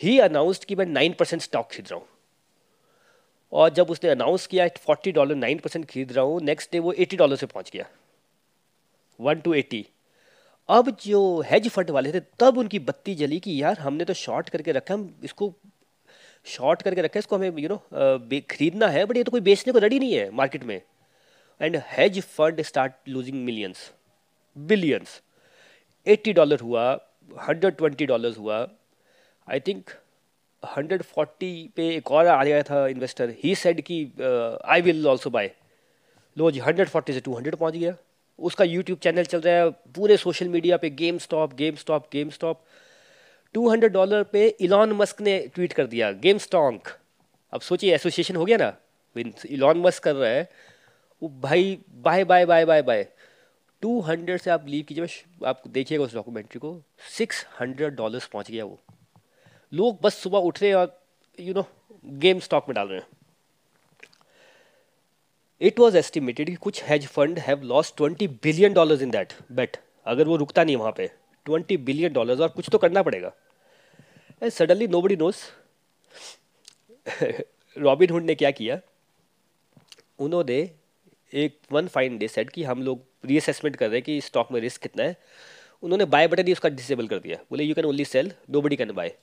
ही 0.01 0.19
अनाउंस्ड 0.21 0.65
कि 0.65 0.75
मैं 0.77 0.87
नाइन 0.87 1.13
परसेंट 1.19 1.43
स्टॉक 1.43 1.71
खरीद 1.71 1.87
रहा 1.91 1.99
हूँ। 1.99 2.07
और 3.53 3.71
जब 3.75 3.91
उसने 3.91 4.11
अनाउंस 4.11 4.47
किया 4.47 4.67
फोर्टी 4.79 5.13
डॉलर 5.13 5.35
नाइन 5.37 5.59
परसेंट 5.59 5.85
खरीद 5.91 6.13
रहा 6.13 6.25
हूँ 6.25 6.41
नेक्स्ट 6.43 6.73
डे 6.73 6.79
वो 6.79 6.93
एटी 6.95 7.17
डॉलर 7.17 7.37
से 7.37 7.47
पहुँच 7.47 7.71
गया। 7.73 7.87
वन 9.21 9.41
टू 9.41 9.55
एटी 9.55 9.87
अब 10.69 10.91
जो 11.03 11.21
हेज 11.47 11.69
फंड 11.71 11.91
वाले 11.91 12.13
थे, 12.13 12.21
तब 12.41 12.59
उनकी 12.59 12.79
बत्ती 12.81 13.15
जली 13.15 13.39
कि 13.41 13.63
यार 13.63 13.79
हमने 13.81 14.05
तो 14.05 14.13
शॉर्ट 14.15 14.49
करके 14.49 14.73
रखा, 14.73 14.95
हम 14.95 15.21
इसको 15.25 15.53
शॉर्ट 16.47 16.83
करके 16.83 17.03
रखा, 17.03 17.19
इसको 17.19 17.37
हमें 17.37 17.59
यू 17.59 17.69
नो 17.69 17.77
खरीदना 18.51 18.89
है 18.89 19.05
बट 19.05 19.17
ये 19.17 19.23
तो 19.25 19.31
कोई 19.31 19.41
बेचने 19.43 19.73
को 19.73 19.79
रेडी 19.79 19.99
नहीं 19.99 20.13
है 20.15 20.31
मार्केट 20.33 20.65
में। 20.65 20.81
And 21.61 21.77
hedge 21.89 22.21
fund 22.23 22.61
start 22.63 22.93
losing 23.09 23.45
millions 23.45 23.91
billions 24.57 25.21
eighty 26.07 26.33
dollar 26.33 26.61
हुआ 26.61 26.91
हंड्रेड 27.39 27.77
ट्वेंटी 27.77 28.07
डॉलर 28.07 28.37
हुआ। 28.37 28.67
आई 29.47 29.61
थिंक 29.61 29.91
हंड्रेड 30.63 31.03
फोर्टी 31.05 31.71
पे 31.77 31.89
एक 31.97 32.11
और 32.11 32.27
आ 32.27 32.43
गया 32.45 32.63
था 32.63 32.87
इन्वेस्टर 32.89 33.35
ही 33.45 33.55
सेड 33.55 33.81
कि 33.81 34.01
आई 34.67 34.81
विल 34.81 35.07
ऑल्सो 35.09 35.31
बाय 35.31 35.51
लो 36.37 36.51
जी, 36.51 36.59
हंड्रेड 36.61 36.89
फोर्टी 36.89 37.13
से 37.13 37.21
टू 37.21 37.35
हंड्रेड 37.35 37.57
पहुँच 37.57 37.75
गया। 37.75 37.95
उसका 38.39 38.65
यूट्यूब 38.65 38.99
चैनल 38.99 39.25
चल 39.25 39.41
रहा 39.41 39.55
है, 39.55 39.71
पूरे 39.71 40.17
सोशल 40.17 40.49
मीडिया 40.49 40.77
पे 40.77 40.91
GameStop 41.19 41.55
GameStop 41.77 42.09
GameStop 42.31 42.65
two 43.55 43.69
hundred 43.69 43.93
dollar 43.93 44.23
पे 44.33 44.47
इलॉन 44.61 44.93
मस्क 44.93 45.21
ने 45.21 45.39
ट्वीट 45.55 45.73
कर 45.73 45.87
दिया 45.87 46.11
गेम 46.25 46.39
स्टॉन्क 46.39 46.89
अब 47.53 47.61
सोचिए 47.61 47.95
एसोसिएशन 47.95 48.37
हो 48.37 48.45
गया 48.45 48.57
ना? 48.57 48.73
इलॉन 49.17 49.79
मस्क 49.81 50.03
कर 50.03 50.15
रहा 50.15 50.31
है, 50.31 50.49
वो 51.23 51.29
भाई 51.43 51.79
buy 51.91 52.25
buy 52.25 52.47
buy 52.47 52.65
buy 52.65 52.83
buy 52.83 53.07
two 53.83 54.01
hundred 54.01 54.41
से 54.41 54.51
आप 54.51 54.67
लीव 54.69 54.85
कीजिए 54.89 55.07
आप 55.47 55.63
देखिएगा 55.69 56.05
उस 56.05 56.15
डॉक्यूमेंट्री 56.15 56.59
को। 56.61 56.81
सिक्स 57.11 57.45
हंड्रेड 57.61 57.95
डॉलर्स 57.97 58.27
पहुँच 58.27 58.51
गया 58.51 58.65
वो। 58.65 58.79
लोग 59.73 59.99
बस 60.03 60.15
सुबह 60.15 60.39
उठ 60.39 60.61
रहे 60.63 60.71
हैं 60.71 60.77
और 60.77 61.01
यू 61.39 61.55
नो 61.55 61.67
गेम 62.05 62.39
स्टॉक 62.41 62.69
में 62.69 62.75
डाल 62.75 62.89
रहे 62.89 62.99
हैं। 62.99 63.07
इट 65.61 65.79
वॉज़ 65.81 65.97
एस्टिमेटेड 65.99 66.47
कि 66.47 66.55
कुछ 66.57 66.83
hedge 66.85 67.07
fund 67.07 67.39
have 67.39 67.63
lost 67.65 67.97
twenty 67.97 68.29
billion 68.29 68.73
dollars 68.73 69.03
in 69.03 69.11
that 69.11 69.33
bet 69.53 69.77
अगर 70.07 70.29
वो 70.29 70.37
रुकता 70.37 70.65
नहीं 70.65 70.77
वहाँ 70.77 70.93
पे 70.97 71.11
ट्वेंटी 71.47 71.77
बिलियन 71.77 72.13
डॉलर्स 72.13 72.41
और 72.41 72.49
कुछ 72.49 72.69
तो 72.73 72.79
करना 72.79 73.03
पड़ेगा। 73.03 73.33
And 74.43 74.51
suddenly 74.53 74.89
nobody 75.03 75.17
knows 75.17 75.45
Robinhood 78.11 78.23
ने 78.23 78.35
क्या 78.35 78.51
किया? 78.51 78.79
उन्होंने 80.19 80.59
एक 81.33 81.59
वन 81.73 81.87
फाइन 81.89 82.19
डे 82.19 82.29
सेट 82.29 82.51
कि 82.51 82.63
हम 82.65 82.83
लोग 82.83 83.03
रीअसेसमेंट 83.27 83.77
कर 83.77 83.87
रहे 83.87 83.97
हैं 83.97 84.03
कि 84.03 84.21
स्टॉक 84.21 84.53
में 84.53 84.61
रिस्क 84.61 84.83
कितना 84.83 85.05
है। 85.05 85.17
उन्होंने 85.83 86.05
बाय 86.07 86.29
बटन 86.29 86.47
ही 86.47 86.53
उसका 86.53 86.69
डिसेबल 86.69 87.07
कर 87.09 87.19
दिया। 87.19 87.39
बोले 87.51 87.65
you 87.65 87.75
can 87.75 87.85
only 87.85 88.05
sell 88.05 88.33
nobody 88.61 88.77
can 88.77 88.93
buy 88.93 89.15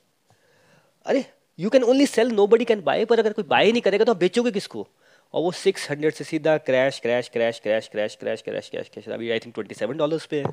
अरे 1.05 1.23
you 1.59 1.69
can 1.69 1.83
only 1.83 2.05
sell 2.05 2.31
nobody 2.47 2.65
can 2.65 2.81
buy 2.81 3.05
पर 3.05 3.19
अगर 3.19 3.33
कोई 3.33 3.45
बाय 3.49 3.71
नहीं 3.71 3.81
करेगा 3.81 4.05
तो 4.05 4.11
आप 4.11 4.17
बेचोगे 4.17 4.51
किसको? 4.51 4.87
और 5.33 5.41
वो 5.43 5.51
सिक्स 5.51 5.89
हंड्रेड 5.91 6.13
से 6.13 6.23
सीधा 6.23 6.57
crash 6.59 6.99
crash 6.99 7.29
crash 7.29 7.59
crash 7.59 7.87
crash 7.87 8.15
crash 8.15 8.41
crash 8.41 8.69
crash 8.69 8.89
crash 8.89 9.09
अभी 9.09 9.31
I 9.31 9.39
think 9.39 9.53
twenty 9.55 9.75
seven 9.75 9.97
dollars 9.97 10.25
पे 10.25 10.37
है। 10.37 10.51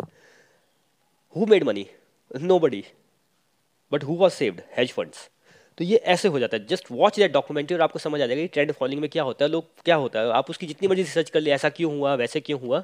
Who 1.36 1.46
made 1.46 1.64
money 1.64 1.86
nobody 2.58 2.84
but 3.92 4.04
who 4.04 4.14
was 4.16 4.32
saved 4.32 4.60
hedge 4.78 4.92
funds 4.92 5.28
तो 5.78 5.84
ये 5.84 5.96
ऐसे 5.96 6.28
हो 6.28 6.38
जाता 6.38 6.56
है। 6.56 6.66
जस्ट 6.66 6.90
वॉच 6.90 7.18
दैट 7.18 7.32
डॉक्यूमेंट्री 7.32 7.76
और 7.76 7.82
आपको 7.82 7.98
समझ 7.98 8.20
आ 8.20 8.26
जाएगा 8.26 8.42
कि 8.42 8.48
ट्रेंड 8.48 8.72
फॉलोइंग 8.72 9.00
में 9.00 9.08
क्या 9.10 9.22
होता 9.22 9.44
है, 9.44 9.50
लोग 9.50 9.64
क्या 9.84 9.96
होता 9.96 10.20
है। 10.20 10.32
आप 10.32 10.50
उसकी 10.50 10.66
जितनी 10.66 10.88
मर्ज़ी 10.88 11.02
रिसर्च 11.02 11.30
कर 11.30 11.40
ले, 11.40 11.50
ऐसा 11.50 11.68
क्यों 11.68 11.96
हुआ, 11.98 12.14
वैसे 12.14 12.40
क्यों 12.40 12.60
हुआ। 12.60 12.82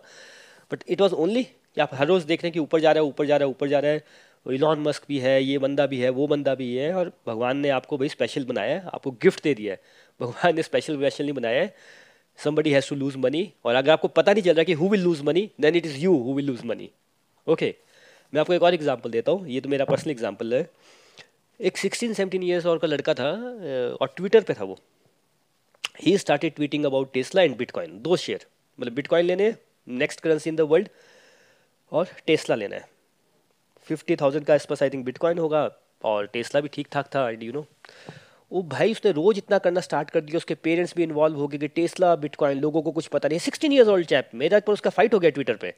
बट 0.71 0.85
इट 0.89 1.01
वॉज़ 1.01 1.15
ओनली 1.15 1.43
कि 1.45 1.81
आप 1.81 1.91
हर 1.95 2.07
रोज़ 2.07 2.27
देख 2.27 2.43
रहे 2.43 2.49
हैं 2.49 2.53
कि 2.53 2.61
ऊपर 2.61 2.81
जा 2.81 2.93
रहा 2.93 3.03
है, 3.03 3.09
ऊपर 3.09 3.27
जा 3.27 3.37
रहा 3.37 3.47
है, 3.47 3.51
ऊपर 3.51 3.69
जा 3.69 3.79
रहा 3.79 3.91
है। 3.91 4.05
इलॉन 4.47 4.81
मस्क 4.81 5.05
भी 5.09 5.19
है, 5.19 5.43
ये 5.43 5.59
बंदा 5.59 5.87
भी 5.87 5.99
है, 6.01 6.11
वो 6.11 6.27
बंदा 6.27 6.55
भी 6.55 6.75
है 6.75 6.93
और 6.95 7.13
भगवान 7.27 7.57
ने 7.59 7.69
आपको 7.71 7.99
भाई 7.99 8.09
स्पेशल 8.09 8.45
बनाया 8.45 8.75
है, 8.75 8.83
आपको 8.87 9.11
गिफ्ट 9.23 9.43
दे 9.43 9.55
दिया 9.55 9.73
है। 9.73 9.81
भगवान 10.21 10.55
ने 10.57 10.63
स्पेशल 10.63 10.97
वैशल 10.97 11.25
नहीं 11.25 11.35
बनाया 11.35 11.61
है। 11.61 11.75
Somebody 12.39 12.73
has 12.73 12.89
to 12.89 12.97
lose 12.97 13.17
money 13.17 13.51
और 13.65 13.75
अगर 13.75 13.91
आपको 13.91 14.09
पता 14.11 14.33
नहीं 14.33 14.43
चल 14.43 14.55
रहा 14.55 14.65
कि 14.65 14.73
who 14.75 14.89
will 14.89 15.03
lose 15.03 15.21
money 15.23 15.49
then 15.61 15.77
it 15.77 15.87
is 15.87 15.97
you 15.99 16.17
who 16.19 16.35
will 16.35 16.47
lose 16.47 16.65
money 16.65 16.91
okay 17.47 17.75
मैं 18.33 18.41
आपको 18.41 18.55
एक 18.55 18.63
और 18.63 18.75
एग्ज़ाम्पल 18.75 19.11
देता 19.11 19.33
हूँ, 19.33 19.49
ये 19.49 19.61
तो 19.61 19.69
मेरा 19.69 19.85
पर्सनल 19.85 20.11
एग्ज़ाम्पल 20.11 20.55
है। 20.55 20.69
एक 21.61 21.77
सिक्सटीन 21.77 22.13
सेवनटीन 22.15 22.43
ईयर्स 22.43 22.67
और 22.67 22.79
का 22.79 22.89
लड़का 22.89 23.15
था 23.15 23.31
और 24.01 24.13
ट्विटर 24.17 24.43
पे 24.43 24.55
था 24.55 24.65
वो। 24.65 24.79
He 26.01 26.17
started 26.19 26.55
tweeting 26.55 26.85
about 26.85 27.13
Tesla 27.13 27.43
and 27.43 27.57
bitcoin 27.57 27.99
दो 28.03 28.17
शेयर 28.19 28.45
मतलब 28.79 28.93
बिटकॉइन 28.95 29.27
लेने 29.27 29.53
next 29.87 30.21
currency 30.21 30.51
in 30.51 30.57
the 30.57 30.61
world 30.71 30.89
और 31.93 32.09
टेस्ला 32.27 32.57
लेना 32.57 32.77
है। 32.77 32.89
फिफ्टी 33.89 34.17
थाउज़ेंड 34.17 34.45
का 34.47 34.55
आसपास 34.55 34.83
आई 34.83 34.91
थिंक 34.91 35.05
बिटकॉइन 35.05 35.39
होगा 35.39 35.71
और 36.05 36.27
टेस्ला 36.33 36.61
भी 36.61 36.69
ठीक 36.73 36.89
ठाक 36.93 37.07
था 37.15 37.29
एंड 37.31 37.43
यू 37.43 37.53
नो 37.53 37.67
वो 38.53 38.63
भाई 38.65 38.93
उसने 38.93 39.11
रोज 39.13 39.39
इतना 39.39 39.59
करना 39.59 39.81
स्टार्ट 39.81 40.11
कर 40.11 40.21
दिया, 40.21 40.37
उसके 40.37 40.55
पेरेंट्स 40.57 40.95
भी 40.97 41.03
इन्वॉल्व 41.03 41.37
हो 41.39 41.47
गए 41.49 41.59
कि 41.59 41.69
टेस्ला 41.71 42.15
बिटकॉइन 42.17 42.61
लोगों 42.61 42.83
को 42.83 42.93
कुछ 42.93 43.07
पता 43.07 43.29
नहीं 43.29 43.39
सिक्सटीन 43.41 43.73
ईयर्स 43.73 43.89
ओल्ड 43.89 44.07
चैप 44.07 44.31
मेरा 44.35 44.61
पर 44.61 44.73
उसका 44.73 44.91
फाइट 44.91 45.15
हो 45.15 45.19
गया 45.19 45.31
ट्विटर 45.31 45.57
पे। 45.57 45.75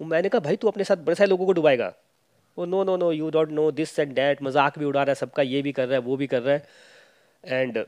वो 0.00 0.06
मैंने 0.06 0.28
कहा, 0.28 0.40
भाई 0.40 0.56
तू 0.56 0.68
अपने 0.68 0.84
साथ 0.84 0.96
बड़े 0.98 1.14
सारे 1.14 1.30
लोगों 1.30 1.46
को 1.46 1.52
डुबाएगा? 1.52 1.92
वो 2.58 2.64
no 2.66 2.82
no 2.84 2.96
no 2.96 3.10
you 3.12 3.30
don't 3.30 3.50
know 3.50 3.70
this 3.72 3.98
and 3.98 4.12
that 4.14 4.42
मज़ाक 4.42 4.78
भी 4.78 4.84
उड़ा 4.84 5.02
रहा 5.02 5.10
है 5.10 5.14
सबका, 5.14 5.42
ये 5.44 5.62
भी 5.62 5.72
कर 5.72 5.86
रहा 5.88 5.98
है, 5.98 6.00
वो 6.00 6.16
भी 6.16 6.26
कर 6.26 6.42
रहा 6.42 6.54
है। 6.54 6.66
एंड 7.44 7.78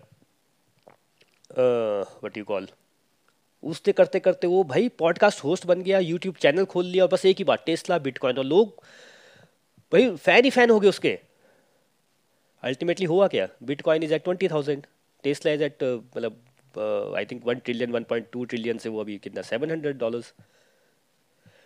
वट 2.24 2.36
यू 2.36 2.44
कॉल 2.44 2.68
उससे 3.62 3.92
करते 3.92 4.20
करते 4.20 4.46
वो 4.46 4.62
भाई 4.64 4.88
पॉडकास्ट 4.98 5.44
होस्ट 5.44 5.66
बन 5.66 5.82
गया 5.82 5.98
यूट्यूब 6.00 6.34
चैनल 6.40 6.64
खोल 6.66 6.84
लिया, 6.86 7.04
और 7.04 7.10
बस 7.10 7.24
एक 7.26 7.38
ही 7.38 7.44
बात 7.44 7.64
टेस्ला 7.66 7.98
बिटकॉइन 7.98 8.38
और 8.38 8.44
लोग 8.46 8.82
भाई 9.92 10.10
फ़ैन 10.16 10.44
ही 10.44 10.50
फ़ैन 10.50 10.70
हो 10.70 10.78
गए 10.80 10.88
उसके। 10.88 11.18
अल्टीमेटली 12.62 13.06
हुआ 13.06 13.28
क्या? 13.28 13.48
Bitcoin 13.62 14.02
is 14.02 14.14
at 14.14 14.24
twenty 14.24 14.48
thousand 14.48 14.86
Tesla 15.24 15.52
is 15.52 15.62
at 15.62 15.82
मतलब 15.82 17.14
I 17.16 17.24
think 17.24 17.46
one 17.46 17.58
trillion 17.58 17.92
one 17.92 18.02
point 18.02 18.26
two 18.32 18.44
trillion 18.44 18.78
से 18.78 18.88
वो 18.88 19.00
अभी 19.00 19.18
कितना 19.18 19.42
सेवन 19.42 19.70
हंड्रेड 19.70 19.98
डॉलर्स 19.98 20.32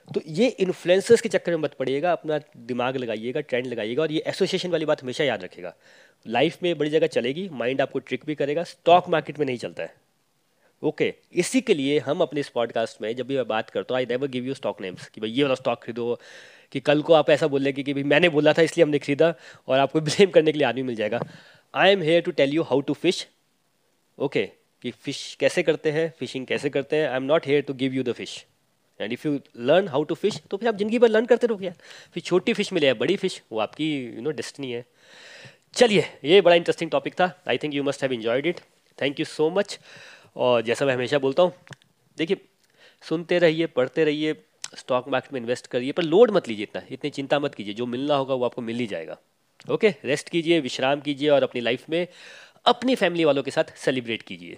तो 0.08 0.20
ये 0.26 0.46
इन्फ्लुएंसर्स 0.60 1.20
के 1.20 1.28
चक्कर 1.28 1.52
में 1.52 1.58
मत 1.58 1.74
पड़िएगा, 1.74 2.12
अपना 2.12 2.38
दिमाग 2.56 2.96
लगाइएगा 2.96 3.40
ट्रेंड 3.40 3.66
लगाइएगा, 3.66 4.02
और 4.02 4.12
ये 4.12 4.22
एसोसिएशन 4.26 4.70
वाली 4.70 4.84
बात 4.84 5.02
हमेशा 5.02 5.24
याद 5.24 5.42
रखेगा 5.44 5.74
लाइफ 6.26 6.62
में 6.62 6.76
बड़ी 6.78 6.90
जगह 6.90 7.06
चलेगी 7.06 7.48
माइंड 7.52 7.80
आपको 7.80 7.98
ट्रिक 7.98 8.24
भी 8.26 8.34
करेगा 8.34 8.64
स्टॉक 8.64 9.08
मार्केट 9.08 9.38
में 9.38 9.46
नहीं 9.46 9.56
चलता 9.56 9.82
है। 9.82 9.94
Okay 10.82 11.04
okay. 11.04 11.38
इसी 11.38 11.60
के 11.60 11.74
लिए 11.74 11.98
हम 11.98 12.20
अपने 12.20 12.40
इस 12.40 12.48
पॉडकास्ट 12.48 13.02
में 13.02 13.14
जब 13.16 13.26
भी 13.26 13.36
मैं 13.36 13.46
बात 13.48 13.70
करता 13.70 13.94
हूँ 13.94 13.98
I 13.98 14.06
never 14.06 14.28
give 14.28 14.44
you 14.44 14.54
stock 14.54 14.80
names 14.80 15.06
कि 15.08 15.20
भाई, 15.20 15.30
ये 15.30 15.42
वाला 15.42 15.54
स्टॉक 15.54 15.82
खरीदो 15.84 16.18
कि 16.72 16.80
कल 16.80 17.02
को 17.02 17.12
आप 17.14 17.30
ऐसा 17.30 17.46
बोल 17.46 17.70
कि 17.72 17.92
भाई 17.92 18.02
मैंने 18.04 18.28
बोला 18.28 18.52
था, 18.52 18.62
इसलिए 18.62 18.84
हमने 18.84 18.98
खरीदा 18.98 19.34
और 19.68 19.78
आपको 19.78 20.00
ब्लेम 20.08 20.30
करने 20.30 20.52
के 20.52 20.58
लिए 20.58 20.66
आदमी 20.66 20.82
मिल 20.82 20.94
जाएगा। 20.96 21.20
I 21.74 21.90
am 21.90 22.02
here 22.02 22.22
to 22.22 22.30
tell 22.32 22.54
you 22.54 22.62
how 22.62 22.80
to 22.80 22.94
fish 22.94 23.26
okay 24.18 24.44
कि 24.84 24.90
फ़िश 24.92 25.36
कैसे 25.40 25.62
करते 25.62 25.90
हैं 25.92 26.12
फिशिंग 26.18 26.46
कैसे 26.46 26.70
करते 26.70 26.96
हैं। 26.96 27.08
I 27.08 27.16
am 27.16 27.22
not 27.24 27.46
here 27.46 27.62
to 27.62 27.74
give 27.74 27.94
you 27.94 28.02
the 28.02 28.12
fish 28.12 28.44
and 29.00 29.12
if 29.12 29.26
you 29.28 29.38
learn 29.58 29.88
how 29.88 30.04
to 30.04 30.14
fish 30.14 30.40
तो 30.50 30.56
फिर 30.56 30.68
आप 30.68 30.76
ज़िंदगी 30.76 30.98
भर 30.98 31.08
लर्न 31.08 31.26
करते 31.26 31.46
रहोगे 31.46 31.66
यार। 31.66 31.76
फिर 32.14 32.22
छोटी 32.22 32.52
फ़िश 32.52 32.72
मिले 32.72 32.86
या 32.86 32.94
बड़ी 32.94 33.16
फ़िश 33.16 33.40
वो 33.52 33.58
आपकी 33.60 33.92
यू 34.06 34.22
नो 34.22 34.30
डेस्टनी 34.32 34.72
है। 34.72 34.84
चलिए, 35.74 36.04
ये 36.24 36.40
बड़ा 36.40 36.54
इंटरेस्टिंग 36.56 36.90
टॉपिक 36.90 37.14
था। 37.20 37.30
I 37.48 37.58
think 37.58 37.74
you 37.74 37.82
must 37.82 38.02
have 38.02 38.12
enjoyed 38.12 38.46
it 38.46 38.60
thank 38.98 39.20
you 39.20 39.26
so 39.26 39.48
much 39.50 39.78
और 40.36 40.62
जैसा 40.62 40.86
मैं 40.86 40.94
हमेशा 40.94 41.18
बोलता 41.18 41.42
हूँ, 41.42 41.52
देखिए, 42.18 42.36
सुनते 43.02 43.38
रहिए, 43.38 43.66
पढ़ते 43.68 44.04
रहिए। 44.04 44.34
स्टॉक 44.78 45.08
मार्केट 45.08 45.32
में 45.32 45.40
इन्वेस्ट 45.40 45.66
करिए, 45.66 45.92
पर 45.92 46.02
लोड 46.02 46.30
मत 46.30 46.48
लीजिए 46.48 46.62
इतना। 46.62 46.82
इतनी 46.90 47.10
चिंता 47.10 47.38
मत 47.38 47.54
कीजिए। 47.54 47.74
जो 47.74 47.86
मिलना 47.86 48.14
होगा 48.14 48.34
वो 48.34 48.44
आपको 48.44 48.62
मिल 48.62 48.76
ही 48.76 48.86
जाएगा। 48.86 49.18
ओके 49.70 49.94
रेस्ट 50.04 50.28
कीजिए, 50.28 50.60
विश्राम 50.60 51.00
कीजिए 51.00 51.28
और 51.28 51.42
अपनी 51.42 51.60
लाइफ 51.60 51.88
में 51.90 52.06
अपनी 52.66 52.94
फैमिली 52.94 53.24
वालों 53.24 53.42
के 53.42 53.50
साथ 53.50 53.76
सेलिब्रेट 53.76 54.22
कीजिए। 54.22 54.54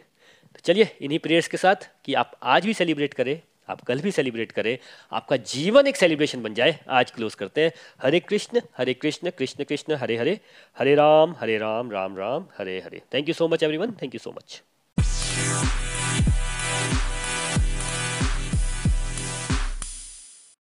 तो 0.54 0.60
चलिए, 0.64 0.96
इन्हीं 1.00 1.18
प्रेयर्स 1.18 1.48
के 1.48 1.56
साथ 1.56 1.88
कि 2.04 2.14
आप 2.14 2.38
आज 2.42 2.66
भी 2.66 2.74
सेलिब्रेट 2.74 3.14
करें, 3.14 3.40
आप 3.68 3.80
कल 3.80 4.00
भी 4.00 4.10
सेलिब्रेट 4.10 4.52
करें, 4.52 4.78
आपका 5.12 5.36
जीवन 5.36 5.86
एक 5.86 5.96
सेलिब्रेशन 5.96 6.42
बन 6.42 6.54
जाए। 6.54 6.78
आज 6.88 7.10
क्लोज 7.10 7.34
करते 7.34 7.60
हैं। 7.60 7.72
Hare 8.02 8.20
Krishna 8.20 8.60
Hare 8.78 8.94
Krishna 8.94 9.30
Krishna 9.30 9.64
Krishna, 9.64 9.94
Hare 9.94 10.16
Hare 10.16 10.38
Hare 10.78 10.94
Ram 10.94 11.34
Hare 11.40 11.58
Ram 11.58 11.90
Ram 11.90 12.16
Ram, 12.16 12.46
Hare 12.58 12.80
Hare. 12.80 13.02
Thank 13.14 13.28
you 13.28 13.34
so 13.34 13.48
much 13.48 13.62
everyone 13.62 13.92
thank 14.02 14.14
you 14.14 14.18
so 14.18 14.30
much 14.30 14.62